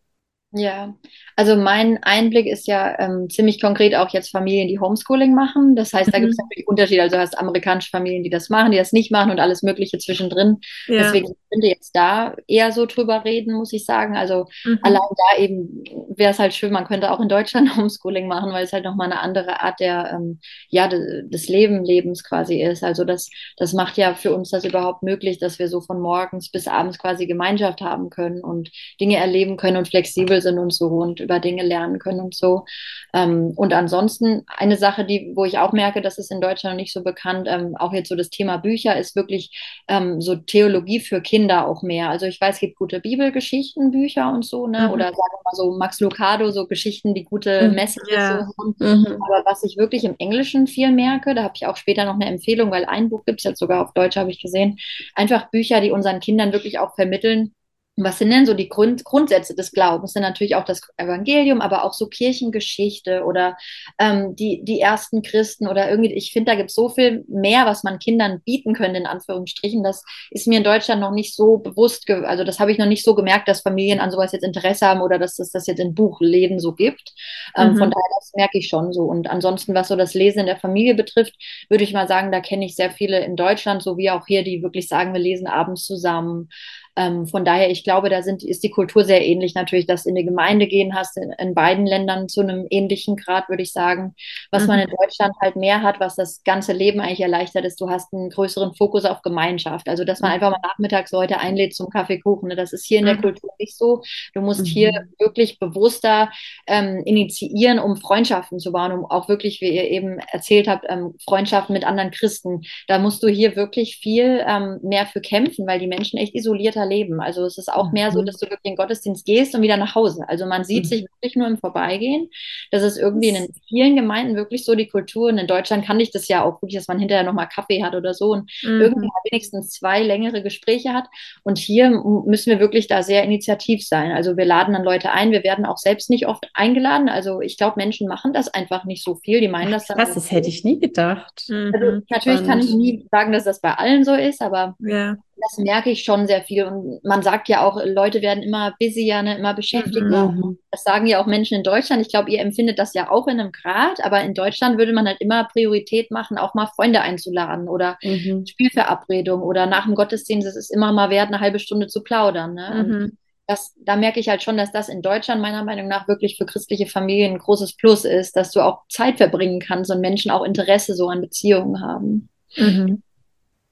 Ja, 0.57 0.95
also 1.35 1.57
mein 1.57 2.01
Einblick 2.03 2.47
ist 2.47 2.69
ja 2.69 2.97
ähm, 3.01 3.29
ziemlich 3.29 3.61
konkret 3.61 3.95
auch 3.97 4.11
jetzt 4.11 4.31
Familien, 4.31 4.69
die 4.69 4.79
Homeschooling 4.79 5.35
machen. 5.35 5.75
Das 5.75 5.93
heißt, 5.93 6.15
da 6.15 6.21
gibt 6.21 6.31
es 6.31 6.39
mhm. 6.39 6.45
natürlich 6.45 6.69
Unterschiede. 6.69 7.03
Also 7.03 7.17
du 7.17 7.23
hast 7.23 7.37
amerikanische 7.37 7.91
Familien, 7.91 8.23
die 8.23 8.31
das 8.31 8.51
machen, 8.51 8.71
die 8.71 8.79
das 8.79 8.93
nicht 8.93 9.11
machen 9.11 9.33
und 9.33 9.41
alles 9.41 9.63
Mögliche 9.63 9.99
zwischendrin. 9.99 10.59
Ja. 10.87 11.03
Deswegen 11.03 11.35
könnte 11.55 11.69
jetzt 11.69 11.95
da 11.95 12.35
eher 12.47 12.73
so 12.73 12.87
drüber 12.87 13.25
reden, 13.25 13.55
muss 13.55 13.73
ich 13.73 13.85
sagen. 13.85 14.17
Also 14.17 14.47
mhm. 14.65 14.79
allein 14.83 15.01
da 15.17 15.43
eben 15.43 15.85
wäre 16.17 16.31
es 16.31 16.39
halt 16.39 16.55
schön, 16.55 16.73
man 16.73 16.87
könnte 16.87 17.11
auch 17.11 17.21
in 17.21 17.29
Deutschland 17.29 17.77
Homeschooling 17.77 18.27
machen, 18.27 18.53
weil 18.53 18.65
es 18.65 18.73
halt 18.73 18.85
nochmal 18.85 19.11
eine 19.11 19.21
andere 19.21 19.61
Art 19.61 19.81
der, 19.81 20.13
ähm, 20.15 20.41
ja, 20.69 20.89
de, 20.89 21.29
des 21.29 21.49
Leben, 21.49 21.85
Lebens 21.85 22.25
quasi 22.25 22.61
ist. 22.61 22.83
Also 22.83 23.05
das, 23.05 23.31
das 23.57 23.73
macht 23.73 23.97
ja 23.97 24.15
für 24.15 24.35
uns 24.35 24.51
das 24.51 24.65
überhaupt 24.65 25.03
möglich, 25.03 25.39
dass 25.39 25.59
wir 25.59 25.69
so 25.69 25.81
von 25.81 26.01
morgens 26.01 26.51
bis 26.51 26.67
abends 26.67 26.99
quasi 26.99 27.27
Gemeinschaft 27.27 27.81
haben 27.81 28.11
können 28.11 28.43
und 28.43 28.71
Dinge 29.01 29.17
erleben 29.17 29.57
können 29.57 29.77
und 29.77 29.89
flexibel 29.89 30.41
sind 30.41 30.59
und 30.59 30.73
so 30.73 30.89
und 30.89 31.21
über 31.21 31.41
Dinge 31.41 31.63
lernen 31.63 31.99
können 31.99 32.21
und 32.21 32.35
so. 32.35 32.65
Ähm, 33.13 33.53
und 33.57 33.73
ansonsten 33.73 34.43
eine 34.47 34.77
Sache, 34.77 35.05
die, 35.05 35.33
wo 35.35 35.45
ich 35.45 35.59
auch 35.59 35.73
merke, 35.73 36.03
das 36.03 36.19
ist 36.19 36.31
in 36.31 36.41
Deutschland 36.41 36.77
nicht 36.77 36.93
so 36.93 37.03
bekannt, 37.03 37.47
ähm, 37.51 37.77
auch 37.77 37.93
jetzt 37.93 38.09
so 38.09 38.17
das 38.17 38.31
Thema 38.31 38.57
Bücher, 38.57 38.97
ist 38.99 39.17
wirklich 39.17 39.51
ähm, 39.89 40.21
so 40.21 40.37
Theologie 40.37 41.01
für 41.01 41.21
Kinder 41.21 41.44
auch 41.51 41.83
mehr. 41.83 42.11
Also 42.11 42.27
ich 42.27 42.41
weiß, 42.41 42.57
es 42.57 42.61
gibt 42.61 42.77
gute 42.77 43.01
Bibelgeschichten, 43.01 43.91
Bücher 43.91 44.33
und 44.33 44.45
so, 44.45 44.67
ne? 44.67 44.89
Mhm. 44.89 44.93
Oder 44.93 45.05
sagen 45.07 45.17
wir 45.17 45.41
mal 45.45 45.55
so 45.55 45.77
Max 45.77 46.01
Lucado, 46.01 46.51
so 46.51 46.67
Geschichten, 46.67 47.15
die 47.15 47.25
gute 47.25 47.69
mhm. 47.69 47.75
Messages 47.75 48.15
ja. 48.15 48.39
so 48.39 48.65
haben. 48.65 48.75
Mhm. 48.79 49.23
Aber 49.23 49.45
was 49.45 49.63
ich 49.65 49.77
wirklich 49.77 50.05
im 50.05 50.17
Englischen 50.19 50.67
viel 50.67 50.93
merke, 50.93 51.35
da 51.35 51.43
habe 51.43 51.55
ich 51.57 51.67
auch 51.67 51.77
später 51.77 52.05
noch 52.05 52.15
eine 52.15 52.27
Empfehlung, 52.27 52.71
weil 52.71 52.85
ein 52.85 53.11
Buch 53.11 53.25
gibt 53.25 53.41
es 53.41 53.45
jetzt 53.45 53.59
sogar 53.59 53.83
auf 53.83 53.93
Deutsch, 53.93 54.17
habe 54.17 54.31
ich 54.31 54.41
gesehen. 54.41 54.79
Einfach 55.15 55.51
Bücher, 55.51 55.81
die 55.81 55.91
unseren 55.91 56.21
Kindern 56.21 56.53
wirklich 56.53 56.79
auch 56.79 56.95
vermitteln, 56.95 57.55
was 57.97 58.19
sind 58.19 58.31
denn 58.31 58.45
so 58.45 58.55
die 58.55 58.69
Grund, 58.69 59.05
Grundsätze 59.05 59.55
des 59.55 59.71
Glaubens? 59.71 60.13
Sind 60.13 60.23
natürlich 60.23 60.57
auch 60.57 60.65
das 60.65 60.81
Evangelium, 60.97 61.61
aber 61.61 61.85
auch 61.85 61.93
so 61.93 62.09
Kirchengeschichte 62.09 63.25
oder 63.25 63.57
ähm, 64.01 64.35
die, 64.35 64.65
die 64.65 64.81
ersten 64.81 65.23
Christen 65.23 65.69
oder 65.69 65.89
irgendwie, 65.89 66.13
ich 66.13 66.33
finde, 66.33 66.51
da 66.51 66.57
gibt 66.57 66.71
es 66.71 66.77
so 66.77 66.89
viel 66.89 67.25
mehr, 67.29 67.67
was 67.67 67.85
man 67.85 68.01
Kindern 68.01 68.41
bieten 68.45 68.75
könnte, 68.75 68.99
in 68.99 69.07
Anführungsstrichen. 69.07 69.85
Das 69.85 70.03
ist 70.31 70.49
mir 70.49 70.59
in 70.59 70.65
Deutschland 70.65 71.01
noch 71.01 71.13
nicht 71.13 71.37
so 71.37 71.59
bewusst, 71.59 72.11
also 72.11 72.43
das 72.43 72.59
habe 72.59 72.73
ich 72.73 72.79
noch 72.79 72.87
nicht 72.87 73.05
so 73.05 73.15
gemerkt, 73.15 73.47
dass 73.47 73.61
Familien 73.61 74.01
an 74.01 74.11
sowas 74.11 74.33
jetzt 74.33 74.45
Interesse 74.45 74.87
haben 74.87 75.01
oder 75.01 75.19
dass 75.19 75.39
es 75.39 75.51
das 75.51 75.67
jetzt 75.69 75.79
in 75.79 75.95
Buchläden 75.95 76.59
so 76.59 76.75
gibt. 76.75 77.13
Ähm, 77.57 77.75
mhm. 77.75 77.79
Von 77.79 77.91
daher, 77.91 78.11
das 78.19 78.33
merke 78.35 78.59
ich 78.59 78.69
schon 78.69 78.93
so. 78.93 79.05
Und 79.05 79.31
ansonsten, 79.31 79.75
was 79.75 79.89
so 79.89 79.95
das 79.95 80.15
Lesen 80.15 80.41
in 80.41 80.47
der 80.47 80.59
Familie 80.59 80.97
betrifft, 80.97 81.35
würde 81.69 81.85
ich 81.85 81.93
mal 81.93 82.09
sagen, 82.09 82.33
da 82.33 82.41
kenne 82.41 82.65
ich 82.65 82.75
sehr 82.75 82.91
viele 82.91 83.25
in 83.25 83.37
Deutschland, 83.37 83.83
so 83.83 83.97
wie 83.97 84.11
auch 84.11 84.27
hier, 84.27 84.43
die 84.43 84.63
wirklich 84.63 84.89
sagen, 84.89 85.13
wir 85.13 85.21
lesen 85.21 85.47
abends 85.47 85.85
zusammen. 85.85 86.49
Ähm, 86.97 87.27
von 87.27 87.45
daher, 87.45 87.71
ich 87.71 87.83
glaube, 87.83 88.09
da 88.09 88.23
sind, 88.23 88.45
ist 88.45 88.63
die 88.63 88.71
Kultur 88.71 89.05
sehr 89.05 89.25
ähnlich 89.25 89.55
natürlich, 89.55 89.87
dass 89.87 90.07
in 90.07 90.15
die 90.15 90.25
Gemeinde 90.25 90.67
gehen 90.67 90.95
hast, 90.95 91.17
in, 91.17 91.33
in 91.39 91.55
beiden 91.55 91.87
Ländern 91.87 92.29
zu 92.29 92.41
einem 92.41 92.67
ähnlichen 92.71 93.17
Grad, 93.17 93.49
würde 93.49 93.63
ich 93.63 93.73
sagen. 93.73 94.15
Was 94.51 94.63
mhm. 94.63 94.69
man 94.69 94.79
in 94.81 94.91
Deutschland 94.91 95.35
halt 95.41 95.57
mehr 95.57 95.83
hat, 95.83 95.99
was 95.99 96.15
das 96.15 96.43
ganze 96.45 96.73
Leben 96.73 97.01
eigentlich 97.01 97.21
erleichtert, 97.21 97.65
ist, 97.65 97.81
du 97.81 97.91
hast 97.91 98.13
einen 98.13 98.31
größeren 98.31 98.75
Fokus 98.75 99.05
auf 99.05 99.23
Gemeinschaft. 99.23 99.89
Also, 99.89 100.05
dass 100.05 100.21
man 100.21 100.31
mhm. 100.31 100.35
einfach 100.35 100.51
mal 100.51 100.61
nachmittags 100.63 101.11
Leute 101.11 101.39
einlädt 101.41 101.75
zum 101.75 101.91
Kaffeekuchen. 101.91 102.49
Ne? 102.49 102.57
Das 102.57 102.73
ist 102.73 102.85
hier 102.85 103.01
in 103.01 103.07
der 103.07 103.17
mhm. 103.17 103.23
Kultur 103.23 103.51
nicht 103.59 103.77
so. 103.77 104.03
Du 104.35 104.41
musst 104.41 104.61
mhm. 104.61 104.67
hier 104.67 105.09
wirklich 105.19 105.59
bewusster 105.59 106.31
ähm, 106.67 107.03
initiieren, 107.05 107.79
um 107.79 107.97
Freundschaften 107.97 108.59
zu 108.61 108.71
bauen, 108.71 108.93
um 108.93 109.05
auch 109.05 109.29
wirklich, 109.29 109.61
wie 109.61 109.75
ihr 109.75 109.91
eben 109.91 110.19
erzählt 110.31 110.69
habt, 110.69 110.85
ähm, 110.89 111.15
Freundschaften 111.25 111.73
mit 111.73 111.85
anderen 111.85 112.13
Christen. 112.13 112.63
Da 112.87 112.99
musst 112.99 113.23
du 113.23 113.29
hier 113.29 113.57
wirklich 113.57 113.97
viel 113.97 114.45
ähm, 114.47 114.79
mehr 114.83 115.07
für 115.07 115.21
kämpfen, 115.21 115.67
weil 115.67 115.81
die 115.81 115.87
Menschen 115.87 116.19
echt 116.19 116.35
isolierter 116.35 116.84
getrennter 116.85 116.87
Leben. 116.87 117.21
Also 117.21 117.45
es 117.45 117.59
ist 117.59 117.73
auch 117.73 117.93
mehr 117.93 118.13
so, 118.13 118.21
mhm. 118.21 118.27
dass 118.27 118.37
du 118.37 118.47
wirklich 118.47 118.61
in 118.65 118.73
den 118.73 118.77
Gottesdienst 118.77 119.25
gehst 119.25 119.55
und 119.55 119.63
wieder 119.63 119.77
nach 119.77 119.95
Hause. 119.95 120.25
Also 120.29 120.47
man 120.47 120.65
sieht 120.65 120.85
mhm. 120.85 120.89
sich 120.89 121.03
wirklich 121.03 121.37
nur 121.37 121.47
im 121.47 121.59
Vorbeigehen. 121.59 122.31
Das 122.71 122.83
ist 122.83 122.97
irgendwie 122.97 123.29
in 123.29 123.49
vielen 123.69 123.97
Gemeinden 123.97 124.37
wirklich 124.37 124.65
so 124.65 124.75
die 124.75 124.89
Kultur. 124.89 125.29
Und 125.29 125.39
in 125.39 125.47
Deutschland 125.47 125.85
kann 125.85 126.01
ich 126.01 126.11
das 126.11 126.29
ja 126.29 126.43
auch 126.45 126.61
wirklich, 126.63 126.77
dass 126.77 126.89
man 126.89 126.99
hinterher 126.99 127.25
nochmal 127.25 127.49
Kaffee 127.49 127.83
hat 127.83 127.95
oder 127.95 128.15
so 128.15 128.33
und 128.33 128.51
mhm. 128.63 128.81
irgendwie 128.81 129.09
wenigstens 129.31 129.71
zwei 129.71 130.03
längere 130.03 130.43
Gespräche 130.43 130.93
hat. 130.93 131.07
Und 131.43 131.59
hier 131.59 131.91
müssen 131.91 132.51
wir 132.51 132.61
wirklich 132.61 132.87
da 132.87 133.03
sehr 133.03 133.25
initiativ 133.25 133.87
sein. 133.87 134.13
Also 134.13 134.37
wir 134.37 134.45
laden 134.45 134.75
dann 134.75 134.85
Leute 134.85 135.11
ein. 135.11 135.33
Wir 135.33 135.45
werden 135.45 135.67
auch 135.67 135.79
selbst 135.79 136.11
nicht 136.11 136.27
oft 136.27 136.49
eingeladen. 136.55 137.09
Also 137.09 137.41
ich 137.41 137.57
glaube, 137.57 137.75
Menschen 137.77 138.09
machen 138.09 138.33
das 138.33 138.49
einfach 138.49 138.85
nicht 138.85 139.05
so 139.05 139.15
viel. 139.15 139.41
Die 139.41 139.49
meinen 139.49 139.73
das 139.73 139.87
dann. 139.87 139.99
Krass, 139.99 140.15
das 140.15 140.31
hätte 140.31 140.49
ich 140.49 140.65
nie 140.65 140.79
gedacht. 140.79 141.45
Also 141.49 141.93
mhm. 141.93 142.03
natürlich 142.11 142.45
kann 142.45 142.61
ich 142.61 142.75
nie 142.75 143.07
sagen, 143.11 143.33
dass 143.33 143.45
das 143.45 143.61
bei 143.61 143.75
allen 143.75 144.05
so 144.05 144.15
ist, 144.15 144.43
aber 144.43 144.77
ja. 144.81 145.17
Das 145.45 145.59
merke 145.59 145.91
ich 145.91 146.05
schon 146.05 146.27
sehr 146.27 146.43
viel. 146.43 146.65
Und 146.65 147.05
man 147.05 147.23
sagt 147.23 147.49
ja 147.49 147.67
auch, 147.67 147.79
Leute 147.85 148.23
werden 148.23 148.43
immer 148.43 148.75
busier, 148.81 149.23
ne, 149.23 149.37
immer 149.37 149.55
beschäftigter. 149.55 150.29
Mhm. 150.29 150.59
Das 150.71 150.85
sagen 150.85 151.07
ja 151.07 151.21
auch 151.21 151.27
Menschen 151.27 151.57
in 151.57 151.63
Deutschland. 151.63 152.03
Ich 152.03 152.09
glaube, 152.09 152.31
ihr 152.31 152.41
empfindet 152.41 152.79
das 152.79 152.95
ja 152.95 153.11
auch 153.11 153.27
in 153.27 153.39
einem 153.39 153.53
Grad, 153.53 154.03
aber 154.03 154.23
in 154.23 154.35
Deutschland 154.35 154.79
würde 154.79 154.93
man 154.93 155.07
halt 155.07 155.21
immer 155.21 155.45
Priorität 155.45 156.11
machen, 156.11 156.39
auch 156.39 156.55
mal 156.55 156.67
Freunde 156.67 157.01
einzuladen 157.03 157.69
oder 157.69 157.99
mhm. 158.03 158.47
Spielverabredung 158.47 159.43
oder 159.43 159.67
nach 159.67 159.85
dem 159.85 159.95
Gottesdienst. 159.95 160.47
Es 160.49 160.57
ist 160.57 160.71
immer 160.71 160.93
mal 160.93 161.11
wert, 161.11 161.29
eine 161.29 161.41
halbe 161.41 161.59
Stunde 161.59 161.89
zu 161.89 162.03
plaudern. 162.03 162.55
Ne? 162.55 162.85
Mhm. 162.87 163.19
Das, 163.47 163.75
da 163.77 163.97
merke 163.97 164.21
ich 164.21 164.31
halt 164.31 164.43
schon, 164.43 164.57
dass 164.57 164.73
das 164.73 164.89
in 164.89 165.03
Deutschland 165.03 165.43
meiner 165.43 165.65
Meinung 165.65 165.89
nach 165.89 166.09
wirklich 166.09 166.39
für 166.39 166.47
christliche 166.47 166.87
Familien 166.87 167.33
ein 167.35 167.39
großes 167.39 167.77
Plus 167.77 168.07
ist, 168.07 168.37
dass 168.37 168.51
du 168.53 168.61
auch 168.61 168.85
Zeit 168.89 169.19
verbringen 169.19 169.61
kannst 169.61 169.91
und 169.91 170.01
Menschen 170.01 170.31
auch 170.31 170.43
Interesse 170.43 170.95
so 170.95 171.09
an 171.09 171.21
Beziehungen 171.21 171.83
haben. 171.83 172.31
Mhm. 172.57 173.03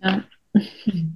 Ja. 0.02 0.24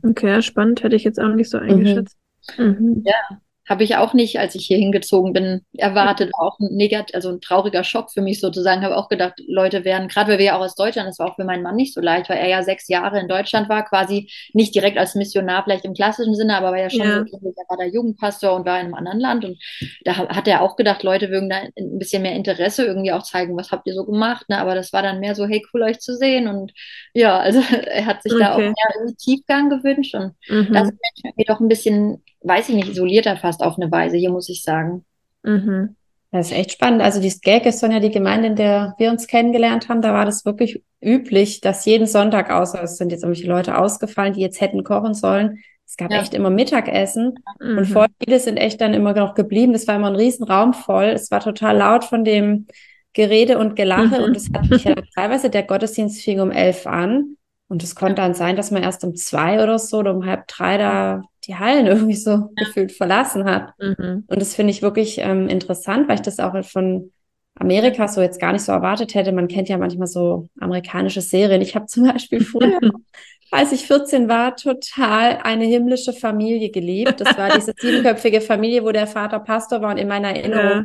Okay, 0.03 0.43
spannend, 0.43 0.83
hätte 0.83 0.97
ich 0.97 1.05
jetzt 1.05 1.21
auch 1.21 1.35
nicht 1.35 1.51
so 1.51 1.59
mhm. 1.59 1.65
eingeschätzt. 1.65 2.17
Mhm. 2.57 3.03
Ja, 3.05 3.41
habe 3.69 3.83
ich 3.83 3.97
auch 3.97 4.15
nicht, 4.15 4.39
als 4.39 4.55
ich 4.55 4.67
hier 4.67 4.79
hingezogen 4.79 5.33
bin, 5.33 5.63
erwartet. 5.77 6.31
Auch 6.39 6.59
ein 6.61 6.69
negat 6.77 7.15
also 7.15 7.31
ein 7.31 7.41
trauriger 7.41 7.83
Schock 7.83 8.13
für 8.13 8.23
mich 8.23 8.41
sozusagen. 8.41 8.83
Habe 8.83 8.97
auch 8.97 9.09
gedacht, 9.09 9.35
Leute 9.47 9.85
werden, 9.85 10.09
gerade 10.09 10.31
weil 10.31 10.39
wir 10.39 10.47
ja 10.47 10.57
auch 10.57 10.65
aus 10.65 10.77
Deutschland, 10.77 11.09
das 11.09 11.19
war 11.19 11.31
auch 11.31 11.37
für 11.37 11.45
meinen 11.45 11.63
Mann 11.63 11.75
nicht 11.75 11.93
so 11.93 12.01
leicht, 12.01 12.29
weil 12.29 12.39
er 12.39 12.49
ja 12.49 12.63
sechs 12.63 12.89
Jahre 12.89 13.19
in 13.19 13.29
Deutschland 13.29 13.69
war, 13.69 13.85
quasi 13.85 14.31
nicht 14.53 14.75
direkt 14.75 14.99
als 14.99 15.17
Missionar 15.17 15.65
vielleicht 15.65 15.85
im 15.85 15.95
klassischen 15.95 16.35
Sinne, 16.35 16.57
aber 16.57 16.71
war 16.71 16.79
ja 16.79 16.91
schon 16.91 17.01
ja. 17.01 17.25
so, 17.27 17.39
er 17.39 17.65
war 17.69 17.77
der 17.77 17.89
Jugendpastor 17.89 18.55
und 18.55 18.67
war 18.67 18.79
in 18.79 18.87
einem 18.87 18.95
anderen 18.95 19.21
Land. 19.21 19.45
Und 19.45 19.59
da 20.05 20.17
hat 20.17 20.47
er 20.47 20.63
auch 20.63 20.77
gedacht, 20.77 21.03
Leute 21.03 21.31
würden 21.31 21.51
da 21.51 21.57
ein 21.57 21.99
bisschen 21.99 22.23
mehr 22.23 22.35
Interesse 22.35 22.85
irgendwie 22.85 23.13
auch 23.13 23.25
zeigen, 23.25 23.57
was 23.57 23.73
habt 23.73 23.89
ihr 23.89 23.95
so 23.95 24.05
gemacht. 24.05 24.49
Ne? 24.49 24.59
Aber 24.59 24.75
das 24.77 24.93
war 24.93 25.03
dann 25.03 25.19
mehr 25.21 25.35
so, 25.35 25.45
hey, 25.47 25.65
cool 25.75 25.83
euch 25.83 25.99
zu 25.99 26.17
sehen. 26.17 26.47
Und 26.47 26.73
ja, 27.15 27.39
also 27.39 27.61
er 27.87 28.07
hat 28.07 28.23
sich 28.23 28.33
okay. 28.33 28.43
da 28.43 28.55
auch 28.55 28.59
mehr 28.59 28.75
Tiefgang 29.19 29.71
gewünscht. 29.71 30.15
Und 30.15 30.35
mhm. 30.49 30.73
das 30.73 30.89
ist 30.89 31.37
mir 31.37 31.45
doch 31.47 31.61
ein 31.61 31.69
bisschen 31.69 32.23
weiß 32.43 32.69
ich 32.69 32.75
nicht, 32.75 32.89
isolierter 32.89 33.37
fast 33.37 33.63
auf 33.63 33.79
eine 33.79 33.91
Weise, 33.91 34.17
hier 34.17 34.31
muss 34.31 34.49
ich 34.49 34.63
sagen. 34.63 35.05
Mhm. 35.43 35.97
Das 36.33 36.51
ist 36.51 36.57
echt 36.57 36.73
spannend. 36.73 37.03
Also 37.03 37.21
die 37.21 37.31
Skag 37.31 37.67
ist 37.67 37.83
ja 37.83 38.01
die 38.01 38.11
Gemeinde, 38.11 38.49
in 38.49 38.57
der 38.57 38.95
wir 38.99 39.11
uns 39.11 39.27
kennengelernt 39.27 39.89
haben. 39.89 40.03
Da 40.03 40.13
war 40.13 40.25
das 40.25 40.45
wirklich 40.45 40.83
üblich, 41.01 41.61
dass 41.61 41.85
jeden 41.85 42.07
Sonntag, 42.07 42.51
außer 42.51 42.83
es 42.83 42.97
sind 42.97 43.11
jetzt 43.11 43.23
irgendwelche 43.23 43.49
Leute 43.49 43.79
ausgefallen, 43.79 44.35
die 44.35 44.41
jetzt 44.41 44.61
hätten 44.61 44.85
kochen 44.85 45.15
sollen, 45.15 45.61
es 45.87 45.97
gab 45.97 46.11
ja. 46.11 46.21
echt 46.21 46.35
immer 46.35 46.51
Mittagessen 46.51 47.39
mhm. 47.61 47.79
und 47.79 47.87
voll 47.87 48.07
viele 48.23 48.41
sind 48.41 48.57
echt 48.57 48.81
dann 48.81 48.93
immer 48.93 49.15
noch 49.15 49.35
geblieben. 49.35 49.73
Das 49.73 49.87
war 49.87 49.95
immer 49.95 50.09
ein 50.09 50.17
Riesenraum 50.17 50.75
voll. 50.75 51.05
Es 51.05 51.31
war 51.31 51.41
total 51.41 51.77
laut 51.77 52.05
von 52.05 52.25
dem 52.25 52.67
Gerede 53.13 53.57
und 53.59 53.77
Gelache 53.77 54.19
mhm. 54.19 54.25
und 54.25 54.37
es 54.37 54.51
hat 54.53 54.69
mich 54.69 54.85
ja 54.85 54.95
teilweise 55.15 55.49
der 55.49 55.63
Gottesdienst 55.63 56.21
fing 56.23 56.41
um 56.41 56.51
elf 56.51 56.87
an 56.87 57.37
und 57.69 57.83
es 57.83 57.95
konnte 57.95 58.17
dann 58.17 58.35
sein, 58.35 58.57
dass 58.57 58.71
man 58.71 58.83
erst 58.83 59.03
um 59.05 59.17
zwei 59.17 59.63
oder 59.63 59.79
so 59.79 59.99
oder 59.99 60.15
um 60.15 60.25
halb 60.25 60.47
drei 60.47 60.79
da 60.79 61.23
die 61.47 61.57
Hallen 61.57 61.87
irgendwie 61.87 62.15
so 62.15 62.31
ja. 62.31 62.49
gefühlt 62.57 62.93
verlassen 62.93 63.45
hat. 63.45 63.73
Mhm. 63.79 64.25
Und 64.27 64.41
das 64.41 64.55
finde 64.55 64.71
ich 64.71 64.83
wirklich 64.83 65.19
ähm, 65.19 65.49
interessant, 65.49 66.09
weil 66.09 66.17
ich 66.17 66.23
das 66.23 66.39
auch 66.39 66.65
von 66.65 67.13
Amerika 67.59 68.07
so 68.07 68.21
jetzt 68.21 68.41
gar 68.41 68.53
nicht 68.53 68.63
so 68.63 68.73
erwartet 68.73 69.15
hätte. 69.15 69.33
Man 69.33 69.49
kennt 69.49 69.69
ja 69.69 69.79
manchmal 69.79 70.07
so 70.07 70.49
amerikanische 70.61 71.23
Serien. 71.23 71.63
Ich 71.63 71.75
habe 71.75 71.87
zum 71.87 72.05
Beispiel 72.05 72.45
früher, 72.45 72.79
als 73.51 73.73
ich 73.73 73.87
14 73.87 74.29
war, 74.29 74.55
total 74.57 75.39
eine 75.43 75.65
himmlische 75.65 76.13
Familie 76.13 76.71
geliebt. 76.71 77.21
Das 77.21 77.37
war 77.39 77.51
diese 77.51 77.73
siebenköpfige 77.79 78.41
Familie, 78.43 78.85
wo 78.85 78.93
der 78.93 79.07
Vater 79.07 79.41
Pastor 79.41 79.81
war 79.81 79.91
und 79.91 79.99
in 79.99 80.09
meiner 80.09 80.37
Erinnerung 80.37 80.65
ja 80.65 80.85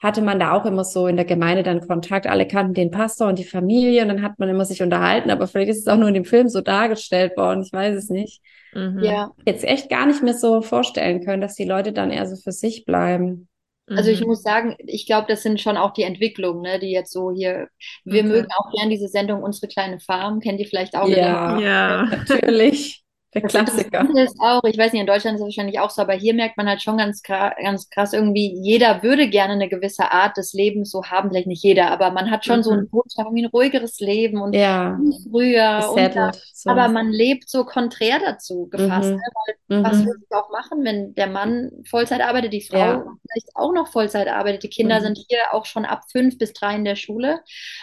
hatte 0.00 0.22
man 0.22 0.40
da 0.40 0.52
auch 0.52 0.64
immer 0.64 0.84
so 0.84 1.06
in 1.06 1.16
der 1.16 1.26
Gemeinde 1.26 1.62
dann 1.62 1.86
Kontakt. 1.86 2.26
Alle 2.26 2.48
kannten 2.48 2.74
den 2.74 2.90
Pastor 2.90 3.28
und 3.28 3.38
die 3.38 3.44
Familie 3.44 4.02
und 4.02 4.08
dann 4.08 4.22
hat 4.22 4.38
man 4.38 4.48
immer 4.48 4.64
sich 4.64 4.82
unterhalten, 4.82 5.30
aber 5.30 5.46
vielleicht 5.46 5.70
ist 5.70 5.80
es 5.80 5.88
auch 5.88 5.98
nur 5.98 6.08
in 6.08 6.14
dem 6.14 6.24
Film 6.24 6.48
so 6.48 6.62
dargestellt 6.62 7.36
worden. 7.36 7.62
Ich 7.62 7.72
weiß 7.72 7.96
es 7.96 8.08
nicht. 8.08 8.40
Mhm. 8.72 9.00
Ja. 9.02 9.30
Jetzt 9.44 9.64
echt 9.64 9.90
gar 9.90 10.06
nicht 10.06 10.22
mehr 10.22 10.34
so 10.34 10.62
vorstellen 10.62 11.24
können, 11.24 11.42
dass 11.42 11.54
die 11.54 11.64
Leute 11.64 11.92
dann 11.92 12.10
eher 12.10 12.26
so 12.26 12.36
für 12.36 12.52
sich 12.52 12.84
bleiben. 12.86 13.48
Also 13.88 14.10
ich 14.10 14.20
mhm. 14.20 14.28
muss 14.28 14.42
sagen, 14.42 14.76
ich 14.86 15.04
glaube, 15.04 15.26
das 15.28 15.42
sind 15.42 15.60
schon 15.60 15.76
auch 15.76 15.92
die 15.92 16.04
Entwicklungen, 16.04 16.62
ne, 16.62 16.78
die 16.78 16.92
jetzt 16.92 17.12
so 17.12 17.32
hier. 17.32 17.68
Wir 18.04 18.20
okay. 18.20 18.32
mögen 18.32 18.48
auch 18.56 18.70
gern 18.72 18.88
diese 18.88 19.08
Sendung 19.08 19.42
Unsere 19.42 19.66
kleine 19.66 19.98
Farm, 19.98 20.38
kennt 20.40 20.60
ihr 20.60 20.66
vielleicht 20.66 20.94
auch? 20.94 21.08
Ja, 21.08 21.58
ja, 21.58 22.04
natürlich. 22.28 23.02
Der 23.32 23.42
Klassiker. 23.42 24.04
Das 24.12 24.32
ist 24.32 24.40
auch, 24.40 24.64
ich 24.64 24.76
weiß 24.76 24.92
nicht, 24.92 25.00
in 25.00 25.06
Deutschland 25.06 25.36
ist 25.36 25.40
es 25.40 25.46
wahrscheinlich 25.46 25.78
auch 25.78 25.90
so, 25.90 26.02
aber 26.02 26.14
hier 26.14 26.34
merkt 26.34 26.56
man 26.56 26.68
halt 26.68 26.82
schon 26.82 26.96
ganz, 26.96 27.22
ganz 27.22 27.88
krass 27.88 28.12
irgendwie, 28.12 28.58
jeder 28.60 29.04
würde 29.04 29.28
gerne 29.28 29.52
eine 29.52 29.68
gewisse 29.68 30.10
Art 30.10 30.36
des 30.36 30.52
Lebens 30.52 30.90
so 30.90 31.04
haben, 31.04 31.30
vielleicht 31.30 31.46
nicht 31.46 31.62
jeder, 31.62 31.92
aber 31.92 32.10
man 32.10 32.30
hat 32.30 32.44
schon 32.44 32.58
mhm. 32.58 32.62
so 32.62 32.70
einen 32.72 32.92
Wunsch, 32.92 33.14
irgendwie 33.16 33.44
ein 33.44 33.50
ruhigeres 33.50 34.00
Leben 34.00 34.40
und 34.40 34.54
ja. 34.54 34.98
früher. 35.30 35.92
Und 35.92 36.16
da, 36.16 36.32
so. 36.52 36.70
Aber 36.70 36.88
man 36.88 37.10
lebt 37.12 37.48
so 37.48 37.64
konträr 37.64 38.18
dazu 38.18 38.66
gefasst. 38.68 39.10
Mhm. 39.10 39.16
Ne? 39.16 39.22
Weil, 39.68 39.78
mhm. 39.78 39.84
Was 39.84 40.04
würde 40.04 40.20
ich 40.28 40.34
auch 40.34 40.50
machen, 40.50 40.84
wenn 40.84 41.14
der 41.14 41.28
Mann 41.28 41.70
Vollzeit 41.88 42.22
arbeitet, 42.22 42.52
die 42.52 42.62
Frau 42.62 42.78
ja. 42.78 43.04
vielleicht 43.30 43.50
auch 43.54 43.72
noch 43.72 43.92
Vollzeit 43.92 44.26
arbeitet, 44.26 44.64
die 44.64 44.70
Kinder 44.70 44.98
mhm. 44.98 45.04
sind 45.04 45.18
hier 45.28 45.38
auch 45.52 45.66
schon 45.66 45.84
ab 45.84 46.02
fünf 46.10 46.36
bis 46.36 46.52
drei 46.52 46.74
in 46.74 46.84
der 46.84 46.96
Schule. 46.96 47.40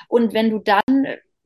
Und 0.10 0.34
wenn 0.34 0.50
du 0.50 0.60
dann 0.60 0.84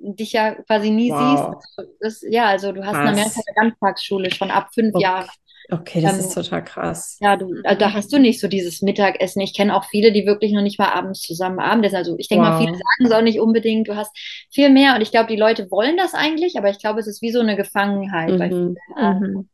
dich 0.02 0.34
ja 0.34 0.56
quasi 0.64 0.90
nie 0.90 1.12
wow. 1.12 1.56
siehst. 1.78 1.90
Das, 2.00 2.26
ja, 2.30 2.46
also 2.46 2.72
du 2.72 2.86
hast 2.86 2.94
krass. 2.94 3.04
in 3.04 3.08
Amerika 3.08 3.42
eine 3.46 3.70
Ganztagsschule 3.70 4.32
schon 4.32 4.52
ab 4.52 4.70
fünf 4.74 4.96
okay. 4.96 5.04
Jahren. 5.04 5.30
Okay, 5.70 6.02
das 6.02 6.14
ähm, 6.14 6.20
ist 6.20 6.34
total 6.34 6.64
krass. 6.64 7.18
Ja, 7.22 7.38
du, 7.38 7.54
also 7.64 7.80
da 7.80 7.94
hast 7.94 8.12
du 8.12 8.20
nicht 8.20 8.42
so 8.42 8.48
dieses 8.48 8.82
Mittagessen. 8.82 9.40
Ich 9.42 9.56
kenne 9.56 9.76
auch 9.76 9.86
viele, 9.86 10.12
die 10.12 10.26
wirklich 10.26 10.52
noch 10.52 10.62
nicht 10.62 10.78
mal 10.78 10.90
abends 10.90 11.22
zusammen 11.22 11.60
Abendessen. 11.60 11.96
Also 11.96 12.16
ich 12.18 12.28
denke 12.28 12.44
wow. 12.44 12.54
mal, 12.54 12.60
viele 12.60 12.74
sagen 12.74 13.06
es 13.06 13.12
auch 13.12 13.22
nicht 13.22 13.40
unbedingt. 13.40 13.88
Du 13.88 13.96
hast 13.96 14.12
viel 14.52 14.70
mehr 14.70 14.96
und 14.96 15.02
ich 15.02 15.12
glaube, 15.12 15.28
die 15.28 15.40
Leute 15.40 15.72
wollen 15.72 15.96
das 15.96 16.14
eigentlich, 16.14 16.58
aber 16.58 16.70
ich 16.70 16.80
glaube, 16.80 17.00
es 17.00 17.08
ist 17.08 17.22
wie 17.22 17.32
so 17.32 17.40
eine 17.40 17.56
Gefangenheit. 17.56 18.52
Mhm. 18.52 18.76
Mhm. 18.98 19.50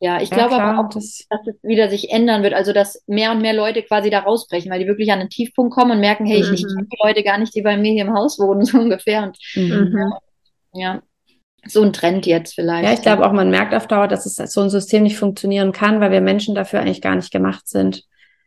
Ja, 0.00 0.20
ich 0.20 0.30
ja, 0.30 0.36
glaube 0.36 0.62
aber 0.62 0.80
auch, 0.80 0.90
das 0.90 1.26
dass 1.28 1.40
es 1.46 1.56
wieder 1.62 1.90
sich 1.90 2.10
ändern 2.10 2.44
wird. 2.44 2.54
Also, 2.54 2.72
dass 2.72 3.02
mehr 3.08 3.32
und 3.32 3.40
mehr 3.40 3.52
Leute 3.52 3.82
quasi 3.82 4.10
da 4.10 4.20
rausbrechen, 4.20 4.70
weil 4.70 4.78
die 4.78 4.86
wirklich 4.86 5.10
an 5.10 5.18
einen 5.18 5.30
Tiefpunkt 5.30 5.74
kommen 5.74 5.90
und 5.90 6.00
merken, 6.00 6.24
hey, 6.24 6.38
mhm. 6.38 6.54
ich, 6.54 6.60
ich 6.60 6.66
kenne 6.66 6.86
die 6.86 6.98
Leute 7.02 7.22
gar 7.24 7.38
nicht, 7.38 7.54
die 7.54 7.62
bei 7.62 7.76
mir 7.76 7.92
hier 7.92 8.04
im 8.04 8.14
Haus 8.14 8.38
wohnen, 8.38 8.64
so 8.64 8.78
ungefähr. 8.78 9.24
Und 9.24 9.38
mhm. 9.56 9.96
ja, 9.98 10.18
ja, 10.72 11.02
so 11.66 11.82
ein 11.82 11.92
Trend 11.92 12.26
jetzt 12.26 12.54
vielleicht. 12.54 12.84
Ja, 12.84 12.92
ich 12.92 13.02
glaube 13.02 13.26
auch, 13.26 13.32
man 13.32 13.50
merkt 13.50 13.74
auf 13.74 13.88
Dauer, 13.88 14.06
dass 14.06 14.24
es 14.24 14.36
so 14.52 14.60
ein 14.60 14.70
System 14.70 15.02
nicht 15.02 15.18
funktionieren 15.18 15.72
kann, 15.72 16.00
weil 16.00 16.12
wir 16.12 16.20
Menschen 16.20 16.54
dafür 16.54 16.80
eigentlich 16.80 17.02
gar 17.02 17.16
nicht 17.16 17.32
gemacht 17.32 17.66
sind. 17.66 18.04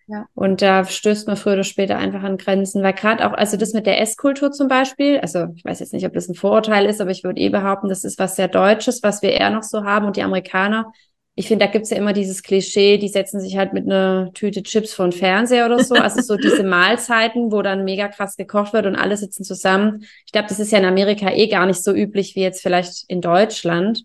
Ja. 0.08 0.26
Und 0.34 0.62
da 0.62 0.84
stößt 0.84 1.28
man 1.28 1.38
früher 1.38 1.54
oder 1.54 1.64
später 1.64 1.98
einfach 1.98 2.24
an 2.24 2.38
Grenzen, 2.38 2.84
weil 2.84 2.94
gerade 2.94 3.26
auch, 3.26 3.34
also 3.34 3.56
das 3.56 3.74
mit 3.74 3.86
der 3.86 4.02
Esskultur 4.02 4.52
zum 4.52 4.68
Beispiel, 4.68 5.20
also 5.20 5.48
ich 5.56 5.64
weiß 5.64 5.80
jetzt 5.80 5.94
nicht, 5.94 6.06
ob 6.06 6.14
das 6.14 6.28
ein 6.28 6.36
Vorurteil 6.36 6.86
ist, 6.86 7.00
aber 7.00 7.12
ich 7.12 7.24
würde 7.24 7.40
eh 7.40 7.50
behaupten, 7.50 7.88
das 7.88 8.04
ist 8.04 8.20
was 8.20 8.36
sehr 8.36 8.48
Deutsches, 8.48 9.04
was 9.04 9.22
wir 9.22 9.32
eher 9.32 9.52
noch 9.52 9.64
so 9.64 9.84
haben 9.84 10.08
und 10.08 10.18
die 10.18 10.24
Amerikaner 10.24 10.92
ich 11.36 11.48
finde, 11.48 11.66
da 11.66 11.72
gibt's 11.72 11.90
ja 11.90 11.98
immer 11.98 12.12
dieses 12.14 12.44
Klischee, 12.44 12.98
die 12.98 13.08
setzen 13.08 13.40
sich 13.40 13.58
halt 13.58 13.72
mit 13.72 13.86
einer 13.86 14.32
Tüte 14.34 14.64
Chips 14.64 14.94
vor 14.94 15.08
den 15.08 15.14
Fernseher 15.14 15.66
oder 15.66 15.82
so. 15.82 15.96
Also 15.96 16.22
so 16.22 16.36
diese 16.36 16.64
Mahlzeiten, 16.66 17.52
wo 17.52 17.62
dann 17.62 17.86
mega 17.86 18.10
krass 18.10 18.36
gekocht 18.36 18.74
wird 18.74 18.86
und 18.86 18.98
alle 18.98 19.16
sitzen 19.16 19.44
zusammen. 19.44 20.04
Ich 20.26 20.34
glaube, 20.34 20.50
das 20.50 20.60
ist 20.60 20.72
ja 20.72 20.80
in 20.80 20.86
Amerika 20.86 21.32
eh 21.32 21.48
gar 21.48 21.66
nicht 21.66 21.84
so 21.84 21.94
üblich 21.94 22.36
wie 22.36 22.42
jetzt 22.42 22.62
vielleicht 22.62 23.06
in 23.08 23.22
Deutschland. 23.22 24.04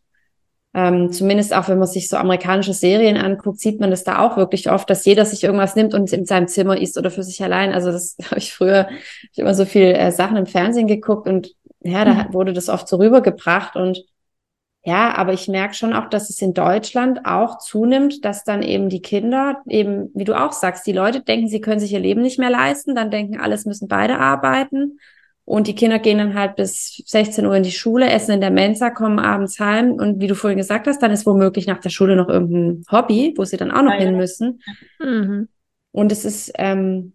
Ähm, 0.73 1.11
zumindest 1.11 1.55
auch, 1.55 1.69
wenn 1.69 1.79
man 1.79 1.89
sich 1.89 2.09
so 2.09 2.17
amerikanische 2.17 2.75
Serien 2.75 3.17
anguckt, 3.17 3.59
sieht 3.59 3.81
man 3.81 3.91
das 3.91 4.05
da 4.05 4.21
auch 4.21 4.37
wirklich 4.37 4.71
oft, 4.71 4.89
dass 4.89 5.05
jeder 5.05 5.25
sich 5.25 5.43
irgendwas 5.43 5.75
nimmt 5.75 5.95
und 5.95 6.13
in 6.13 6.27
seinem 6.27 6.49
Zimmer 6.49 6.79
isst 6.79 6.97
oder 6.97 7.11
für 7.11 7.23
sich 7.23 7.43
allein. 7.43 7.73
Also 7.73 7.91
das 7.91 8.17
habe 8.27 8.39
ich 8.39 8.53
früher 8.53 8.89
ich 9.33 9.39
immer 9.39 9.55
so 9.55 9.65
viel 9.65 9.87
äh, 9.87 10.13
Sachen 10.13 10.37
im 10.37 10.47
Fernsehen 10.47 10.87
geguckt 10.87 11.27
und 11.27 11.55
ja, 11.81 12.05
da 12.05 12.15
mhm. 12.15 12.35
wurde 12.35 12.53
das 12.53 12.69
oft 12.69 12.87
so 12.87 12.97
rübergebracht 12.97 13.75
und 13.75 14.05
ja, 14.87 15.17
aber 15.17 15.33
ich 15.33 15.49
merke 15.49 15.75
schon 15.75 15.93
auch, 15.93 16.09
dass 16.09 16.31
es 16.31 16.41
in 16.41 16.55
Deutschland 16.55 17.27
auch 17.27 17.59
zunimmt, 17.59 18.25
dass 18.25 18.45
dann 18.45 18.63
eben 18.63 18.89
die 18.89 19.03
Kinder 19.03 19.61
eben, 19.67 20.11
wie 20.15 20.23
du 20.23 20.41
auch 20.41 20.53
sagst, 20.53 20.87
die 20.87 20.93
Leute 20.93 21.23
denken, 21.23 21.49
sie 21.49 21.61
können 21.61 21.81
sich 21.81 21.93
ihr 21.93 21.99
Leben 21.99 22.23
nicht 22.23 22.39
mehr 22.39 22.51
leisten, 22.51 22.95
dann 22.95 23.11
denken, 23.11 23.41
alles 23.41 23.67
müssen 23.67 23.89
beide 23.89 24.21
arbeiten. 24.21 25.01
Und 25.45 25.67
die 25.67 25.75
Kinder 25.75 25.99
gehen 25.99 26.19
dann 26.19 26.35
halt 26.35 26.55
bis 26.55 27.03
16 27.05 27.45
Uhr 27.47 27.57
in 27.57 27.65
die 27.65 27.73
Schule, 27.73 28.09
essen 28.09 28.31
in 28.31 28.41
der 28.41 28.53
Mensa, 28.53 28.91
kommen 28.91 29.19
abends 29.19 29.59
heim. 29.59 29.91
Und 29.95 30.21
wie 30.21 30.29
du 30.29 30.37
vorhin 30.37 30.59
gesagt 30.59 30.87
hast, 30.87 31.03
dann 31.03 31.11
ist 31.11 31.27
womöglich 31.27 31.67
nach 31.67 31.81
der 31.81 31.91
Schule 31.91 32.15
noch 32.15 32.29
irgendein 32.29 32.85
Hobby, 32.89 33.35
wo 33.37 33.45
sie 33.45 33.57
dann 33.57 33.73
auch 33.73 33.83
noch 33.83 33.93
ja, 33.93 33.99
hin 33.99 34.17
müssen. 34.17 34.63
Mhm. 35.01 35.49
Und 35.91 36.13
es 36.13 36.25
ist 36.25 36.53
ähm, 36.59 37.15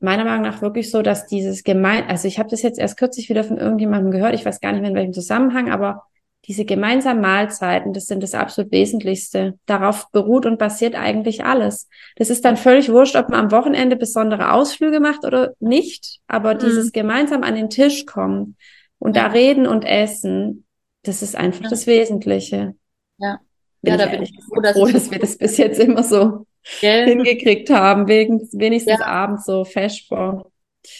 meiner 0.00 0.24
Meinung 0.24 0.42
nach 0.42 0.62
wirklich 0.62 0.92
so, 0.92 1.02
dass 1.02 1.26
dieses 1.26 1.64
gemein, 1.64 2.04
also 2.08 2.28
ich 2.28 2.38
habe 2.38 2.48
das 2.48 2.62
jetzt 2.62 2.78
erst 2.78 2.96
kürzlich 2.96 3.28
wieder 3.28 3.42
von 3.42 3.58
irgendjemandem 3.58 4.12
gehört, 4.12 4.34
ich 4.36 4.44
weiß 4.44 4.60
gar 4.60 4.70
nicht 4.70 4.82
mehr 4.82 4.90
in 4.90 4.96
welchem 4.96 5.12
Zusammenhang, 5.12 5.68
aber 5.72 6.04
diese 6.48 6.64
gemeinsamen 6.64 7.20
Mahlzeiten, 7.20 7.92
das 7.92 8.06
sind 8.06 8.22
das 8.22 8.34
absolut 8.34 8.72
Wesentlichste. 8.72 9.58
Darauf 9.66 10.10
beruht 10.10 10.46
und 10.46 10.58
basiert 10.58 10.94
eigentlich 10.94 11.44
alles. 11.44 11.88
Das 12.16 12.30
ist 12.30 12.42
dann 12.44 12.56
völlig 12.56 12.90
wurscht, 12.90 13.16
ob 13.16 13.28
man 13.28 13.40
am 13.40 13.50
Wochenende 13.50 13.96
besondere 13.96 14.52
Ausflüge 14.52 14.98
macht 14.98 15.26
oder 15.26 15.52
nicht, 15.60 16.20
aber 16.26 16.54
mhm. 16.54 16.58
dieses 16.60 16.92
gemeinsam 16.92 17.42
an 17.42 17.54
den 17.54 17.68
Tisch 17.68 18.06
kommen 18.06 18.56
und 18.98 19.14
da 19.14 19.26
reden 19.26 19.66
und 19.66 19.84
essen, 19.84 20.64
das 21.02 21.20
ist 21.20 21.36
einfach 21.36 21.64
ja. 21.64 21.70
das 21.70 21.86
Wesentliche. 21.86 22.74
Ja. 23.18 23.40
Bin 23.82 23.92
ja, 23.92 23.98
da 23.98 24.06
bin 24.06 24.22
ich 24.22 24.32
froh, 24.48 24.60
dass, 24.60 24.72
froh, 24.72 24.86
dass 24.86 25.10
wir 25.10 25.18
das 25.18 25.36
bis 25.36 25.58
jetzt 25.58 25.78
immer 25.78 26.02
so 26.02 26.46
Gell? 26.80 27.04
hingekriegt 27.06 27.68
haben, 27.70 28.08
wegen, 28.08 28.40
wenigstens 28.52 29.00
ja. 29.00 29.06
abends 29.06 29.44
so 29.44 29.64
fesch 29.64 30.08
vor. 30.08 30.50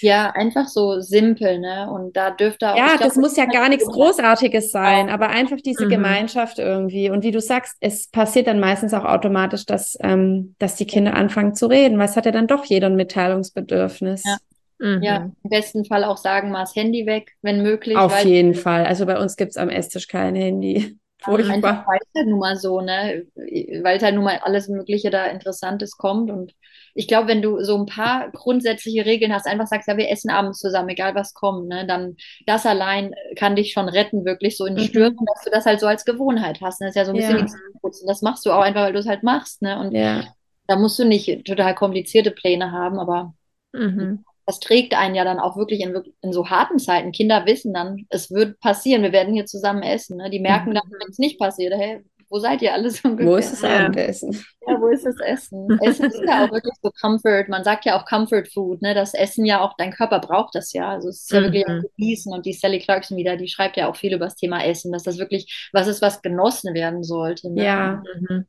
Ja, 0.00 0.30
einfach 0.30 0.68
so 0.68 1.00
simpel, 1.00 1.58
ne? 1.58 1.90
Und 1.90 2.16
da 2.16 2.30
dürfte 2.30 2.72
auch. 2.72 2.76
Ja, 2.76 2.96
glaub, 2.96 3.00
das 3.00 3.16
muss 3.16 3.36
ja 3.36 3.46
gar 3.46 3.68
nichts 3.68 3.86
Großartiges 3.86 4.70
sein, 4.70 5.08
aber 5.08 5.28
einfach 5.28 5.58
diese 5.64 5.86
mhm. 5.86 5.90
Gemeinschaft 5.90 6.58
irgendwie. 6.58 7.10
Und 7.10 7.22
wie 7.22 7.30
du 7.30 7.40
sagst, 7.40 7.76
es 7.80 8.08
passiert 8.08 8.46
dann 8.48 8.60
meistens 8.60 8.92
auch 8.92 9.04
automatisch, 9.04 9.66
dass, 9.66 9.96
ähm, 10.02 10.54
dass 10.58 10.76
die 10.76 10.86
Kinder 10.86 11.14
anfangen 11.14 11.54
zu 11.54 11.66
reden, 11.66 11.98
weil 11.98 12.06
es 12.06 12.16
hat 12.16 12.26
ja 12.26 12.32
dann 12.32 12.46
doch 12.46 12.64
jeder 12.64 12.88
ein 12.88 12.96
Mitteilungsbedürfnis. 12.96 14.24
Ja. 14.24 14.36
Mhm. 14.80 15.02
Ja, 15.02 15.16
im 15.42 15.50
besten 15.50 15.84
Fall 15.84 16.04
auch 16.04 16.18
sagen, 16.18 16.50
mal 16.50 16.60
das 16.60 16.76
Handy 16.76 17.06
weg, 17.06 17.32
wenn 17.42 17.62
möglich. 17.62 17.96
Auf 17.96 18.24
jeden 18.24 18.54
Fall. 18.54 18.86
Also 18.86 19.06
bei 19.06 19.18
uns 19.18 19.36
gibt 19.36 19.50
es 19.50 19.56
am 19.56 19.70
Esstisch 19.70 20.06
kein 20.06 20.34
Handy. 20.34 20.98
Furchtbar. 21.20 21.84
Weil 21.86 22.24
nun 22.26 22.38
mal 22.38 22.56
so, 22.56 22.80
ne? 22.80 23.26
Weil 23.34 24.00
halt 24.00 24.14
nun 24.14 24.24
mal 24.24 24.38
alles 24.42 24.68
Mögliche 24.68 25.10
da 25.10 25.26
Interessantes 25.26 25.96
kommt. 25.96 26.30
Und 26.30 26.54
ich 26.94 27.08
glaube, 27.08 27.28
wenn 27.28 27.42
du 27.42 27.62
so 27.62 27.76
ein 27.76 27.86
paar 27.86 28.30
grundsätzliche 28.30 29.04
Regeln 29.04 29.32
hast, 29.32 29.46
einfach 29.46 29.66
sagst, 29.66 29.88
ja, 29.88 29.96
wir 29.96 30.10
essen 30.10 30.30
abends 30.30 30.60
zusammen, 30.60 30.90
egal 30.90 31.14
was 31.14 31.34
kommt, 31.34 31.68
ne? 31.68 31.86
Dann 31.86 32.16
das 32.46 32.66
allein 32.66 33.14
kann 33.36 33.56
dich 33.56 33.72
schon 33.72 33.88
retten, 33.88 34.24
wirklich 34.24 34.56
so 34.56 34.64
in 34.64 34.74
mhm. 34.74 34.80
Stürzen, 34.80 35.26
dass 35.26 35.44
du 35.44 35.50
das 35.50 35.66
halt 35.66 35.80
so 35.80 35.86
als 35.86 36.04
Gewohnheit 36.04 36.60
hast. 36.60 36.80
Ne? 36.80 36.86
Das 36.86 36.94
ist 36.94 36.98
ja 36.98 37.04
so 37.04 37.12
ein 37.12 37.16
bisschen 37.16 37.38
ja. 37.38 37.44
wie. 37.82 38.06
Das 38.06 38.22
machst 38.22 38.46
du 38.46 38.52
auch 38.52 38.62
einfach, 38.62 38.82
weil 38.82 38.92
du 38.92 38.98
es 39.00 39.08
halt 39.08 39.22
machst, 39.24 39.62
ne? 39.62 39.78
Und 39.80 39.92
ja. 39.92 40.24
da 40.66 40.76
musst 40.76 40.98
du 40.98 41.04
nicht 41.04 41.44
total 41.44 41.74
komplizierte 41.74 42.30
Pläne 42.30 42.70
haben, 42.70 42.98
aber 42.98 43.34
mhm 43.72 44.24
das 44.48 44.60
trägt 44.60 44.94
einen 44.94 45.14
ja 45.14 45.24
dann 45.24 45.40
auch 45.40 45.58
wirklich 45.58 45.80
in, 45.80 45.94
in, 46.22 46.32
so 46.32 46.48
harten 46.48 46.78
Zeiten. 46.78 47.12
Kinder 47.12 47.44
wissen 47.44 47.74
dann, 47.74 48.06
es 48.08 48.30
wird 48.30 48.58
passieren, 48.60 49.02
wir 49.02 49.12
werden 49.12 49.34
hier 49.34 49.44
zusammen 49.44 49.82
essen. 49.82 50.16
Ne? 50.16 50.30
Die 50.30 50.40
merken 50.40 50.74
dann, 50.74 50.90
wenn 50.90 51.10
es 51.10 51.18
nicht 51.18 51.38
passiert, 51.38 51.74
hey, 51.76 52.02
wo 52.30 52.38
seid 52.38 52.62
ihr 52.62 52.72
alles 52.72 53.04
ungefähr? 53.04 53.30
Wo 53.30 53.36
ist 53.36 53.52
das 53.52 53.62
Abendessen? 53.62 54.32
Ja, 54.66 54.80
wo 54.80 54.88
ist 54.88 55.04
das 55.04 55.16
Essen? 55.20 55.68
Essen 55.82 56.06
ist 56.06 56.22
ja 56.26 56.46
auch 56.46 56.50
wirklich 56.50 56.72
so 56.82 56.90
Comfort. 56.98 57.44
Man 57.48 57.62
sagt 57.62 57.84
ja 57.84 58.00
auch 58.00 58.06
Comfort 58.06 58.46
Food, 58.50 58.80
ne? 58.80 58.94
Das 58.94 59.12
Essen 59.12 59.44
ja 59.44 59.60
auch, 59.60 59.74
dein 59.76 59.92
Körper 59.92 60.18
braucht 60.18 60.54
das 60.54 60.72
ja. 60.72 60.88
Also 60.92 61.10
es 61.10 61.24
ist 61.24 61.32
ja 61.32 61.40
mhm. 61.40 61.44
wirklich 61.44 61.66
auch 61.66 61.82
genießen. 61.98 62.32
Und 62.32 62.46
die 62.46 62.54
Sally 62.54 62.78
Clarkson 62.78 63.18
wieder, 63.18 63.36
die 63.36 63.48
schreibt 63.48 63.76
ja 63.76 63.90
auch 63.90 63.96
viel 63.96 64.14
über 64.14 64.24
das 64.24 64.36
Thema 64.36 64.64
Essen, 64.64 64.92
dass 64.92 65.02
das 65.02 65.18
wirklich 65.18 65.68
was 65.74 65.88
ist, 65.88 66.00
was 66.00 66.22
genossen 66.22 66.72
werden 66.72 67.02
sollte. 67.02 67.52
Ne? 67.52 67.64
Ja. 67.64 68.02
Mhm. 68.18 68.46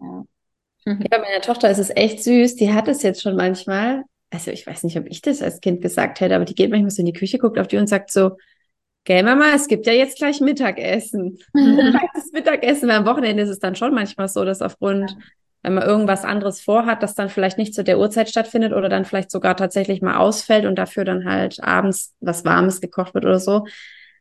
ja. 0.00 0.24
Ja, 0.86 1.18
meiner 1.18 1.42
Tochter 1.42 1.70
ist 1.70 1.78
es 1.78 1.90
echt 1.94 2.24
süß. 2.24 2.56
Die 2.56 2.72
hat 2.72 2.88
es 2.88 3.02
jetzt 3.02 3.20
schon 3.20 3.36
manchmal 3.36 4.02
also 4.32 4.50
ich 4.50 4.66
weiß 4.66 4.84
nicht, 4.84 4.96
ob 4.96 5.06
ich 5.06 5.20
das 5.20 5.42
als 5.42 5.60
Kind 5.60 5.82
gesagt 5.82 6.20
hätte, 6.20 6.34
aber 6.34 6.44
die 6.44 6.54
geht 6.54 6.70
manchmal 6.70 6.90
so 6.90 7.02
in 7.02 7.06
die 7.06 7.12
Küche, 7.12 7.38
guckt 7.38 7.58
auf 7.58 7.68
die 7.68 7.76
und 7.76 7.86
sagt 7.86 8.10
so, 8.10 8.38
gell 9.04 9.22
Mama, 9.22 9.52
es 9.54 9.68
gibt 9.68 9.86
ja 9.86 9.92
jetzt 9.92 10.18
gleich 10.18 10.40
Mittagessen. 10.40 11.38
das 11.52 12.32
Mittagessen, 12.32 12.88
weil 12.88 12.96
am 12.96 13.06
Wochenende 13.06 13.42
ist 13.42 13.50
es 13.50 13.58
dann 13.58 13.76
schon 13.76 13.94
manchmal 13.94 14.28
so, 14.28 14.44
dass 14.44 14.62
aufgrund, 14.62 15.16
wenn 15.62 15.74
man 15.74 15.84
irgendwas 15.84 16.24
anderes 16.24 16.60
vorhat, 16.62 17.02
das 17.02 17.14
dann 17.14 17.28
vielleicht 17.28 17.58
nicht 17.58 17.74
zu 17.74 17.84
der 17.84 17.98
Uhrzeit 17.98 18.30
stattfindet 18.30 18.72
oder 18.72 18.88
dann 18.88 19.04
vielleicht 19.04 19.30
sogar 19.30 19.56
tatsächlich 19.56 20.00
mal 20.00 20.16
ausfällt 20.16 20.64
und 20.64 20.76
dafür 20.76 21.04
dann 21.04 21.26
halt 21.26 21.62
abends 21.62 22.14
was 22.20 22.44
Warmes 22.44 22.80
gekocht 22.80 23.14
wird 23.14 23.26
oder 23.26 23.38
so. 23.38 23.66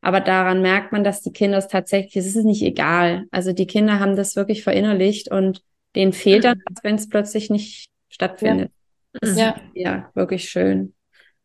Aber 0.01 0.20
daran 0.20 0.62
merkt 0.62 0.91
man, 0.91 1.03
dass 1.03 1.22
die 1.22 1.32
Kinder 1.32 1.59
es 1.59 1.68
tatsächlich, 1.68 2.18
es 2.18 2.36
ist 2.36 2.43
nicht 2.43 2.64
egal. 2.64 3.26
Also 3.32 3.53
die 3.53 3.68
Kinder 3.68 3.99
haben 3.99 4.16
das 4.16 4.36
wirklich 4.36 4.64
verinnerlicht 4.64 5.32
und 5.32 5.62
denen 5.95 6.12
fehlt 6.12 6.43
dann, 6.43 6.57
mhm. 6.57 6.76
wenn 6.84 6.95
es 6.95 7.07
plötzlich 7.07 7.49
nicht 7.49 7.88
stattfindet. 8.09 8.72
Ja. 8.74 8.80
Ist, 9.20 9.38
ja. 9.38 9.55
ja, 9.74 10.09
wirklich 10.14 10.49
schön. 10.49 10.93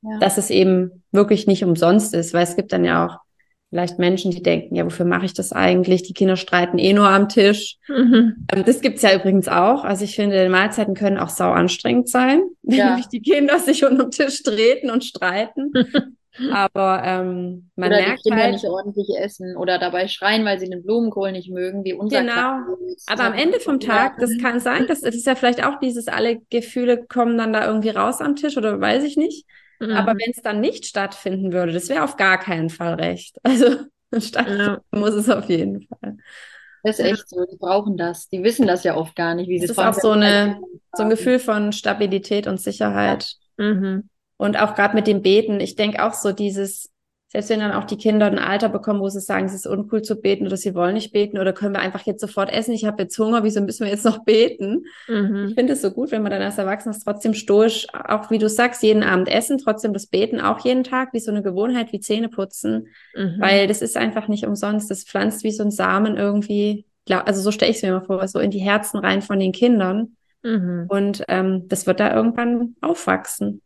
Ja. 0.02 0.18
Dass 0.20 0.38
es 0.38 0.50
eben 0.50 1.02
wirklich 1.10 1.46
nicht 1.46 1.64
umsonst 1.64 2.14
ist, 2.14 2.32
weil 2.32 2.44
es 2.44 2.56
gibt 2.56 2.72
dann 2.72 2.84
ja 2.84 3.06
auch 3.06 3.18
vielleicht 3.70 3.98
Menschen, 3.98 4.30
die 4.30 4.42
denken, 4.42 4.76
ja, 4.76 4.84
wofür 4.84 5.04
mache 5.04 5.26
ich 5.26 5.34
das 5.34 5.52
eigentlich? 5.52 6.02
Die 6.02 6.14
Kinder 6.14 6.36
streiten 6.36 6.78
eh 6.78 6.92
nur 6.92 7.08
am 7.08 7.28
Tisch. 7.28 7.76
Mhm. 7.88 8.46
Ähm, 8.52 8.64
das 8.64 8.80
gibt's 8.80 9.02
ja 9.02 9.14
übrigens 9.14 9.48
auch. 9.48 9.84
Also 9.84 10.04
ich 10.04 10.14
finde, 10.14 10.48
Mahlzeiten 10.48 10.94
können 10.94 11.18
auch 11.18 11.28
sau 11.28 11.50
anstrengend 11.50 12.08
sein, 12.08 12.42
wenn 12.62 12.78
ja. 12.78 13.00
die 13.12 13.20
Kinder 13.20 13.58
sich 13.58 13.84
unter 13.84 14.04
den 14.04 14.10
Tisch 14.12 14.42
treten 14.42 14.90
und 14.90 15.04
streiten. 15.04 15.72
Aber 16.52 17.02
ähm, 17.04 17.70
man 17.76 17.90
oder 17.90 18.00
merkt 18.00 18.24
die 18.24 18.30
Kinder 18.30 18.44
halt, 18.44 18.52
nicht 18.54 18.64
ordentlich 18.66 19.08
essen 19.18 19.56
oder 19.56 19.78
dabei 19.78 20.08
schreien, 20.08 20.44
weil 20.44 20.58
sie 20.58 20.68
den 20.68 20.82
Blumenkohl 20.82 21.32
nicht 21.32 21.50
mögen, 21.50 21.84
wie 21.84 21.94
unser 21.94 22.20
Genau. 22.20 22.58
Aber 23.06 23.24
am 23.24 23.32
Ende 23.32 23.60
vom 23.60 23.80
Tag, 23.80 24.18
das 24.18 24.30
kann 24.40 24.60
sein, 24.60 24.86
das, 24.86 25.00
das 25.00 25.14
ist 25.14 25.26
ja 25.26 25.34
vielleicht 25.34 25.64
auch 25.64 25.78
dieses, 25.80 26.08
alle 26.08 26.40
Gefühle 26.50 27.06
kommen 27.06 27.38
dann 27.38 27.52
da 27.52 27.66
irgendwie 27.66 27.90
raus 27.90 28.20
am 28.20 28.36
Tisch 28.36 28.56
oder 28.56 28.80
weiß 28.80 29.04
ich 29.04 29.16
nicht. 29.16 29.46
Mhm. 29.80 29.92
Aber 29.92 30.12
wenn 30.12 30.30
es 30.30 30.42
dann 30.42 30.60
nicht 30.60 30.86
stattfinden 30.86 31.52
würde, 31.52 31.72
das 31.72 31.88
wäre 31.88 32.04
auf 32.04 32.16
gar 32.16 32.38
keinen 32.38 32.70
Fall 32.70 32.94
recht. 32.94 33.36
Also 33.42 33.86
stattfinden 34.18 34.60
ja. 34.60 34.80
muss 34.92 35.14
es 35.14 35.28
auf 35.28 35.48
jeden 35.48 35.82
Fall. 35.82 36.16
Das 36.82 37.00
ist 37.00 37.04
echt 37.04 37.28
so, 37.28 37.44
die 37.44 37.56
brauchen 37.56 37.96
das. 37.96 38.28
Die 38.28 38.44
wissen 38.44 38.66
das 38.66 38.84
ja 38.84 38.96
oft 38.96 39.16
gar 39.16 39.34
nicht, 39.34 39.48
wie 39.48 39.58
sie 39.58 39.64
es 39.64 39.74
Das 39.74 39.78
ist 39.78 39.98
auch 39.98 40.00
so, 40.00 40.10
eine, 40.12 40.60
so 40.94 41.02
ein 41.02 41.10
Gefühl 41.10 41.40
von 41.40 41.72
Stabilität 41.72 42.46
und 42.46 42.60
Sicherheit. 42.60 43.34
Ja. 43.58 43.64
Mhm. 43.64 44.08
Und 44.36 44.60
auch 44.60 44.74
gerade 44.74 44.94
mit 44.94 45.06
dem 45.06 45.22
Beten, 45.22 45.60
ich 45.60 45.76
denke 45.76 46.04
auch 46.04 46.14
so 46.14 46.32
dieses, 46.32 46.90
selbst 47.28 47.50
wenn 47.50 47.60
dann 47.60 47.72
auch 47.72 47.84
die 47.84 47.96
Kinder 47.96 48.26
ein 48.26 48.38
Alter 48.38 48.68
bekommen, 48.68 49.00
wo 49.00 49.08
sie 49.08 49.20
sagen, 49.20 49.46
es 49.46 49.54
ist 49.54 49.66
uncool 49.66 50.00
zu 50.02 50.16
beten 50.16 50.46
oder 50.46 50.56
sie 50.56 50.74
wollen 50.74 50.94
nicht 50.94 51.12
beten 51.12 51.38
oder 51.38 51.52
können 51.52 51.74
wir 51.74 51.80
einfach 51.80 52.02
jetzt 52.06 52.20
sofort 52.20 52.52
essen, 52.52 52.72
ich 52.72 52.84
habe 52.84 53.02
jetzt 53.02 53.18
Hunger, 53.18 53.42
wieso 53.42 53.60
müssen 53.60 53.84
wir 53.84 53.90
jetzt 53.90 54.04
noch 54.04 54.24
beten? 54.24 54.84
Mhm. 55.08 55.46
Ich 55.48 55.54
finde 55.54 55.72
es 55.72 55.82
so 55.82 55.90
gut, 55.90 56.12
wenn 56.12 56.22
man 56.22 56.30
dann 56.30 56.42
als 56.42 56.58
Erwachsener 56.58 56.96
trotzdem 57.02 57.34
stoisch, 57.34 57.88
auch 57.92 58.30
wie 58.30 58.38
du 58.38 58.48
sagst, 58.48 58.82
jeden 58.82 59.02
Abend 59.02 59.28
essen, 59.28 59.58
trotzdem 59.58 59.92
das 59.92 60.06
Beten 60.06 60.40
auch 60.40 60.60
jeden 60.64 60.84
Tag, 60.84 61.12
wie 61.12 61.20
so 61.20 61.30
eine 61.30 61.42
Gewohnheit, 61.42 61.92
wie 61.92 62.00
Zähne 62.00 62.28
putzen, 62.28 62.88
mhm. 63.14 63.36
weil 63.38 63.66
das 63.66 63.82
ist 63.82 63.96
einfach 63.96 64.28
nicht 64.28 64.46
umsonst, 64.46 64.90
das 64.90 65.04
pflanzt 65.04 65.42
wie 65.42 65.52
so 65.52 65.64
ein 65.64 65.70
Samen 65.70 66.16
irgendwie, 66.16 66.86
also 67.08 67.40
so 67.40 67.50
stelle 67.50 67.70
ich 67.70 67.78
es 67.78 67.82
mir 67.82 67.88
immer 67.88 68.02
vor, 68.02 68.26
so 68.28 68.38
in 68.38 68.50
die 68.50 68.60
Herzen 68.60 68.98
rein 68.98 69.20
von 69.20 69.40
den 69.40 69.52
Kindern. 69.52 70.16
Mhm. 70.42 70.86
Und 70.88 71.24
ähm, 71.26 71.68
das 71.68 71.86
wird 71.86 71.98
da 71.98 72.14
irgendwann 72.14 72.76
aufwachsen. 72.80 73.62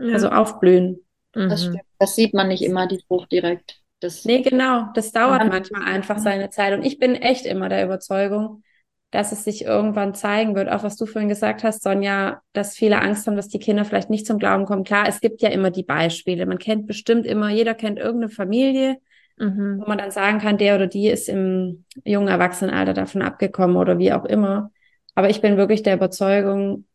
Ja. 0.00 0.14
Also 0.14 0.30
aufblühen. 0.30 1.04
Das, 1.32 1.68
mhm. 1.68 1.78
das, 1.98 2.16
sieht 2.16 2.34
man 2.34 2.48
nicht 2.48 2.62
immer, 2.62 2.88
die 2.88 3.02
Frucht 3.06 3.30
direkt. 3.30 3.80
Das 4.00 4.24
nee, 4.24 4.42
genau. 4.42 4.86
Das 4.94 5.12
dauert 5.12 5.46
manchmal 5.46 5.82
einfach 5.82 6.18
seine 6.18 6.50
Zeit. 6.50 6.72
Und 6.74 6.84
ich 6.84 6.98
bin 6.98 7.14
echt 7.14 7.46
immer 7.46 7.68
der 7.68 7.84
Überzeugung, 7.84 8.62
dass 9.10 9.32
es 9.32 9.44
sich 9.44 9.64
irgendwann 9.64 10.14
zeigen 10.14 10.54
wird. 10.54 10.70
Auch 10.70 10.82
was 10.82 10.96
du 10.96 11.06
vorhin 11.06 11.28
gesagt 11.28 11.62
hast, 11.62 11.82
Sonja, 11.82 12.40
dass 12.52 12.76
viele 12.76 13.00
Angst 13.00 13.26
haben, 13.26 13.36
dass 13.36 13.48
die 13.48 13.58
Kinder 13.58 13.84
vielleicht 13.84 14.10
nicht 14.10 14.26
zum 14.26 14.38
Glauben 14.38 14.64
kommen. 14.64 14.84
Klar, 14.84 15.06
es 15.06 15.20
gibt 15.20 15.42
ja 15.42 15.50
immer 15.50 15.70
die 15.70 15.82
Beispiele. 15.82 16.46
Man 16.46 16.58
kennt 16.58 16.86
bestimmt 16.86 17.26
immer, 17.26 17.50
jeder 17.50 17.74
kennt 17.74 17.98
irgendeine 17.98 18.30
Familie, 18.30 18.96
mhm. 19.36 19.80
wo 19.80 19.86
man 19.86 19.98
dann 19.98 20.10
sagen 20.10 20.38
kann, 20.38 20.58
der 20.58 20.76
oder 20.76 20.86
die 20.86 21.08
ist 21.08 21.28
im 21.28 21.84
jungen 22.04 22.28
Erwachsenenalter 22.28 22.94
davon 22.94 23.22
abgekommen 23.22 23.76
oder 23.76 23.98
wie 23.98 24.12
auch 24.12 24.24
immer. 24.24 24.70
Aber 25.14 25.28
ich 25.28 25.40
bin 25.40 25.56
wirklich 25.56 25.82
der 25.82 25.96
Überzeugung, 25.96 26.86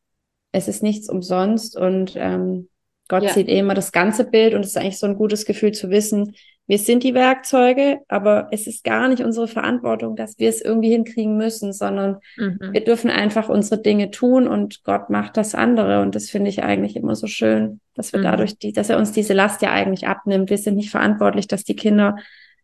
es 0.51 0.68
ist 0.68 0.82
nichts 0.82 1.10
umsonst 1.10 1.78
und 1.78 2.14
ähm, 2.16 2.70
Gott 3.08 3.24
ja. 3.24 3.34
sieht 3.34 3.49
eh 3.49 3.60
immer 3.60 3.74
das 3.74 3.91
ganze 3.91 4.26
Bild 4.26 4.53
und 4.53 4.62
es 4.62 4.70
ist 4.70 4.78
eigentlich 4.78 4.99
so 4.99 5.08
ein 5.08 5.16
gutes 5.16 5.45
Gefühl 5.45 5.72
zu 5.72 5.89
wissen, 5.89 6.36
wir 6.68 6.80
sind 6.80 7.03
die 7.03 7.14
Werkzeuge, 7.14 7.99
aber 8.08 8.47
es 8.51 8.66
ist 8.66 8.84
gar 8.84 9.08
nicht 9.08 9.24
unsere 9.24 9.47
Verantwortung, 9.47 10.16
dass 10.16 10.39
wir 10.39 10.49
es 10.49 10.62
irgendwie 10.62 10.89
hinkriegen 10.89 11.38
müssen, 11.38 11.74
sondern 11.74 12.18
mhm. 12.38 12.58
wir 12.72 12.84
dürfen 12.84 13.12
einfach 13.12 13.49
unsere 13.49 13.80
Dinge 13.80 14.10
tun 14.10 14.47
und 14.47 14.84
Gott 14.84 15.12
macht 15.12 15.38
das 15.38 15.53
andere. 15.53 16.01
Und 16.01 16.16
das 16.16 16.32
finde 16.32 16.49
ich 16.49 16.64
eigentlich 16.64 16.95
immer 16.95 17.16
so 17.16 17.28
schön, 17.28 17.82
dass 17.93 18.14
wir 18.14 18.20
mhm. 18.20 18.24
dadurch 18.24 18.58
die, 18.58 18.74
dass 18.74 18.89
er 18.89 18.97
uns 18.97 19.12
diese 19.12 19.34
Last 19.34 19.62
ja 19.62 19.72
eigentlich 19.72 20.08
abnimmt. 20.08 20.49
Wir 20.49 20.58
sind 20.58 20.76
nicht 20.76 20.89
verantwortlich, 20.89 21.47
dass 21.47 21.64
die 21.64 21.76
Kinder 21.76 22.16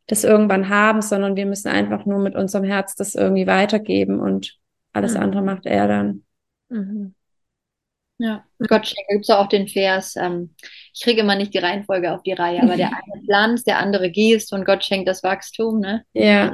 das 0.07 0.23
irgendwann 0.23 0.69
haben, 0.69 1.03
sondern 1.03 1.35
wir 1.35 1.45
müssen 1.45 1.67
einfach 1.67 2.05
nur 2.05 2.19
mit 2.19 2.35
unserem 2.35 2.63
Herz 2.63 2.95
das 2.95 3.13
irgendwie 3.13 3.45
weitergeben 3.45 4.19
und 4.19 4.57
alles 4.93 5.13
mhm. 5.13 5.19
andere 5.19 5.41
macht 5.43 5.67
er 5.67 5.87
dann. 5.87 6.23
Mhm. 8.21 8.27
Ja, 8.27 8.43
Gott 8.67 8.87
schenke, 8.87 9.13
gibt 9.13 9.25
es 9.25 9.29
auch 9.29 9.47
den 9.47 9.67
Vers, 9.67 10.15
ähm, 10.15 10.51
ich 10.93 11.01
kriege 11.01 11.21
immer 11.21 11.35
nicht 11.35 11.53
die 11.53 11.59
Reihenfolge 11.59 12.13
auf 12.13 12.21
die 12.23 12.33
Reihe, 12.33 12.61
aber 12.61 12.75
der 12.75 12.87
eine 13.13 13.23
pflanzt, 13.25 13.67
der 13.67 13.79
andere 13.79 14.09
gießt 14.11 14.53
und 14.53 14.65
Gott 14.65 14.83
schenkt 14.83 15.07
das 15.07 15.23
Wachstum, 15.23 15.79
ne? 15.79 16.05
Ja. 16.13 16.53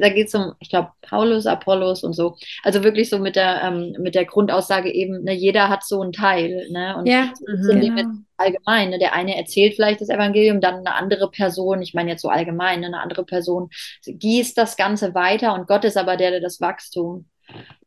Da 0.00 0.08
geht 0.08 0.28
es 0.28 0.34
um, 0.34 0.54
ich 0.60 0.70
glaube, 0.70 0.90
Paulus, 1.02 1.46
Apollos 1.46 2.02
und 2.02 2.14
so. 2.14 2.36
Also 2.62 2.82
wirklich 2.82 3.10
so 3.10 3.18
mit 3.18 3.36
der, 3.36 3.62
ähm, 3.62 3.94
mit 3.98 4.14
der 4.14 4.24
Grundaussage 4.24 4.90
eben, 4.90 5.24
ne, 5.24 5.34
jeder 5.34 5.68
hat 5.68 5.84
so 5.84 6.00
einen 6.00 6.12
Teil, 6.12 6.68
ne? 6.70 6.96
Und 6.96 7.06
ja, 7.06 7.32
so 7.34 7.72
genau. 7.72 8.02
allgemein, 8.36 8.90
ne? 8.90 8.98
Der 8.98 9.14
eine 9.14 9.36
erzählt 9.36 9.74
vielleicht 9.74 10.00
das 10.00 10.08
Evangelium, 10.08 10.60
dann 10.60 10.76
eine 10.76 10.94
andere 10.94 11.30
Person, 11.30 11.82
ich 11.82 11.94
meine 11.94 12.10
jetzt 12.10 12.22
so 12.22 12.28
allgemein, 12.28 12.80
ne? 12.80 12.86
eine 12.86 13.00
andere 13.00 13.24
Person 13.24 13.68
gießt 14.06 14.56
das 14.56 14.76
Ganze 14.76 15.14
weiter 15.14 15.54
und 15.54 15.66
Gott 15.66 15.84
ist 15.84 15.96
aber 15.96 16.16
der, 16.16 16.30
der 16.30 16.40
das 16.40 16.60
Wachstum 16.60 17.26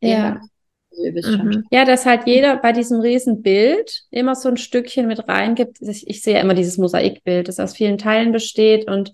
ja. 0.00 0.40
Mhm. 0.98 1.64
Ja, 1.70 1.84
dass 1.84 2.06
halt 2.06 2.26
jeder 2.26 2.56
bei 2.56 2.72
diesem 2.72 3.00
Riesenbild 3.00 4.04
immer 4.10 4.34
so 4.34 4.48
ein 4.48 4.56
Stückchen 4.56 5.06
mit 5.06 5.28
reingibt. 5.28 5.80
Ich, 5.80 6.08
ich 6.08 6.22
sehe 6.22 6.34
ja 6.34 6.40
immer 6.40 6.54
dieses 6.54 6.78
Mosaikbild, 6.78 7.48
das 7.48 7.60
aus 7.60 7.74
vielen 7.74 7.98
Teilen 7.98 8.32
besteht 8.32 8.88
und 8.88 9.12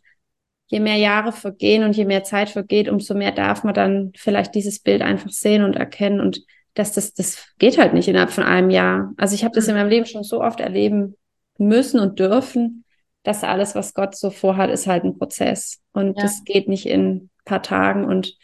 je 0.67 0.81
mehr 0.81 0.97
Jahre 0.97 1.33
vergehen 1.33 1.85
und 1.85 1.97
je 1.97 2.05
mehr 2.05 2.25
Zeit 2.25 2.49
vergeht, 2.49 2.89
umso 2.89 3.15
mehr 3.15 3.33
darf 3.33 3.65
man 3.65 3.75
dann 3.75 4.13
vielleicht 4.17 4.55
dieses 4.55 4.81
Bild 4.81 5.03
einfach 5.03 5.31
sehen 5.31 5.65
und 5.65 5.77
erkennen 5.77 6.21
und 6.21 6.43
dass 6.75 6.93
das, 6.93 7.13
das 7.13 7.47
geht 7.59 7.79
halt 7.79 7.93
nicht 7.93 8.09
innerhalb 8.09 8.31
von 8.31 8.45
einem 8.45 8.71
Jahr. 8.71 9.13
Also 9.19 9.35
ich 9.35 9.45
habe 9.45 9.55
das 9.55 9.69
in 9.69 9.75
meinem 9.75 9.91
Leben 9.91 10.07
schon 10.07 10.23
so 10.23 10.41
oft 10.41 10.61
erleben 10.61 11.17
müssen 11.59 12.01
und 12.01 12.19
dürfen, 12.19 12.85
dass 13.23 13.45
alles, 13.45 13.75
was 13.75 13.95
Gott 13.95 14.17
so 14.17 14.31
vorhat, 14.31 14.71
ist 14.71 14.87
halt 14.87 15.05
ein 15.05 15.19
Prozess. 15.19 15.81
Und 15.93 16.17
ja. 16.17 16.23
das 16.23 16.45
geht 16.45 16.69
nicht 16.69 16.87
in 16.87 17.09
ein 17.09 17.31
paar 17.45 17.63
Tagen. 17.63 18.05
Und 18.05 18.37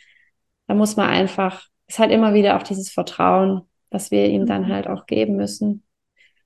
da 0.66 0.74
muss 0.74 0.96
man 0.96 1.08
einfach, 1.08 1.66
ist 1.88 1.98
halt 1.98 2.12
immer 2.12 2.34
wieder 2.34 2.56
auch 2.56 2.62
dieses 2.62 2.90
Vertrauen, 2.90 3.62
was 3.90 4.10
wir 4.10 4.26
ihm 4.26 4.46
dann 4.46 4.62
mhm. 4.62 4.68
halt 4.68 4.86
auch 4.86 5.06
geben 5.06 5.36
müssen. 5.36 5.82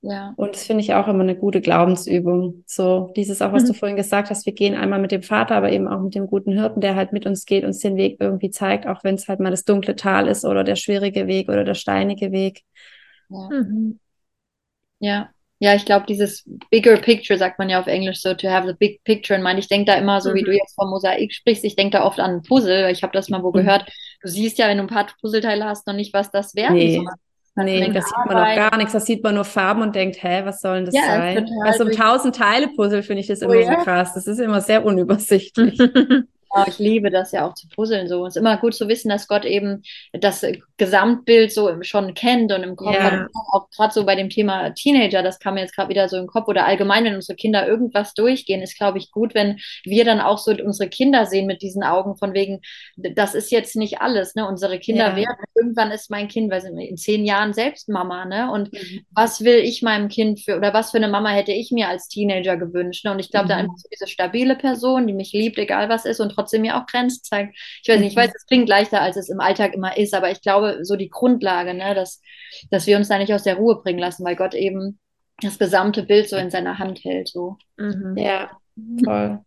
Ja. 0.01 0.33
Und 0.35 0.55
das 0.55 0.65
finde 0.65 0.83
ich 0.83 0.93
auch 0.93 1.07
immer 1.07 1.23
eine 1.23 1.35
gute 1.35 1.61
Glaubensübung. 1.61 2.63
So 2.67 3.13
dieses 3.15 3.41
auch, 3.41 3.53
was 3.53 3.63
mhm. 3.63 3.67
du 3.67 3.73
vorhin 3.73 3.95
gesagt 3.95 4.29
hast, 4.29 4.45
wir 4.45 4.53
gehen 4.53 4.75
einmal 4.75 4.99
mit 4.99 5.11
dem 5.11 5.23
Vater, 5.23 5.55
aber 5.55 5.71
eben 5.71 5.87
auch 5.87 6.01
mit 6.01 6.13
dem 6.13 6.27
guten 6.27 6.51
Hirten, 6.51 6.81
der 6.81 6.95
halt 6.95 7.13
mit 7.13 7.25
uns 7.25 7.45
geht, 7.45 7.63
uns 7.63 7.79
den 7.79 7.95
Weg 7.95 8.17
irgendwie 8.19 8.49
zeigt, 8.49 8.85
auch 8.85 9.03
wenn 9.05 9.15
es 9.15 9.29
halt 9.29 9.39
mal 9.39 9.51
das 9.51 9.63
dunkle 9.63 9.95
Tal 9.95 10.27
ist 10.27 10.43
oder 10.43 10.65
der 10.65 10.75
schwierige 10.75 11.27
Weg 11.27 11.47
oder 11.47 11.63
der 11.63 11.73
steinige 11.73 12.33
Weg. 12.33 12.63
Ja. 13.29 13.49
Mhm. 13.49 13.99
Ja, 14.99 15.29
ja, 15.59 15.75
ich 15.75 15.85
glaube, 15.85 16.05
dieses 16.05 16.43
bigger 16.71 16.97
picture 16.97 17.39
sagt 17.39 17.57
man 17.57 17.69
ja 17.69 17.79
auf 17.79 17.87
Englisch 17.87 18.19
so, 18.19 18.33
to 18.33 18.49
have 18.49 18.67
the 18.67 18.73
big 18.73 19.01
picture. 19.05 19.37
Und 19.37 19.43
meine, 19.43 19.59
ich 19.59 19.69
denke 19.69 19.85
da 19.85 19.97
immer, 19.97 20.19
so 20.19 20.31
mhm. 20.31 20.35
wie 20.35 20.43
du 20.43 20.51
jetzt 20.51 20.75
vom 20.75 20.89
Mosaik 20.89 21.33
sprichst, 21.33 21.63
ich 21.63 21.77
denke 21.77 21.97
da 21.97 22.03
oft 22.03 22.19
an 22.19 22.31
ein 22.31 22.41
Puzzle. 22.41 22.91
Ich 22.91 23.01
habe 23.01 23.13
das 23.13 23.29
mal 23.29 23.43
wo 23.43 23.49
mhm. 23.49 23.53
gehört. 23.53 23.89
Du 24.23 24.29
siehst 24.29 24.57
ja, 24.57 24.67
wenn 24.67 24.77
du 24.77 24.83
ein 24.83 24.87
paar 24.87 25.05
Puzzleteile 25.19 25.65
hast, 25.65 25.85
noch 25.85 25.93
nicht, 25.93 26.13
was 26.13 26.31
das 26.31 26.55
werden 26.55 26.77
nee. 26.77 26.95
soll. 26.95 27.05
Nee, 27.55 27.91
das 27.91 28.05
sieht 28.05 28.25
man 28.25 28.35
noch 28.37 28.55
gar 28.55 28.77
nichts. 28.77 28.93
Das 28.93 29.05
sieht 29.05 29.21
man 29.23 29.35
nur 29.35 29.45
Farben 29.45 29.83
und 29.83 29.95
denkt, 29.95 30.23
hä, 30.23 30.41
was 30.43 30.59
soll 30.61 30.77
denn 30.77 30.85
das 30.85 30.95
ja, 30.95 31.05
sein? 31.05 31.47
Bei 31.63 31.73
so 31.73 31.83
einem 31.83 31.95
tausend 31.95 32.35
Teile 32.35 32.69
Puzzle 32.69 33.03
finde 33.03 33.19
ich 33.21 33.27
das 33.27 33.43
oh 33.43 33.45
immer 33.45 33.55
oh, 33.55 33.59
ja? 33.59 33.77
so 33.77 33.83
krass. 33.83 34.13
Das 34.15 34.25
ist 34.25 34.39
immer 34.39 34.61
sehr 34.61 34.83
unübersichtlich. 34.83 35.77
Oh, 36.55 36.63
ich 36.67 36.77
liebe 36.77 37.09
das 37.09 37.31
ja 37.31 37.47
auch 37.47 37.55
zu 37.55 37.67
puzzeln 37.67 38.07
so. 38.07 38.27
Es 38.27 38.35
ist 38.35 38.39
immer 38.39 38.57
gut 38.57 38.75
zu 38.75 38.87
wissen, 38.87 39.09
dass 39.09 39.27
Gott 39.27 39.43
eben 39.43 39.81
das 40.11 40.45
Gesamtbild 40.77 41.51
so 41.51 41.81
schon 41.81 42.13
kennt 42.13 42.51
und 42.51 42.61
im 42.61 42.75
Kopf 42.75 42.93
ja. 42.93 43.03
hat. 43.03 43.29
Auch 43.51 43.69
gerade 43.75 43.91
so 43.91 44.05
bei 44.05 44.15
dem 44.15 44.29
Thema 44.29 44.69
Teenager, 44.69 45.23
das 45.23 45.39
kam 45.39 45.55
mir 45.55 45.61
jetzt 45.61 45.75
gerade 45.75 45.89
wieder 45.89 46.07
so 46.09 46.17
im 46.17 46.27
Kopf 46.27 46.47
oder 46.47 46.67
allgemein, 46.67 47.05
wenn 47.05 47.15
unsere 47.15 47.35
Kinder 47.35 47.67
irgendwas 47.67 48.13
durchgehen, 48.13 48.61
ist, 48.61 48.77
glaube 48.77 48.99
ich, 48.99 49.09
gut, 49.09 49.33
wenn 49.33 49.57
wir 49.83 50.05
dann 50.05 50.21
auch 50.21 50.37
so 50.37 50.51
unsere 50.51 50.89
Kinder 50.89 51.25
sehen 51.25 51.47
mit 51.47 51.63
diesen 51.63 51.83
Augen 51.83 52.17
von 52.17 52.35
wegen, 52.35 52.61
das 52.97 53.33
ist 53.33 53.51
jetzt 53.51 53.75
nicht 53.75 54.01
alles, 54.01 54.35
ne? 54.35 54.47
Unsere 54.47 54.77
Kinder 54.77 55.09
ja. 55.09 55.15
werden, 55.15 55.45
irgendwann 55.55 55.89
ist 55.89 56.11
mein 56.11 56.27
Kind, 56.27 56.51
weiß 56.51 56.65
ich, 56.65 56.89
in 56.89 56.97
zehn 56.97 57.25
Jahren 57.25 57.53
selbst 57.53 57.89
Mama, 57.89 58.25
ne? 58.25 58.51
Und 58.51 58.71
mhm. 58.71 59.05
was 59.09 59.43
will 59.43 59.57
ich 59.57 59.81
meinem 59.81 60.07
Kind 60.07 60.41
für, 60.41 60.55
oder 60.55 60.71
was 60.71 60.91
für 60.91 60.97
eine 60.97 61.07
Mama 61.07 61.29
hätte 61.29 61.51
ich 61.51 61.71
mir 61.71 61.87
als 61.87 62.09
Teenager 62.09 62.57
gewünscht? 62.57 63.05
Ne? 63.05 63.11
Und 63.11 63.19
ich 63.19 63.31
glaube, 63.31 63.45
mhm. 63.45 63.49
da 63.49 63.55
einfach 63.57 63.77
so 63.77 63.89
diese 63.91 64.07
stabile 64.07 64.55
Person, 64.55 65.07
die 65.07 65.13
mich 65.13 65.33
liebt, 65.33 65.57
egal 65.57 65.89
was 65.89 66.05
ist 66.05 66.19
und 66.19 66.29
trotzdem 66.29 66.42
trotzdem 66.43 66.61
mir 66.61 66.77
auch 66.77 66.85
Grenzen 66.85 67.23
zeigt. 67.23 67.57
Ich 67.81 67.89
weiß 67.89 67.99
nicht, 67.99 68.11
ich 68.11 68.17
weiß, 68.17 68.31
es 68.35 68.45
klingt 68.45 68.69
leichter, 68.69 69.01
als 69.01 69.15
es 69.15 69.29
im 69.29 69.39
Alltag 69.39 69.73
immer 69.73 69.97
ist, 69.97 70.13
aber 70.13 70.31
ich 70.31 70.41
glaube, 70.41 70.79
so 70.81 70.95
die 70.95 71.09
Grundlage, 71.09 71.73
ne, 71.73 71.95
dass, 71.95 72.21
dass 72.69 72.87
wir 72.87 72.97
uns 72.97 73.07
da 73.07 73.17
nicht 73.17 73.33
aus 73.33 73.43
der 73.43 73.55
Ruhe 73.55 73.81
bringen 73.81 73.99
lassen, 73.99 74.25
weil 74.25 74.35
Gott 74.35 74.53
eben 74.53 74.99
das 75.41 75.57
gesamte 75.57 76.03
Bild 76.03 76.29
so 76.29 76.35
in 76.35 76.51
seiner 76.51 76.79
Hand 76.79 77.03
hält. 77.03 77.29
So. 77.29 77.57
Mhm. 77.77 78.15
Ja, 78.17 78.51
toll. 79.03 79.39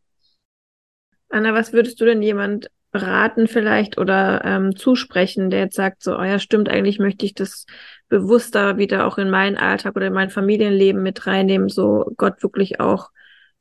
Anna, 1.29 1.55
was 1.55 1.73
würdest 1.73 2.01
du 2.01 2.05
denn 2.05 2.23
jemand 2.23 2.71
raten 2.93 3.47
vielleicht 3.47 3.99
oder 3.99 4.43
ähm, 4.45 4.75
zusprechen, 4.75 5.51
der 5.51 5.61
jetzt 5.61 5.77
sagt, 5.77 6.03
so, 6.03 6.17
oh 6.17 6.23
ja, 6.23 6.39
stimmt, 6.39 6.69
eigentlich 6.69 6.99
möchte 6.99 7.27
ich 7.27 7.35
das 7.35 7.67
bewusster 8.09 8.79
wieder 8.79 9.07
auch 9.07 9.19
in 9.19 9.29
meinen 9.29 9.57
Alltag 9.57 9.97
oder 9.97 10.07
in 10.07 10.13
mein 10.13 10.31
Familienleben 10.31 11.03
mit 11.03 11.27
reinnehmen, 11.27 11.69
so 11.69 12.11
Gott 12.17 12.43
wirklich 12.43 12.81
auch 12.81 13.11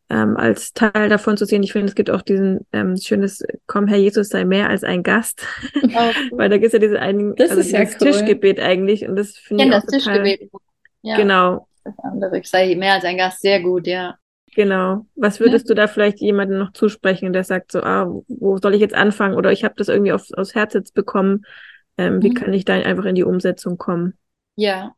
ähm, 0.09 0.37
als 0.37 0.73
Teil 0.73 1.09
davon 1.09 1.37
zu 1.37 1.45
sehen. 1.45 1.63
Ich 1.63 1.71
finde, 1.71 1.87
es 1.87 1.95
gibt 1.95 2.09
auch 2.09 2.21
diesen 2.21 2.65
ähm, 2.71 2.95
schönes 2.97 3.43
Komm, 3.67 3.87
Herr 3.87 3.97
Jesus, 3.97 4.29
sei 4.29 4.45
mehr 4.45 4.69
als 4.69 4.83
ein 4.83 5.03
Gast. 5.03 5.45
Oh. 5.83 5.89
Weil 6.31 6.49
da 6.49 6.57
gibt 6.57 6.67
es 6.67 6.73
ja 6.73 6.79
diese 6.79 6.99
einigen, 6.99 7.35
das 7.35 7.49
also 7.49 7.61
ist 7.61 7.71
ja 7.71 7.81
cool. 7.81 8.11
Tischgebet 8.11 8.59
eigentlich 8.59 9.07
und 9.07 9.15
das 9.15 9.37
finde 9.37 9.65
ich 9.65 9.71
auch 9.71 9.81
das 9.81 9.85
total, 9.85 10.23
Tischgebet. 10.23 10.51
Ja. 11.01 11.17
Genau. 11.17 11.67
Das 11.83 11.93
andere, 11.99 12.39
ich 12.39 12.49
sei 12.49 12.75
mehr 12.75 12.93
als 12.93 13.05
ein 13.05 13.17
Gast, 13.17 13.41
sehr 13.41 13.61
gut, 13.61 13.87
ja. 13.87 14.17
Genau. 14.55 15.05
Was 15.15 15.39
würdest 15.39 15.67
ja. 15.67 15.75
du 15.75 15.81
da 15.81 15.87
vielleicht 15.87 16.19
jemandem 16.21 16.57
noch 16.59 16.71
zusprechen, 16.71 17.33
der 17.33 17.43
sagt 17.43 17.71
so, 17.71 17.81
ah, 17.81 18.09
wo 18.27 18.57
soll 18.57 18.73
ich 18.73 18.81
jetzt 18.81 18.95
anfangen? 18.95 19.35
Oder 19.35 19.51
ich 19.51 19.63
habe 19.63 19.75
das 19.77 19.89
irgendwie 19.89 20.13
auf, 20.13 20.27
aus 20.33 20.55
Herz 20.55 20.73
jetzt 20.73 20.93
bekommen. 20.93 21.45
Ähm, 21.97 22.15
mhm. 22.15 22.23
Wie 22.23 22.33
kann 22.33 22.53
ich 22.53 22.63
da 22.63 22.73
einfach 22.73 23.05
in 23.05 23.15
die 23.15 23.23
Umsetzung 23.23 23.77
kommen? 23.77 24.17
Ja, 24.55 24.95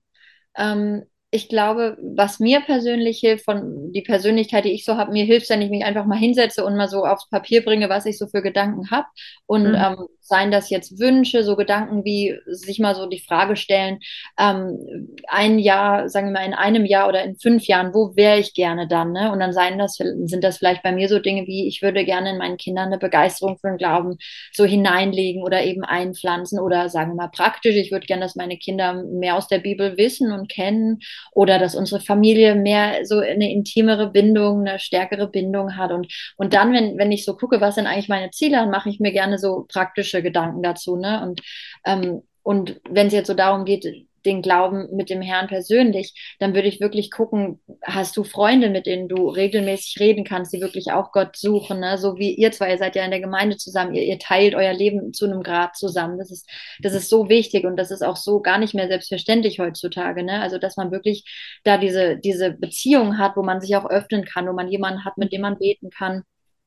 ähm, 0.56 1.04
ich 1.30 1.50
glaube, 1.50 1.98
was 2.02 2.40
mir 2.40 2.62
persönlich 2.62 3.20
hilft, 3.20 3.46
von 3.46 3.92
die 3.92 4.02
Persönlichkeit, 4.02 4.64
die 4.64 4.72
ich 4.72 4.86
so 4.86 4.96
habe, 4.96 5.12
mir 5.12 5.26
hilft, 5.26 5.50
wenn 5.50 5.62
ich 5.62 5.70
mich 5.70 5.84
einfach 5.84 6.06
mal 6.06 6.18
hinsetze 6.18 6.64
und 6.64 6.78
mal 6.78 6.88
so 6.88 7.06
aufs 7.06 7.30
Papier 7.30 7.66
bringe, 7.66 7.90
was 7.90 8.06
ich 8.06 8.18
so 8.18 8.28
für 8.28 8.42
Gedanken 8.42 8.92
habe. 8.92 9.08
Und 9.46 9.68
mhm. 9.70 9.76
ähm, 9.76 10.08
seien 10.28 10.52
das 10.52 10.70
jetzt 10.70 11.00
Wünsche, 11.00 11.44
so 11.44 11.56
Gedanken 11.56 12.04
wie 12.04 12.36
sich 12.48 12.80
mal 12.80 12.96
so 12.96 13.06
die 13.08 13.20
Frage 13.20 13.56
stellen, 13.56 14.00
ähm, 14.40 15.18
ein 15.28 15.60
Jahr, 15.60 16.10
sagen 16.10 16.28
wir 16.28 16.34
mal, 16.34 16.46
in 16.46 16.54
einem 16.54 16.86
Jahr 16.86 17.08
oder 17.08 17.24
in 17.24 17.38
fünf 17.38 17.66
Jahren, 17.66 17.94
wo 17.94 18.16
wäre 18.16 18.40
ich 18.40 18.54
gerne 18.54 18.88
dann? 18.88 19.14
Ne? 19.14 19.32
Und 19.32 19.40
dann 19.40 19.54
seien 19.54 19.78
das, 19.80 19.96
sind 19.96 20.44
das 20.44 20.58
vielleicht 20.58 20.84
bei 20.84 20.92
mir 20.92 21.08
so 21.08 21.20
Dinge 21.20 21.48
wie, 21.48 21.68
ich 21.68 21.82
würde 21.82 22.04
gerne 22.06 22.32
in 22.32 22.38
meinen 22.38 22.58
Kindern 22.58 22.88
eine 22.88 22.98
Begeisterung 22.98 23.58
für 23.58 23.70
den 23.70 23.78
Glauben 23.78 24.18
so 24.52 24.66
hineinlegen 24.66 25.44
oder 25.44 25.64
eben 25.64 25.84
einpflanzen 25.84 26.60
oder 26.60 26.90
sagen 26.90 27.12
wir 27.12 27.16
mal 27.16 27.28
praktisch, 27.30 27.76
ich 27.76 27.92
würde 27.92 28.06
gerne, 28.06 28.24
dass 28.24 28.36
meine 28.36 28.58
Kinder 28.58 29.04
mehr 29.04 29.36
aus 29.36 29.48
der 29.48 29.60
Bibel 29.60 29.98
wissen 29.98 30.32
und 30.32 30.50
kennen 30.50 31.00
oder 31.32 31.60
dass 31.60 31.76
unsere 31.76 32.02
Familie 32.02 32.56
mehr 32.56 33.06
so 33.06 33.20
eine 33.20 33.52
intimere 33.52 34.12
Bindung, 34.12 34.68
eine 34.68 34.80
stärkere 34.80 35.28
Bindung 35.28 35.78
hat. 35.78 35.92
Und, 35.92 36.12
und 36.38 36.54
dann, 36.54 36.74
wenn, 36.74 36.98
wenn 36.98 37.12
ich 37.12 37.26
so 37.26 37.36
gucke, 37.36 37.62
was 37.62 37.76
sind 37.76 37.88
eigentlich 37.88 38.10
meine 38.10 38.32
Ziele, 38.32 38.58
dann 38.58 38.70
mache 38.70 38.90
ich 38.90 39.00
mir 39.00 39.12
gerne 39.12 39.38
so 39.38 39.66
praktische 39.68 40.17
Gedanken 40.22 40.64
dazu. 40.64 40.96
Ne? 40.96 41.22
Und, 41.24 41.42
ähm, 41.86 42.22
und 42.44 42.80
wenn 42.90 43.08
es 43.08 43.14
jetzt 43.14 43.28
so 43.28 43.34
darum 43.34 43.66
geht, 43.66 43.86
den 44.28 44.42
Glauben 44.42 44.96
mit 44.96 45.10
dem 45.10 45.22
Herrn 45.22 45.48
persönlich, 45.48 46.14
dann 46.40 46.54
würde 46.54 46.68
ich 46.68 46.82
wirklich 46.82 47.10
gucken, 47.10 47.60
hast 47.82 48.16
du 48.18 48.24
Freunde, 48.24 48.70
mit 48.70 48.86
denen 48.86 49.08
du 49.08 49.30
regelmäßig 49.30 50.00
reden 50.00 50.26
kannst, 50.26 50.54
die 50.54 50.62
wirklich 50.62 50.92
auch 50.92 51.12
Gott 51.12 51.38
suchen, 51.38 51.80
ne? 51.80 51.98
so 51.98 52.18
wie 52.18 52.36
ihr 52.36 52.52
zwei, 52.52 52.72
ihr 52.72 52.78
seid 52.78 52.96
ja 52.96 53.06
in 53.06 53.12
der 53.12 53.22
Gemeinde 53.22 53.58
zusammen, 53.58 53.96
ihr, 53.96 54.04
ihr 54.04 54.20
teilt 54.20 54.54
euer 54.54 54.74
Leben 54.74 55.14
zu 55.14 55.26
einem 55.26 55.44
Grad 55.44 55.76
zusammen. 55.78 56.18
Das 56.20 56.30
ist, 56.30 56.48
das 56.82 56.94
ist 56.94 57.10
so 57.10 57.30
wichtig 57.30 57.66
und 57.66 57.78
das 57.78 57.90
ist 57.90 58.04
auch 58.04 58.18
so 58.18 58.42
gar 58.42 58.58
nicht 58.58 58.76
mehr 58.76 58.88
selbstverständlich 58.88 59.60
heutzutage. 59.60 60.24
Ne? 60.24 60.42
Also, 60.42 60.58
dass 60.58 60.78
man 60.78 60.92
wirklich 60.92 61.24
da 61.64 61.78
diese, 61.78 62.18
diese 62.18 62.52
Beziehung 62.52 63.18
hat, 63.18 63.38
wo 63.38 63.44
man 63.44 63.62
sich 63.62 63.76
auch 63.78 63.90
öffnen 63.90 64.26
kann, 64.26 64.48
wo 64.48 64.54
man 64.54 64.68
jemanden 64.68 65.06
hat, 65.06 65.18
mit 65.18 65.32
dem 65.32 65.42
man 65.42 65.58
beten 65.58 65.90
kann 65.90 66.24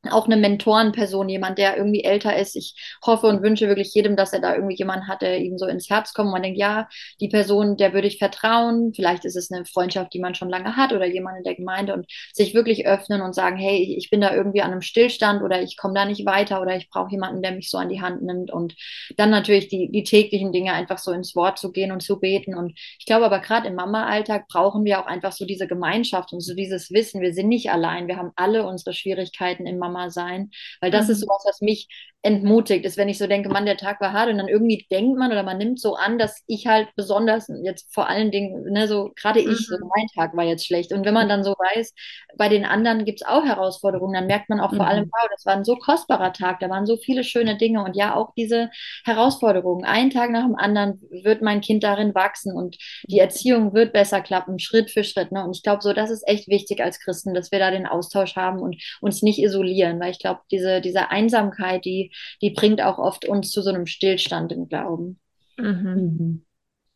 auch 0.08 0.26
eine 0.26 0.36
Mentorenperson, 0.36 1.28
jemand, 1.28 1.58
der 1.58 1.76
irgendwie 1.76 2.04
älter 2.04 2.36
ist. 2.36 2.56
Ich 2.56 2.74
hoffe 3.04 3.26
und 3.26 3.42
wünsche 3.42 3.68
wirklich 3.68 3.92
jedem, 3.92 4.16
dass 4.16 4.32
er 4.32 4.40
da 4.40 4.54
irgendwie 4.54 4.76
jemanden 4.76 5.08
hat, 5.08 5.20
der 5.20 5.38
ihm 5.38 5.58
so 5.58 5.66
ins 5.66 5.90
Herz 5.90 6.14
kommt. 6.14 6.28
Und 6.28 6.32
man 6.32 6.42
denkt, 6.42 6.58
ja, 6.58 6.88
die 7.20 7.28
Person, 7.28 7.76
der 7.76 7.92
würde 7.92 8.06
ich 8.08 8.18
vertrauen. 8.18 8.92
Vielleicht 8.94 9.26
ist 9.26 9.36
es 9.36 9.50
eine 9.50 9.66
Freundschaft, 9.66 10.14
die 10.14 10.20
man 10.20 10.34
schon 10.34 10.48
lange 10.48 10.76
hat 10.76 10.92
oder 10.92 11.04
jemand 11.04 11.38
in 11.38 11.44
der 11.44 11.54
Gemeinde 11.54 11.92
und 11.92 12.06
sich 12.32 12.54
wirklich 12.54 12.86
öffnen 12.86 13.20
und 13.20 13.34
sagen, 13.34 13.56
hey, 13.58 13.94
ich 13.98 14.08
bin 14.08 14.22
da 14.22 14.34
irgendwie 14.34 14.62
an 14.62 14.72
einem 14.72 14.80
Stillstand 14.80 15.42
oder 15.42 15.60
ich 15.60 15.76
komme 15.76 15.94
da 15.94 16.06
nicht 16.06 16.24
weiter 16.24 16.62
oder 16.62 16.76
ich 16.76 16.88
brauche 16.88 17.10
jemanden, 17.10 17.42
der 17.42 17.52
mich 17.52 17.68
so 17.68 17.76
an 17.76 17.90
die 17.90 18.00
Hand 18.00 18.22
nimmt. 18.22 18.50
Und 18.50 18.74
dann 19.16 19.28
natürlich 19.28 19.68
die, 19.68 19.90
die 19.90 20.04
täglichen 20.04 20.50
Dinge 20.50 20.72
einfach 20.72 20.98
so 20.98 21.12
ins 21.12 21.36
Wort 21.36 21.58
zu 21.58 21.72
gehen 21.72 21.92
und 21.92 22.02
zu 22.02 22.18
beten. 22.18 22.54
Und 22.54 22.72
ich 22.98 23.04
glaube 23.04 23.26
aber 23.26 23.40
gerade 23.40 23.68
im 23.68 23.74
Mama-Alltag 23.74 24.48
brauchen 24.48 24.84
wir 24.84 25.00
auch 25.00 25.06
einfach 25.06 25.32
so 25.32 25.44
diese 25.44 25.66
Gemeinschaft 25.66 26.32
und 26.32 26.40
so 26.40 26.54
dieses 26.54 26.90
Wissen. 26.90 27.20
Wir 27.20 27.34
sind 27.34 27.48
nicht 27.48 27.70
allein. 27.70 28.08
Wir 28.08 28.16
haben 28.16 28.32
alle 28.36 28.66
unsere 28.66 28.94
Schwierigkeiten 28.94 29.66
im 29.66 29.78
Mama 29.78 29.89
Mama 29.90 30.10
sein. 30.10 30.50
Weil 30.80 30.90
das 30.90 31.06
mhm. 31.06 31.12
ist 31.12 31.20
sowas, 31.20 31.42
was 31.44 31.60
mich 31.60 31.88
entmutigt 32.22 32.84
ist, 32.84 32.98
wenn 32.98 33.08
ich 33.08 33.16
so 33.16 33.26
denke, 33.26 33.48
Mann, 33.48 33.64
der 33.64 33.78
Tag 33.78 33.98
war 34.00 34.12
hart 34.12 34.28
und 34.28 34.36
dann 34.36 34.48
irgendwie 34.48 34.86
denkt 34.90 35.18
man 35.18 35.32
oder 35.32 35.42
man 35.42 35.56
nimmt 35.56 35.80
so 35.80 35.94
an, 35.94 36.18
dass 36.18 36.42
ich 36.46 36.66
halt 36.66 36.88
besonders, 36.94 37.50
jetzt 37.62 37.92
vor 37.94 38.10
allen 38.10 38.30
Dingen, 38.30 38.62
ne, 38.70 38.86
so 38.86 39.10
gerade 39.16 39.40
ich, 39.40 39.66
so 39.66 39.76
mhm. 39.76 39.90
mein 39.96 40.06
Tag 40.14 40.36
war 40.36 40.44
jetzt 40.44 40.66
schlecht. 40.66 40.92
Und 40.92 41.06
wenn 41.06 41.14
man 41.14 41.30
dann 41.30 41.42
so 41.42 41.52
weiß, 41.52 41.94
bei 42.36 42.50
den 42.50 42.66
anderen 42.66 43.06
gibt 43.06 43.22
es 43.22 43.26
auch 43.26 43.44
Herausforderungen, 43.44 44.12
dann 44.12 44.26
merkt 44.26 44.50
man 44.50 44.60
auch 44.60 44.72
mhm. 44.72 44.76
vor 44.76 44.86
allem, 44.86 45.04
mhm. 45.04 45.10
wow, 45.12 45.28
das 45.30 45.46
war 45.46 45.54
ein 45.54 45.64
so 45.64 45.76
kostbarer 45.76 46.34
Tag, 46.34 46.60
da 46.60 46.68
waren 46.68 46.84
so 46.84 46.98
viele 46.98 47.24
schöne 47.24 47.56
Dinge 47.56 47.82
und 47.82 47.96
ja, 47.96 48.14
auch 48.14 48.34
diese 48.36 48.68
Herausforderungen. 49.06 49.86
Ein 49.86 50.10
Tag 50.10 50.30
nach 50.30 50.44
dem 50.44 50.56
anderen 50.56 51.00
wird 51.10 51.40
mein 51.40 51.62
Kind 51.62 51.82
darin 51.84 52.14
wachsen 52.14 52.54
und 52.54 52.76
die 53.08 53.18
Erziehung 53.18 53.72
wird 53.72 53.94
besser 53.94 54.20
klappen, 54.20 54.58
Schritt 54.58 54.90
für 54.90 55.04
Schritt. 55.04 55.32
Ne? 55.32 55.42
Und 55.42 55.56
ich 55.56 55.62
glaube, 55.62 55.80
so, 55.80 55.94
das 55.94 56.10
ist 56.10 56.28
echt 56.28 56.48
wichtig 56.48 56.82
als 56.82 57.00
Christen, 57.00 57.32
dass 57.32 57.50
wir 57.50 57.60
da 57.60 57.70
den 57.70 57.86
Austausch 57.86 58.36
haben 58.36 58.58
und 58.58 58.76
uns 59.00 59.22
nicht 59.22 59.38
isolieren, 59.38 59.98
weil 60.00 60.10
ich 60.10 60.18
glaube, 60.18 60.40
diese, 60.50 60.82
diese 60.82 61.10
Einsamkeit, 61.10 61.86
die 61.86 62.09
die, 62.42 62.50
bringt 62.50 62.82
auch 62.82 62.98
oft 62.98 63.26
uns 63.26 63.50
zu 63.50 63.62
so 63.62 63.70
einem 63.70 63.86
Stillstand 63.86 64.52
im 64.52 64.68
Glauben. 64.68 65.18
Mhm. 65.56 65.94
Mhm. 66.18 66.44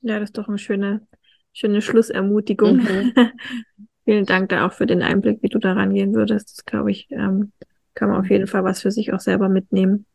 Ja, 0.02 0.18
das 0.20 0.30
ist 0.30 0.38
doch 0.38 0.48
eine 0.48 0.58
schöne, 0.58 1.06
schöne 1.52 1.82
Schlussermutigung. 1.82 2.76
Mhm. 2.76 3.12
Vielen 4.04 4.26
Dank 4.26 4.50
da 4.50 4.66
auch 4.66 4.72
für 4.72 4.86
den 4.86 5.02
Einblick, 5.02 5.42
wie 5.42 5.48
du 5.48 5.58
da 5.58 5.72
rangehen 5.72 6.14
würdest. 6.14 6.50
Das 6.50 6.64
glaube 6.64 6.90
ich, 6.90 7.08
ähm, 7.10 7.52
kann 7.94 8.10
man 8.10 8.20
auf 8.20 8.28
jeden 8.28 8.46
Fall 8.46 8.64
was 8.64 8.82
für 8.82 8.90
sich 8.90 9.12
auch 9.12 9.20
selber 9.20 9.48
mitnehmen. 9.48 10.06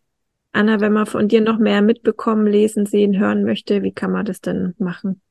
Anna, 0.52 0.80
wenn 0.80 0.93
man 0.93 1.06
von 1.06 1.28
dir 1.28 1.41
noch 1.41 1.60
mehr 1.60 1.82
mitbekommen, 1.82 2.47
lesen, 2.47 2.86
sehen, 2.86 3.18
hören 3.18 3.43
möchte, 3.43 3.84
wie 3.84 3.93
kann 3.93 4.12
man 4.12 4.26
das 4.26 4.41
denn 4.41 4.76
machen? 4.78 5.22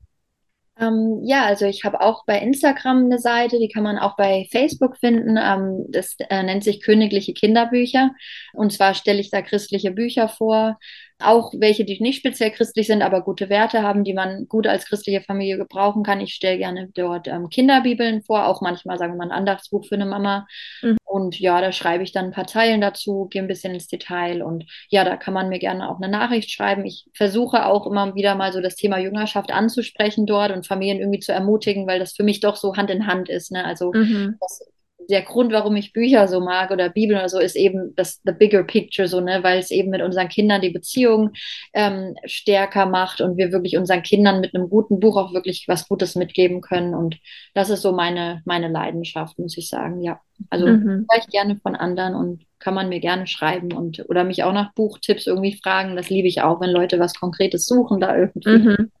Ähm, 0.79 1.21
ja, 1.23 1.45
also 1.45 1.65
ich 1.65 1.83
habe 1.83 1.99
auch 2.01 2.25
bei 2.25 2.39
Instagram 2.39 3.05
eine 3.05 3.19
Seite, 3.19 3.59
die 3.59 3.67
kann 3.69 3.83
man 3.83 3.97
auch 3.97 4.15
bei 4.15 4.47
Facebook 4.51 4.97
finden. 4.97 5.37
Ähm, 5.37 5.85
das 5.89 6.15
äh, 6.19 6.43
nennt 6.43 6.63
sich 6.63 6.81
Königliche 6.81 7.33
Kinderbücher. 7.33 8.11
Und 8.53 8.71
zwar 8.71 8.93
stelle 8.93 9.19
ich 9.19 9.29
da 9.29 9.41
christliche 9.41 9.91
Bücher 9.91 10.29
vor, 10.29 10.77
auch 11.19 11.53
welche, 11.57 11.85
die 11.85 12.01
nicht 12.01 12.19
speziell 12.19 12.51
christlich 12.51 12.87
sind, 12.87 13.01
aber 13.01 13.21
gute 13.21 13.49
Werte 13.49 13.83
haben, 13.83 14.03
die 14.03 14.13
man 14.13 14.47
gut 14.47 14.67
als 14.67 14.85
christliche 14.85 15.21
Familie 15.21 15.57
gebrauchen 15.57 16.03
kann. 16.03 16.21
Ich 16.21 16.33
stelle 16.33 16.57
gerne 16.57 16.89
dort 16.93 17.27
ähm, 17.27 17.49
Kinderbibeln 17.49 18.23
vor, 18.23 18.47
auch 18.47 18.61
manchmal 18.61 18.97
sagen 18.97 19.13
wir 19.13 19.17
mal 19.17 19.25
ein 19.25 19.37
Andachtsbuch 19.37 19.85
für 19.85 19.95
eine 19.95 20.05
Mama. 20.05 20.47
Mhm. 20.81 20.97
Und 21.03 21.39
ja, 21.39 21.59
da 21.59 21.71
schreibe 21.71 22.03
ich 22.03 22.11
dann 22.11 22.25
ein 22.25 22.31
paar 22.31 22.47
Zeilen 22.47 22.81
dazu, 22.81 23.27
gehe 23.29 23.41
ein 23.41 23.47
bisschen 23.47 23.73
ins 23.73 23.87
Detail 23.87 24.43
und 24.43 24.65
ja, 24.89 25.03
da 25.03 25.17
kann 25.17 25.33
man 25.33 25.49
mir 25.49 25.59
gerne 25.59 25.89
auch 25.89 25.97
eine 25.97 26.09
Nachricht 26.09 26.51
schreiben. 26.51 26.85
Ich 26.85 27.07
versuche 27.13 27.65
auch 27.65 27.87
immer 27.87 28.15
wieder 28.15 28.35
mal 28.35 28.53
so 28.53 28.61
das 28.61 28.75
Thema 28.75 28.99
Jüngerschaft 28.99 29.51
anzusprechen 29.51 30.25
dort 30.25 30.51
und 30.51 30.67
Familien 30.67 30.99
irgendwie 30.99 31.19
zu 31.19 31.31
ermutigen, 31.31 31.87
weil 31.87 31.99
das 31.99 32.13
für 32.13 32.23
mich 32.23 32.39
doch 32.39 32.55
so 32.55 32.75
Hand 32.75 32.89
in 32.91 33.07
Hand 33.07 33.27
ist. 33.27 33.51
Ne? 33.51 33.65
Also 33.65 33.91
mhm. 33.93 34.37
das 34.39 34.61
der 35.09 35.23
Grund, 35.23 35.51
warum 35.51 35.75
ich 35.75 35.93
Bücher 35.93 36.27
so 36.27 36.39
mag 36.39 36.71
oder 36.71 36.89
Bibel 36.89 37.15
oder 37.15 37.29
so, 37.29 37.39
ist 37.39 37.55
eben 37.55 37.93
das 37.95 38.21
the 38.23 38.31
bigger 38.31 38.63
picture 38.63 39.07
so, 39.07 39.19
ne, 39.19 39.39
weil 39.43 39.59
es 39.59 39.71
eben 39.71 39.89
mit 39.89 40.01
unseren 40.01 40.29
Kindern 40.29 40.61
die 40.61 40.69
Beziehung 40.69 41.31
ähm, 41.73 42.15
stärker 42.25 42.85
macht 42.85 43.21
und 43.21 43.37
wir 43.37 43.51
wirklich 43.51 43.77
unseren 43.77 44.03
Kindern 44.03 44.41
mit 44.41 44.53
einem 44.53 44.69
guten 44.69 44.99
Buch 44.99 45.17
auch 45.17 45.33
wirklich 45.33 45.65
was 45.67 45.87
Gutes 45.87 46.15
mitgeben 46.15 46.61
können. 46.61 46.93
Und 46.93 47.17
das 47.53 47.69
ist 47.69 47.81
so 47.81 47.91
meine, 47.91 48.41
meine 48.45 48.67
Leidenschaft, 48.67 49.39
muss 49.39 49.57
ich 49.57 49.69
sagen, 49.69 50.01
ja. 50.01 50.19
Also 50.49 50.67
mhm. 50.67 51.05
ich 51.17 51.27
gerne 51.27 51.57
von 51.57 51.75
anderen 51.75 52.15
und 52.15 52.45
kann 52.59 52.73
man 52.73 52.89
mir 52.89 52.99
gerne 52.99 53.27
schreiben 53.27 53.73
und 53.73 54.05
oder 54.09 54.23
mich 54.23 54.43
auch 54.43 54.53
nach 54.53 54.73
Buchtipps 54.73 55.27
irgendwie 55.27 55.59
fragen. 55.61 55.95
Das 55.95 56.09
liebe 56.09 56.27
ich 56.27 56.41
auch, 56.41 56.61
wenn 56.61 56.69
Leute 56.69 56.99
was 56.99 57.13
Konkretes 57.13 57.65
suchen 57.65 57.99
da 57.99 58.15
irgendwie. 58.15 58.57
Mhm. 58.57 58.91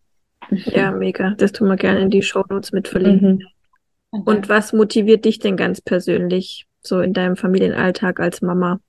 Ja, 0.73 0.91
mega. 0.91 1.35
Das 1.37 1.51
tun 1.51 1.67
wir 1.67 1.77
gerne 1.77 1.99
in 1.99 2.09
die 2.09 2.21
Show 2.21 2.43
Notes 2.49 2.71
mit 2.71 2.87
verlinken. 2.87 3.35
Mhm. 3.35 3.47
Und 4.11 4.49
was 4.49 4.73
motiviert 4.73 5.25
dich 5.25 5.39
denn 5.39 5.57
ganz 5.57 5.81
persönlich 5.81 6.67
so 6.81 6.99
in 6.99 7.13
deinem 7.13 7.35
Familienalltag 7.35 8.19
als 8.19 8.41
Mama? 8.41 8.79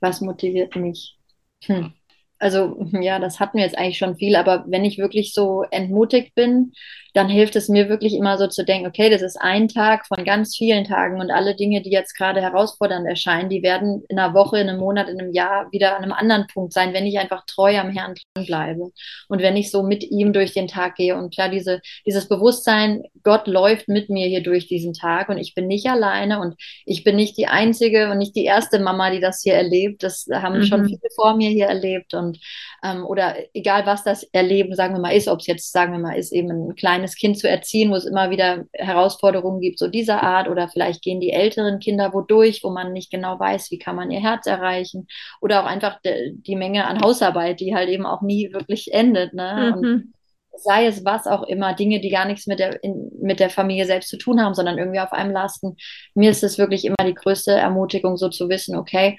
Was 0.00 0.20
motiviert 0.20 0.76
mich? 0.76 1.18
Hm 1.64 1.92
also 2.38 2.76
ja, 3.00 3.18
das 3.18 3.40
hatten 3.40 3.58
wir 3.58 3.64
jetzt 3.64 3.78
eigentlich 3.78 3.98
schon 3.98 4.16
viel, 4.16 4.36
aber 4.36 4.64
wenn 4.68 4.84
ich 4.84 4.98
wirklich 4.98 5.32
so 5.32 5.64
entmutigt 5.70 6.34
bin, 6.34 6.72
dann 7.14 7.28
hilft 7.28 7.56
es 7.56 7.68
mir 7.68 7.88
wirklich 7.88 8.14
immer 8.14 8.38
so 8.38 8.46
zu 8.46 8.64
denken, 8.64 8.86
okay, 8.86 9.10
das 9.10 9.22
ist 9.22 9.36
ein 9.40 9.68
Tag 9.68 10.06
von 10.06 10.24
ganz 10.24 10.56
vielen 10.56 10.84
Tagen 10.84 11.20
und 11.20 11.30
alle 11.30 11.56
Dinge, 11.56 11.82
die 11.82 11.90
jetzt 11.90 12.14
gerade 12.16 12.40
herausfordernd 12.40 13.08
erscheinen, 13.08 13.48
die 13.48 13.62
werden 13.62 14.04
in 14.08 14.18
einer 14.18 14.34
Woche, 14.34 14.58
in 14.58 14.68
einem 14.68 14.78
Monat, 14.78 15.08
in 15.08 15.20
einem 15.20 15.32
Jahr 15.32 15.66
wieder 15.72 15.96
an 15.96 16.04
einem 16.04 16.12
anderen 16.12 16.46
Punkt 16.46 16.72
sein, 16.72 16.92
wenn 16.92 17.06
ich 17.06 17.18
einfach 17.18 17.44
treu 17.46 17.76
am 17.78 17.90
Herrn 17.90 18.14
bleibe 18.34 18.90
und 19.28 19.42
wenn 19.42 19.56
ich 19.56 19.70
so 19.70 19.82
mit 19.82 20.04
ihm 20.04 20.32
durch 20.32 20.52
den 20.52 20.68
Tag 20.68 20.96
gehe 20.96 21.16
und 21.16 21.34
klar, 21.34 21.48
diese, 21.48 21.80
dieses 22.06 22.28
Bewusstsein, 22.28 23.02
Gott 23.22 23.46
läuft 23.46 23.88
mit 23.88 24.10
mir 24.10 24.28
hier 24.28 24.42
durch 24.42 24.68
diesen 24.68 24.92
Tag 24.92 25.28
und 25.28 25.38
ich 25.38 25.54
bin 25.54 25.66
nicht 25.66 25.86
alleine 25.86 26.40
und 26.40 26.54
ich 26.84 27.04
bin 27.04 27.16
nicht 27.16 27.36
die 27.36 27.48
einzige 27.48 28.10
und 28.10 28.18
nicht 28.18 28.36
die 28.36 28.44
erste 28.44 28.78
Mama, 28.78 29.10
die 29.10 29.20
das 29.20 29.42
hier 29.42 29.54
erlebt. 29.54 30.02
Das 30.02 30.26
haben 30.30 30.58
mhm. 30.58 30.62
schon 30.64 30.84
viele 30.86 31.00
vor 31.14 31.36
mir 31.36 31.50
hier 31.50 31.66
erlebt 31.66 32.14
und 32.14 32.27
und 32.28 32.38
ähm, 32.84 33.04
oder 33.04 33.36
egal 33.54 33.86
was 33.86 34.04
das 34.04 34.22
Erleben, 34.32 34.74
sagen 34.74 34.94
wir 34.94 35.00
mal, 35.00 35.16
ist, 35.16 35.28
ob 35.28 35.40
es 35.40 35.46
jetzt, 35.46 35.72
sagen 35.72 35.92
wir 35.92 35.98
mal, 35.98 36.16
ist, 36.16 36.32
eben 36.32 36.50
ein 36.50 36.74
kleines 36.74 37.16
Kind 37.16 37.38
zu 37.38 37.48
erziehen, 37.48 37.90
wo 37.90 37.96
es 37.96 38.04
immer 38.04 38.30
wieder 38.30 38.64
Herausforderungen 38.72 39.60
gibt, 39.60 39.78
so 39.78 39.88
dieser 39.88 40.22
Art, 40.22 40.48
oder 40.48 40.68
vielleicht 40.68 41.02
gehen 41.02 41.20
die 41.20 41.32
älteren 41.32 41.78
Kinder 41.78 42.12
wodurch, 42.12 42.60
wo 42.62 42.70
man 42.70 42.92
nicht 42.92 43.10
genau 43.10 43.38
weiß, 43.38 43.70
wie 43.70 43.78
kann 43.78 43.96
man 43.96 44.10
ihr 44.10 44.20
Herz 44.20 44.46
erreichen, 44.46 45.06
oder 45.40 45.62
auch 45.62 45.66
einfach 45.66 46.00
de, 46.02 46.34
die 46.34 46.56
Menge 46.56 46.86
an 46.86 47.00
Hausarbeit, 47.00 47.60
die 47.60 47.74
halt 47.74 47.88
eben 47.88 48.06
auch 48.06 48.22
nie 48.22 48.52
wirklich 48.52 48.92
endet. 48.92 49.34
Ne? 49.34 49.74
Mhm. 49.74 49.78
Und 49.78 50.14
sei 50.60 50.86
es 50.86 51.04
was 51.04 51.26
auch 51.26 51.44
immer, 51.44 51.74
Dinge, 51.74 52.00
die 52.00 52.10
gar 52.10 52.24
nichts 52.24 52.46
mit 52.46 52.58
der, 52.58 52.82
in, 52.82 53.10
mit 53.20 53.40
der 53.40 53.50
Familie 53.50 53.86
selbst 53.86 54.08
zu 54.08 54.18
tun 54.18 54.40
haben, 54.40 54.54
sondern 54.54 54.78
irgendwie 54.78 55.00
auf 55.00 55.12
einem 55.12 55.32
lasten. 55.32 55.76
Mir 56.14 56.30
ist 56.30 56.42
es 56.42 56.58
wirklich 56.58 56.84
immer 56.84 56.96
die 57.06 57.14
größte 57.14 57.52
Ermutigung, 57.52 58.16
so 58.16 58.28
zu 58.28 58.48
wissen, 58.48 58.76
okay, 58.76 59.18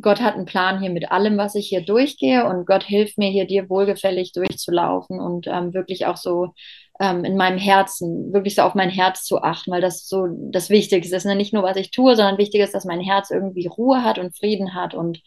Gott 0.00 0.20
hat 0.20 0.34
einen 0.34 0.46
Plan 0.46 0.80
hier 0.80 0.90
mit 0.90 1.10
allem, 1.10 1.36
was 1.36 1.54
ich 1.54 1.68
hier 1.68 1.82
durchgehe 1.82 2.46
und 2.46 2.66
Gott 2.66 2.84
hilft 2.84 3.18
mir 3.18 3.30
hier 3.30 3.46
dir 3.46 3.68
wohlgefällig 3.68 4.32
durchzulaufen 4.32 5.20
und 5.20 5.46
ähm, 5.46 5.74
wirklich 5.74 6.06
auch 6.06 6.16
so 6.16 6.54
ähm, 7.00 7.24
in 7.24 7.36
meinem 7.36 7.58
Herzen, 7.58 8.32
wirklich 8.32 8.54
so 8.54 8.62
auf 8.62 8.74
mein 8.74 8.90
Herz 8.90 9.24
zu 9.24 9.42
achten, 9.42 9.70
weil 9.72 9.80
das 9.80 10.06
so 10.06 10.26
das 10.50 10.70
Wichtigste 10.70 11.16
ist. 11.16 11.24
Ne? 11.24 11.34
Nicht 11.34 11.54
nur, 11.54 11.62
was 11.62 11.76
ich 11.76 11.90
tue, 11.90 12.14
sondern 12.14 12.38
wichtig 12.38 12.60
ist, 12.60 12.74
dass 12.74 12.84
mein 12.84 13.00
Herz 13.00 13.30
irgendwie 13.30 13.66
Ruhe 13.66 14.04
hat 14.04 14.18
und 14.18 14.36
Frieden 14.36 14.74
hat 14.74 14.94
und 14.94 15.20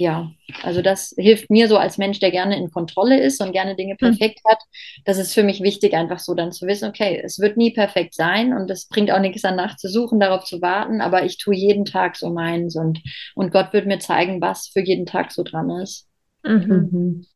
ja, 0.00 0.32
also 0.62 0.80
das 0.80 1.14
hilft 1.18 1.50
mir 1.50 1.68
so 1.68 1.76
als 1.76 1.98
Mensch, 1.98 2.20
der 2.20 2.30
gerne 2.30 2.56
in 2.56 2.70
Kontrolle 2.70 3.20
ist 3.20 3.40
und 3.42 3.52
gerne 3.52 3.76
Dinge 3.76 3.92
hm. 3.92 3.98
perfekt 3.98 4.40
mhm. 4.42 4.50
hat. 4.50 4.58
Das 5.04 5.18
ist 5.18 5.34
für 5.34 5.42
mich 5.42 5.62
wichtig, 5.62 5.92
einfach 5.92 6.18
so 6.18 6.34
dann 6.34 6.52
zu 6.52 6.66
wissen, 6.66 6.88
okay, 6.88 7.20
es 7.22 7.38
wird 7.38 7.58
nie 7.58 7.70
perfekt 7.70 8.14
sein 8.14 8.54
und 8.54 8.70
es 8.70 8.88
bringt 8.88 9.10
auch 9.10 9.20
nichts 9.20 9.42
danach 9.42 9.76
zu 9.76 9.88
suchen, 9.88 10.18
darauf 10.18 10.44
zu 10.44 10.62
warten, 10.62 11.02
aber 11.02 11.24
ich 11.24 11.36
tue 11.36 11.54
jeden 11.54 11.84
Tag 11.84 12.16
so 12.16 12.30
meins 12.30 12.76
und, 12.76 13.00
und 13.34 13.52
Gott 13.52 13.74
wird 13.74 13.86
mir 13.86 13.98
zeigen, 13.98 14.40
was 14.40 14.68
für 14.68 14.80
jeden 14.80 15.04
Tag 15.04 15.32
so 15.32 15.42
dran 15.42 15.68
ist. 15.68 16.08
Mhm. 16.44 16.88
Mhm. 16.90 17.26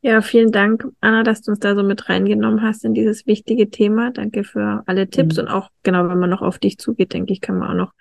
Ja, 0.00 0.20
vielen 0.20 0.50
Dank, 0.50 0.84
Anna, 1.00 1.22
dass 1.22 1.42
du 1.42 1.52
uns 1.52 1.60
da 1.60 1.76
so 1.76 1.84
mit 1.84 2.08
reingenommen 2.08 2.62
hast 2.62 2.84
in 2.84 2.94
dieses 2.94 3.26
wichtige 3.26 3.70
Thema. 3.70 4.10
Danke 4.10 4.42
für 4.42 4.82
alle 4.86 5.08
Tipps 5.08 5.36
mhm. 5.36 5.42
und 5.42 5.48
auch, 5.48 5.70
genau, 5.84 6.08
wenn 6.08 6.18
man 6.18 6.30
noch 6.30 6.42
auf 6.42 6.58
dich 6.58 6.78
zugeht, 6.78 7.12
denke 7.12 7.32
ich, 7.32 7.40
kann 7.40 7.58
man 7.58 7.70
auch 7.70 7.74
noch 7.74 7.92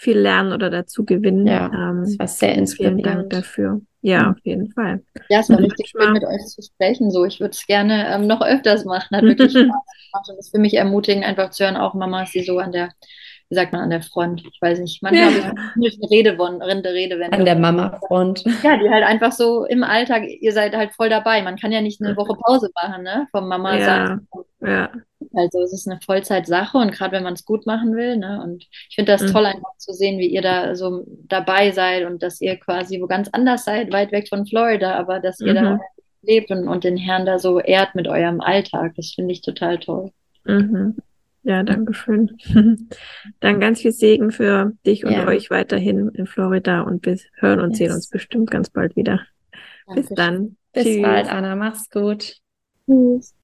viel 0.00 0.18
lernen 0.18 0.52
oder 0.54 0.70
dazu 0.70 1.04
gewinnen. 1.04 1.46
Ja, 1.46 1.66
ähm, 1.66 2.00
das 2.04 2.18
war 2.18 2.26
sehr 2.26 2.54
inspirierend. 2.54 3.02
Vielen 3.02 3.16
Dank 3.16 3.30
dafür. 3.30 3.82
Ja, 4.00 4.30
auf 4.30 4.38
jeden 4.44 4.72
Fall. 4.72 5.02
Ja, 5.28 5.40
es 5.40 5.50
war 5.50 5.58
richtig 5.58 5.90
schön, 5.90 6.14
mit 6.14 6.24
euch 6.24 6.46
zu 6.46 6.62
sprechen. 6.62 7.10
So, 7.10 7.26
ich 7.26 7.38
würde 7.38 7.50
es 7.50 7.66
gerne 7.66 8.08
ähm, 8.08 8.26
noch 8.26 8.40
öfters 8.40 8.86
machen. 8.86 9.14
Hat 9.14 9.24
wirklich 9.24 9.50
Spaß 9.52 9.60
gemacht 9.62 10.30
und 10.30 10.38
ist 10.38 10.52
für 10.52 10.58
mich 10.58 10.74
ermutigend, 10.74 11.24
einfach 11.26 11.50
zu 11.50 11.64
hören, 11.64 11.76
auch 11.76 11.92
Mamas, 11.92 12.30
die 12.30 12.42
so 12.42 12.58
an 12.58 12.72
der 12.72 12.92
wie 13.50 13.56
sagt 13.56 13.72
man, 13.72 13.82
an 13.82 13.90
der 13.90 14.02
Front. 14.02 14.44
Ich 14.46 14.62
weiß 14.62 14.78
nicht, 14.78 15.02
manchmal 15.02 15.32
ja. 15.32 15.44
habe 15.44 15.56
ich 15.80 15.98
eine 16.00 16.10
Rede, 16.10 16.38
Redewendung. 16.38 17.40
An 17.40 17.44
der 17.44 17.56
Mama-Front. 17.56 18.44
Ja, 18.62 18.76
die 18.76 18.88
halt 18.88 19.04
einfach 19.04 19.32
so 19.32 19.64
im 19.64 19.82
Alltag, 19.82 20.22
ihr 20.24 20.52
seid 20.52 20.76
halt 20.76 20.92
voll 20.94 21.08
dabei. 21.08 21.42
Man 21.42 21.56
kann 21.56 21.72
ja 21.72 21.80
nicht 21.80 22.00
eine 22.00 22.16
Woche 22.16 22.36
Pause 22.40 22.70
machen, 22.80 23.02
ne, 23.02 23.26
vom 23.32 23.48
Mama 23.48 23.76
ja. 23.76 23.84
sein. 23.84 24.28
Ja. 24.60 24.90
Also 25.34 25.62
es 25.62 25.72
ist 25.72 25.88
eine 25.88 26.00
Vollzeitsache 26.00 26.78
und 26.78 26.92
gerade 26.92 27.12
wenn 27.12 27.24
man 27.24 27.34
es 27.34 27.44
gut 27.44 27.66
machen 27.66 27.96
will, 27.96 28.16
ne, 28.16 28.40
und 28.42 28.66
ich 28.88 28.94
finde 28.94 29.12
das 29.12 29.22
mhm. 29.22 29.32
toll, 29.32 29.46
einfach 29.46 29.76
zu 29.78 29.92
sehen, 29.92 30.18
wie 30.18 30.28
ihr 30.28 30.42
da 30.42 30.76
so 30.76 31.04
dabei 31.26 31.72
seid 31.72 32.06
und 32.06 32.22
dass 32.22 32.40
ihr 32.40 32.56
quasi 32.56 33.00
wo 33.00 33.06
ganz 33.06 33.28
anders 33.32 33.64
seid, 33.64 33.92
weit 33.92 34.12
weg 34.12 34.28
von 34.28 34.46
Florida, 34.46 34.94
aber 34.94 35.18
dass 35.18 35.40
ihr 35.40 35.52
mhm. 35.52 35.56
da 35.56 35.78
lebt 36.22 36.50
und, 36.50 36.68
und 36.68 36.84
den 36.84 36.96
Herrn 36.96 37.26
da 37.26 37.38
so 37.38 37.58
ehrt 37.58 37.94
mit 37.94 38.06
eurem 38.06 38.40
Alltag. 38.40 38.92
Das 38.96 39.12
finde 39.14 39.32
ich 39.32 39.40
total 39.40 39.78
toll. 39.78 40.12
Mhm. 40.44 40.96
Ja, 41.42 41.62
danke 41.62 41.94
schön. 41.94 42.36
Dann 43.40 43.60
ganz 43.60 43.80
viel 43.80 43.92
Segen 43.92 44.30
für 44.30 44.72
dich 44.84 45.04
und 45.04 45.12
ja. 45.12 45.26
euch 45.26 45.50
weiterhin 45.50 46.10
in 46.10 46.26
Florida 46.26 46.82
und 46.82 47.06
wir 47.06 47.18
hören 47.36 47.60
und 47.60 47.70
yes. 47.70 47.78
sehen 47.78 47.92
uns 47.92 48.08
bestimmt 48.08 48.50
ganz 48.50 48.68
bald 48.70 48.94
wieder. 48.96 49.20
Dankeschön. 49.86 50.08
Bis 50.08 50.16
dann. 50.16 50.56
Bis 50.72 50.84
Tschüss. 50.84 51.02
bald, 51.02 51.28
Anna. 51.28 51.56
Mach's 51.56 51.88
gut. 51.90 52.36
Tschüss. 52.86 53.34